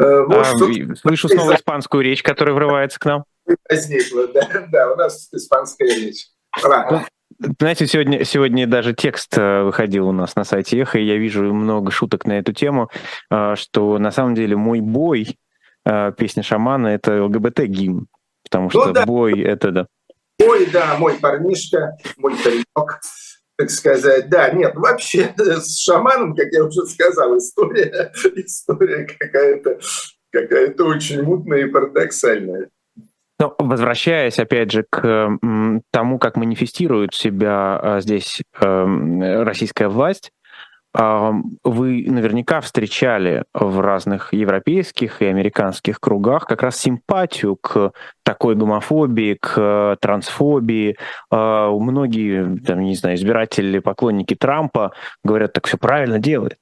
Э, 0.00 0.22
вот, 0.22 0.46
а, 0.46 0.56
слышу 0.96 1.28
снова 1.28 1.56
испанскую 1.56 2.04
речь, 2.04 2.22
которая 2.22 2.54
врывается 2.54 3.00
к 3.00 3.04
нам. 3.06 3.24
Возникла, 3.68 4.28
да, 4.28 4.68
да, 4.70 4.92
у 4.92 4.96
нас 4.96 5.28
испанская 5.32 5.88
речь. 5.88 6.26
Ладно. 6.62 7.06
Знаете, 7.40 7.86
сегодня, 7.86 8.24
сегодня 8.24 8.66
даже 8.66 8.94
текст 8.94 9.38
э, 9.38 9.62
выходил 9.62 10.08
у 10.08 10.12
нас 10.12 10.34
на 10.34 10.42
сайте 10.42 10.80
Эхо, 10.80 10.98
и 10.98 11.04
я 11.04 11.16
вижу 11.16 11.54
много 11.54 11.92
шуток 11.92 12.26
на 12.26 12.38
эту 12.38 12.52
тему, 12.52 12.90
э, 13.30 13.54
что 13.56 13.98
на 13.98 14.10
самом 14.10 14.34
деле 14.34 14.56
«Мой 14.56 14.80
бой», 14.80 15.38
э, 15.84 16.12
песня 16.16 16.42
шамана, 16.42 16.88
это 16.88 17.22
ЛГБТ-гимн, 17.22 18.06
потому 18.42 18.70
что 18.70 18.86
ну, 18.86 18.92
да. 18.92 19.06
бой— 19.06 19.40
это 19.42 19.70
да. 19.70 19.86
Бой, 20.38 20.66
да, 20.66 20.96
мой 20.98 21.14
парнишка, 21.14 21.96
мой 22.16 22.34
паренек, 22.42 23.00
так 23.56 23.70
сказать. 23.70 24.28
Да, 24.28 24.50
нет, 24.50 24.74
вообще 24.74 25.32
с 25.36 25.78
шаманом, 25.78 26.34
как 26.34 26.48
я 26.50 26.64
уже 26.64 26.86
сказал, 26.86 27.38
история, 27.38 28.12
история 28.34 29.06
какая-то 29.06 29.78
какая-то 30.30 30.84
очень 30.84 31.22
мутная 31.22 31.66
и 31.66 31.70
парадоксальная. 31.70 32.68
Но 33.38 33.54
возвращаясь, 33.58 34.38
опять 34.38 34.72
же, 34.72 34.84
к 34.88 35.38
тому, 35.92 36.18
как 36.18 36.36
манифестирует 36.36 37.14
себя 37.14 37.78
а, 37.80 38.00
здесь 38.00 38.42
эм, 38.60 39.22
российская 39.42 39.88
власть, 39.88 40.32
вы 40.94 42.04
наверняка 42.08 42.60
встречали 42.60 43.44
в 43.52 43.80
разных 43.80 44.32
европейских 44.32 45.20
и 45.20 45.26
американских 45.26 46.00
кругах 46.00 46.46
как 46.46 46.62
раз 46.62 46.78
симпатию 46.78 47.56
к 47.56 47.92
такой 48.24 48.56
гомофобии, 48.56 49.36
к 49.40 49.96
трансфобии. 50.00 50.96
А, 51.30 51.70
многие, 51.70 52.58
там, 52.60 52.80
не 52.80 52.94
знаю, 52.94 53.16
избиратели, 53.16 53.78
поклонники 53.78 54.34
Трампа 54.34 54.92
говорят, 55.22 55.52
так 55.52 55.66
все 55.66 55.76
правильно 55.76 56.18
делает. 56.18 56.56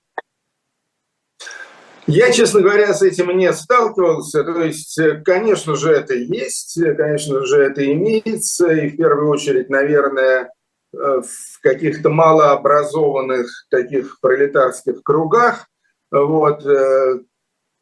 Я, 2.06 2.30
честно 2.30 2.60
говоря, 2.60 2.94
с 2.94 3.02
этим 3.02 3.36
не 3.36 3.52
сталкивался. 3.52 4.44
То 4.44 4.62
есть, 4.62 4.96
э, 4.98 5.20
конечно 5.24 5.74
же, 5.74 5.90
это 5.90 6.14
есть, 6.14 6.78
э, 6.78 6.94
конечно 6.94 7.44
же, 7.44 7.60
это 7.60 7.84
имеется. 7.92 8.68
И 8.72 8.90
в 8.90 8.96
первую 8.96 9.28
очередь, 9.28 9.68
наверное, 9.70 10.52
э, 10.94 10.96
в 10.96 11.60
каких-то 11.62 12.10
малообразованных 12.10 13.48
таких 13.70 14.20
пролетарских 14.20 15.02
кругах, 15.02 15.66
вот, 16.12 16.64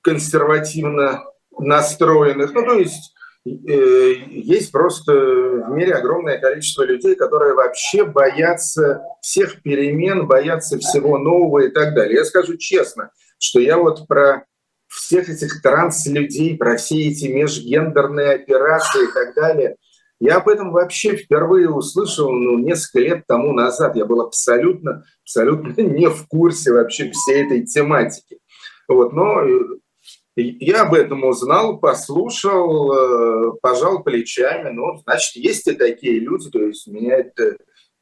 консервативно 0.00 1.24
настроенных. 1.58 2.54
Ну, 2.54 2.64
то 2.64 2.72
есть 2.78 3.14
есть 3.44 4.72
просто 4.72 5.12
в 5.12 5.70
мире 5.70 5.92
огромное 5.92 6.38
количество 6.38 6.84
людей, 6.84 7.14
которые 7.14 7.52
вообще 7.52 8.04
боятся 8.04 9.02
всех 9.20 9.62
перемен, 9.62 10.26
боятся 10.26 10.78
всего 10.78 11.18
нового 11.18 11.66
и 11.66 11.68
так 11.68 11.94
далее. 11.94 12.16
Я 12.16 12.24
скажу 12.24 12.56
честно– 12.56 13.10
что 13.44 13.60
я 13.60 13.78
вот 13.78 14.06
про 14.08 14.44
всех 14.88 15.28
этих 15.28 15.60
транс-людей, 15.62 16.56
про 16.56 16.76
все 16.76 17.08
эти 17.08 17.26
межгендерные 17.26 18.32
операции 18.32 19.04
и 19.04 19.12
так 19.12 19.34
далее, 19.34 19.76
я 20.20 20.36
об 20.36 20.48
этом 20.48 20.72
вообще 20.72 21.16
впервые 21.16 21.68
услышал 21.68 22.30
ну, 22.30 22.58
несколько 22.58 23.00
лет 23.00 23.24
тому 23.26 23.52
назад. 23.52 23.96
Я 23.96 24.06
был 24.06 24.22
абсолютно, 24.22 25.04
абсолютно 25.22 25.82
не 25.82 26.08
в 26.08 26.26
курсе 26.28 26.72
вообще 26.72 27.10
всей 27.10 27.44
этой 27.44 27.66
тематики. 27.66 28.38
Вот, 28.88 29.12
но 29.12 29.42
э, 29.42 29.58
я 30.36 30.82
об 30.82 30.94
этом 30.94 31.24
узнал, 31.24 31.78
послушал, 31.78 32.92
э, 32.92 33.52
пожал 33.60 34.02
плечами. 34.02 34.70
Ну, 34.70 34.96
значит, 35.04 35.36
есть 35.36 35.66
и 35.66 35.72
такие 35.72 36.20
люди, 36.20 36.50
то 36.50 36.62
есть 36.62 36.86
меня 36.86 37.16
это 37.16 37.56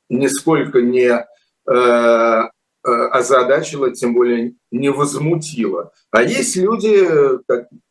нисколько 0.09 0.80
не 0.80 1.26
э, 1.70 2.43
озадачило, 2.85 3.91
тем 3.93 4.14
более 4.14 4.55
не 4.70 4.91
возмутило. 4.91 5.93
А 6.11 6.22
есть 6.22 6.57
люди, 6.57 7.07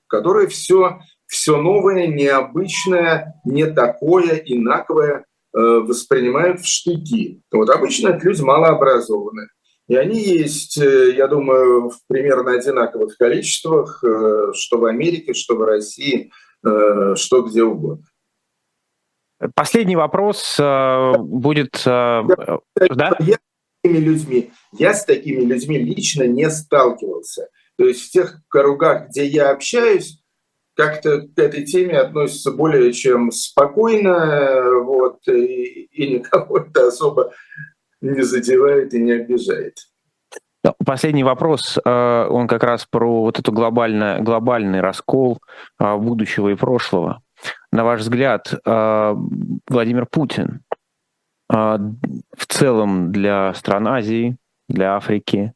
которые 0.08 0.48
все, 0.48 1.00
все 1.28 1.58
новое, 1.58 2.08
необычное, 2.08 3.42
не 3.46 3.66
такое, 3.66 4.36
инаковое 4.36 5.20
э, 5.20 5.58
воспринимают 5.58 6.60
в 6.60 6.68
штыки. 6.68 7.42
Вот 7.52 7.70
обычно 7.70 8.10
это 8.10 8.28
люди 8.28 8.42
малообразованные. 8.42 9.48
И 9.88 9.96
они 9.96 10.20
есть, 10.20 10.78
э, 10.78 11.14
я 11.16 11.28
думаю, 11.28 11.90
в 11.90 12.00
примерно 12.08 12.52
одинаковых 12.52 13.16
количествах, 13.18 14.04
что 14.54 14.78
в 14.78 14.86
Америке, 14.86 15.34
что 15.34 15.56
в 15.56 15.64
России, 15.64 16.32
что 16.62 17.42
где 17.42 17.64
угодно. 17.64 18.06
Последний 19.56 19.96
вопрос 19.96 20.60
будет... 20.60 21.82
Да? 21.86 23.18
Я 23.20 23.38
такими 23.82 24.00
людьми. 24.00 24.52
Я 24.72 24.94
с 24.94 25.06
такими 25.06 25.42
людьми 25.42 25.78
лично 25.78 26.24
не 26.24 26.50
сталкивался. 26.50 27.48
То 27.78 27.86
есть 27.86 28.08
в 28.08 28.12
тех 28.12 28.42
кругах, 28.48 29.10
где 29.10 29.26
я 29.26 29.52
общаюсь, 29.52 30.22
как-то 30.76 31.22
к 31.22 31.38
этой 31.38 31.66
теме 31.66 32.00
относятся 32.00 32.52
более 32.52 32.94
чем 32.94 33.32
спокойно, 33.32 34.80
вот, 34.84 35.28
и, 35.28 35.84
и 35.92 36.16
никого 36.16 36.60
это 36.60 36.88
особо 36.88 37.34
не 38.02 38.22
задевает 38.22 38.94
и 38.94 39.00
не 39.00 39.14
обижает. 39.14 39.78
Последний 40.86 41.24
вопрос, 41.24 41.80
э, 41.84 42.28
он 42.30 42.48
как 42.48 42.64
раз 42.64 42.86
про 42.86 43.22
вот 43.22 43.40
эту 43.40 43.52
глобальный, 43.52 44.22
глобальный 44.22 44.80
раскол 44.80 45.40
э, 45.80 45.96
будущего 45.98 46.50
и 46.50 46.56
прошлого. 46.56 47.22
На 47.72 47.84
ваш 47.84 48.02
взгляд, 48.02 48.54
э, 48.54 49.16
Владимир 49.68 50.06
Путин 50.06 50.62
в 51.52 52.46
целом 52.48 53.12
для 53.12 53.54
стран 53.54 53.88
Азии, 53.88 54.38
для 54.70 54.96
Африки, 54.96 55.54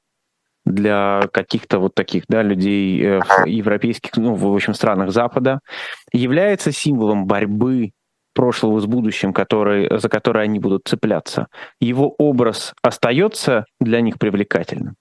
для 0.65 1.29
каких-то 1.31 1.79
вот 1.79 1.95
таких 1.95 2.23
да, 2.27 2.41
людей 2.41 3.01
э, 3.01 3.19
европейских, 3.45 4.17
ну, 4.17 4.33
в 4.33 4.53
общем, 4.53 4.73
странах 4.73 5.11
Запада, 5.11 5.59
является 6.11 6.71
символом 6.71 7.27
борьбы 7.27 7.91
прошлого 8.33 8.79
с 8.81 8.85
будущим, 8.85 9.31
который, 9.31 9.87
за 9.97 10.09
который 10.09 10.43
они 10.43 10.59
будут 10.59 10.81
цепляться. 10.85 11.47
Его 11.79 12.13
образ 12.17 12.73
остается 12.81 13.65
для 13.79 14.01
них 14.01 14.19
привлекательным? 14.19 14.95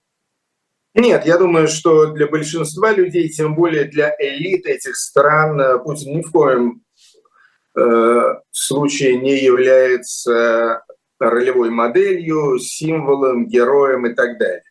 Нет, 0.93 1.25
я 1.25 1.37
думаю, 1.37 1.67
что 1.67 2.13
для 2.13 2.27
большинства 2.27 2.93
людей, 2.93 3.27
тем 3.27 3.55
более 3.55 3.83
для 3.83 4.15
элит 4.17 4.65
этих 4.65 4.95
стран, 4.95 5.59
э, 5.59 5.79
Путин 5.79 6.17
ни 6.17 6.21
в 6.21 6.31
коем 6.31 6.84
случае 8.51 9.17
не 9.17 9.37
является 9.37 10.83
ролевой 11.19 11.69
моделью, 11.69 12.59
символом, 12.59 13.47
героем 13.47 14.05
и 14.05 14.13
так 14.13 14.37
далее. 14.37 14.63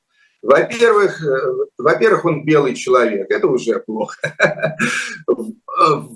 Во-первых, 0.43 1.25
э, 1.25 1.37
во-первых, 1.79 2.27
он 2.27 2.45
белый 2.45 2.75
человек, 2.75 3.31
это 3.31 3.47
уже 3.47 3.81
плохо. 3.81 4.37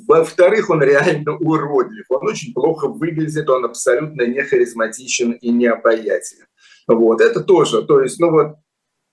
Во-вторых, 0.07 0.69
он 0.69 0.83
реально 0.83 1.37
уродлив, 1.39 2.05
он 2.11 2.29
очень 2.29 2.53
плохо 2.53 2.89
выглядит, 2.89 3.49
он 3.49 3.65
абсолютно 3.65 4.27
не 4.27 4.43
харизматичен 4.43 5.33
и 5.33 5.49
не 5.49 5.67
обаятелен. 5.67 6.45
Вот, 6.87 7.23
это 7.23 7.41
тоже, 7.41 7.83
то 7.83 8.03
есть, 8.03 8.21
ну 8.21 8.31
вот, 8.31 8.57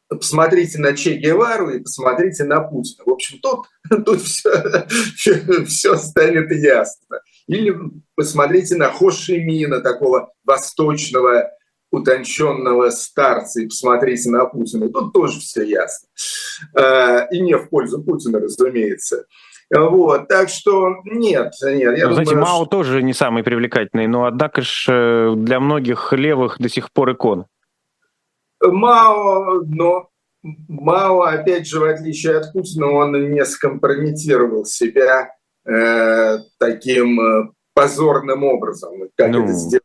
посмотрите 0.10 0.80
на 0.80 0.94
Че 0.94 1.16
Гевару 1.16 1.70
и 1.70 1.80
посмотрите 1.80 2.44
на 2.44 2.60
Путина. 2.60 3.04
В 3.06 3.10
общем, 3.10 3.40
тут, 3.40 3.68
тут 4.06 4.22
все, 4.22 4.86
все 5.66 5.96
станет 5.96 6.52
ясно. 6.52 7.22
Или 7.48 7.76
посмотрите 8.16 8.76
на 8.76 8.90
Хошимина, 8.90 9.82
такого 9.82 10.32
восточного 10.44 11.52
утонченного 11.92 12.90
старца, 12.90 13.62
и 13.62 13.68
посмотрите 13.68 14.30
на 14.30 14.46
Путина. 14.46 14.90
Тут 14.90 15.14
тоже 15.14 15.40
все 15.40 15.64
ясно. 15.64 16.08
А, 16.76 17.28
и 17.32 17.40
не 17.40 17.56
в 17.56 17.70
пользу 17.70 18.04
Путина, 18.04 18.40
разумеется. 18.40 19.26
Вот, 19.74 20.28
так 20.28 20.50
что 20.50 20.96
нет, 21.06 21.54
нет. 21.64 21.98
Я 21.98 22.08
ну, 22.08 22.10
думаю, 22.10 22.14
знаете, 22.14 22.36
Мао 22.36 22.62
что... 22.62 22.66
тоже 22.66 23.02
не 23.02 23.14
самый 23.14 23.44
привлекательный, 23.44 24.08
но 24.08 24.26
однако 24.26 24.62
же 24.62 24.92
э, 24.92 25.34
для 25.36 25.60
многих 25.60 26.14
левых 26.14 26.58
до 26.60 26.70
сих 26.70 26.92
пор 26.92 27.14
икон. 27.14 27.46
Мао, 28.64 29.62
но 29.66 30.10
Мао, 30.44 31.22
опять 31.22 31.68
же, 31.68 31.80
в 31.80 31.84
отличие 31.84 32.38
от 32.38 32.54
Путина, 32.54 32.92
он 32.92 33.32
не 33.32 33.44
скомпрометировал 33.44 34.66
себя 34.66 35.35
э, 35.68 36.40
таким 36.58 37.20
э, 37.20 37.50
позорным 37.74 38.44
образом, 38.44 38.92
как 39.16 39.32
ну. 39.32 39.44
это 39.44 39.54
сделал 39.54 39.82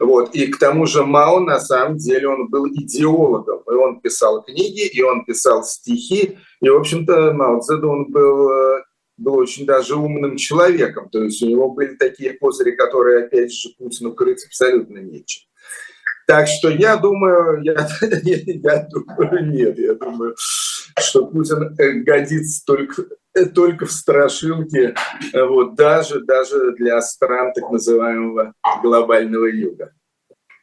вот. 0.00 0.34
И 0.34 0.46
к 0.48 0.58
тому 0.58 0.86
же 0.86 1.04
Мао, 1.04 1.40
на 1.40 1.60
самом 1.60 1.96
деле, 1.96 2.28
он 2.28 2.48
был 2.48 2.66
идеологом. 2.68 3.62
И 3.68 3.74
он 3.74 4.00
писал 4.00 4.42
книги, 4.42 4.86
и 4.86 5.02
он 5.02 5.24
писал 5.24 5.64
стихи. 5.64 6.38
И, 6.60 6.68
в 6.68 6.76
общем-то, 6.76 7.32
Мао 7.32 7.60
Цзэдун 7.60 8.10
был 8.10 8.50
э, 8.50 8.82
был 9.18 9.34
очень 9.34 9.66
даже 9.66 9.96
умным 9.96 10.36
человеком. 10.36 11.08
То 11.10 11.22
есть 11.24 11.42
у 11.42 11.46
него 11.46 11.70
были 11.70 11.96
такие 11.96 12.34
козыри, 12.34 12.72
которые, 12.72 13.24
опять 13.24 13.52
же, 13.52 13.70
Путину 13.76 14.14
крыть 14.14 14.44
абсолютно 14.46 14.98
нечем. 14.98 15.42
Так 16.26 16.46
что 16.46 16.68
я 16.68 16.96
думаю, 16.96 17.62
я, 17.62 17.72
я 18.22 18.88
думаю, 18.90 19.50
нет, 19.50 19.78
я 19.78 19.94
думаю, 19.94 20.34
что 20.98 21.26
Путин 21.26 21.74
э, 21.78 21.92
годится 22.00 22.64
только, 22.64 23.06
только 23.54 23.86
в 23.86 23.92
страшилке, 23.92 24.94
вот, 25.34 25.74
даже, 25.74 26.20
даже 26.20 26.72
для 26.72 27.00
стран 27.00 27.52
так 27.52 27.70
называемого 27.70 28.54
глобального 28.82 29.46
юга. 29.46 29.92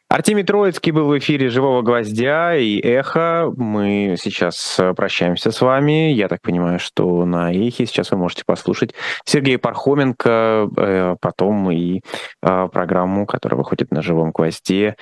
Артемий 0.07 0.43
Троицкий 0.43 0.91
был 0.91 1.07
в 1.07 1.17
эфире 1.17 1.49
«Живого 1.49 1.81
гвоздя» 1.81 2.55
и 2.55 2.79
«Эхо». 2.79 3.51
Мы 3.57 4.15
сейчас 4.17 4.79
э, 4.79 4.93
прощаемся 4.93 5.51
с 5.51 5.59
вами. 5.59 6.13
Я 6.13 6.29
так 6.29 6.41
понимаю, 6.41 6.79
что 6.79 7.25
на 7.25 7.51
«Эхе» 7.51 7.85
сейчас 7.85 8.11
вы 8.11 8.17
можете 8.17 8.43
послушать 8.45 8.93
Сергея 9.25 9.57
Пархоменко, 9.57 10.69
э, 10.77 11.15
потом 11.19 11.69
и 11.69 11.99
э, 12.41 12.67
программу, 12.71 13.25
которая 13.25 13.57
выходит 13.57 13.91
на 13.91 14.01
«Живом 14.01 14.31
гвозде», 14.31 14.95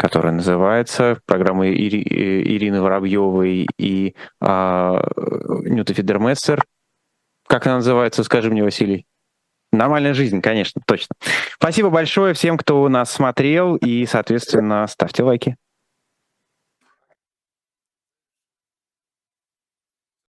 которая 0.00 0.32
называется 0.32 1.18
программа 1.26 1.68
Ирины 1.68 2.80
Воробьевой 2.80 3.66
и 3.76 4.14
Нюта 4.40 5.92
Фидермессер. 5.92 6.64
Как 7.46 7.66
она 7.66 7.76
называется, 7.76 8.24
скажи 8.24 8.50
мне, 8.50 8.64
Василий? 8.64 9.04
Нормальная 9.72 10.14
жизнь, 10.14 10.40
конечно, 10.40 10.80
точно. 10.86 11.14
Спасибо 11.54 11.90
большое 11.90 12.32
всем, 12.32 12.56
кто 12.56 12.88
нас 12.88 13.10
смотрел, 13.10 13.76
и, 13.76 14.06
соответственно, 14.06 14.86
ставьте 14.86 15.22
лайки. 15.22 15.56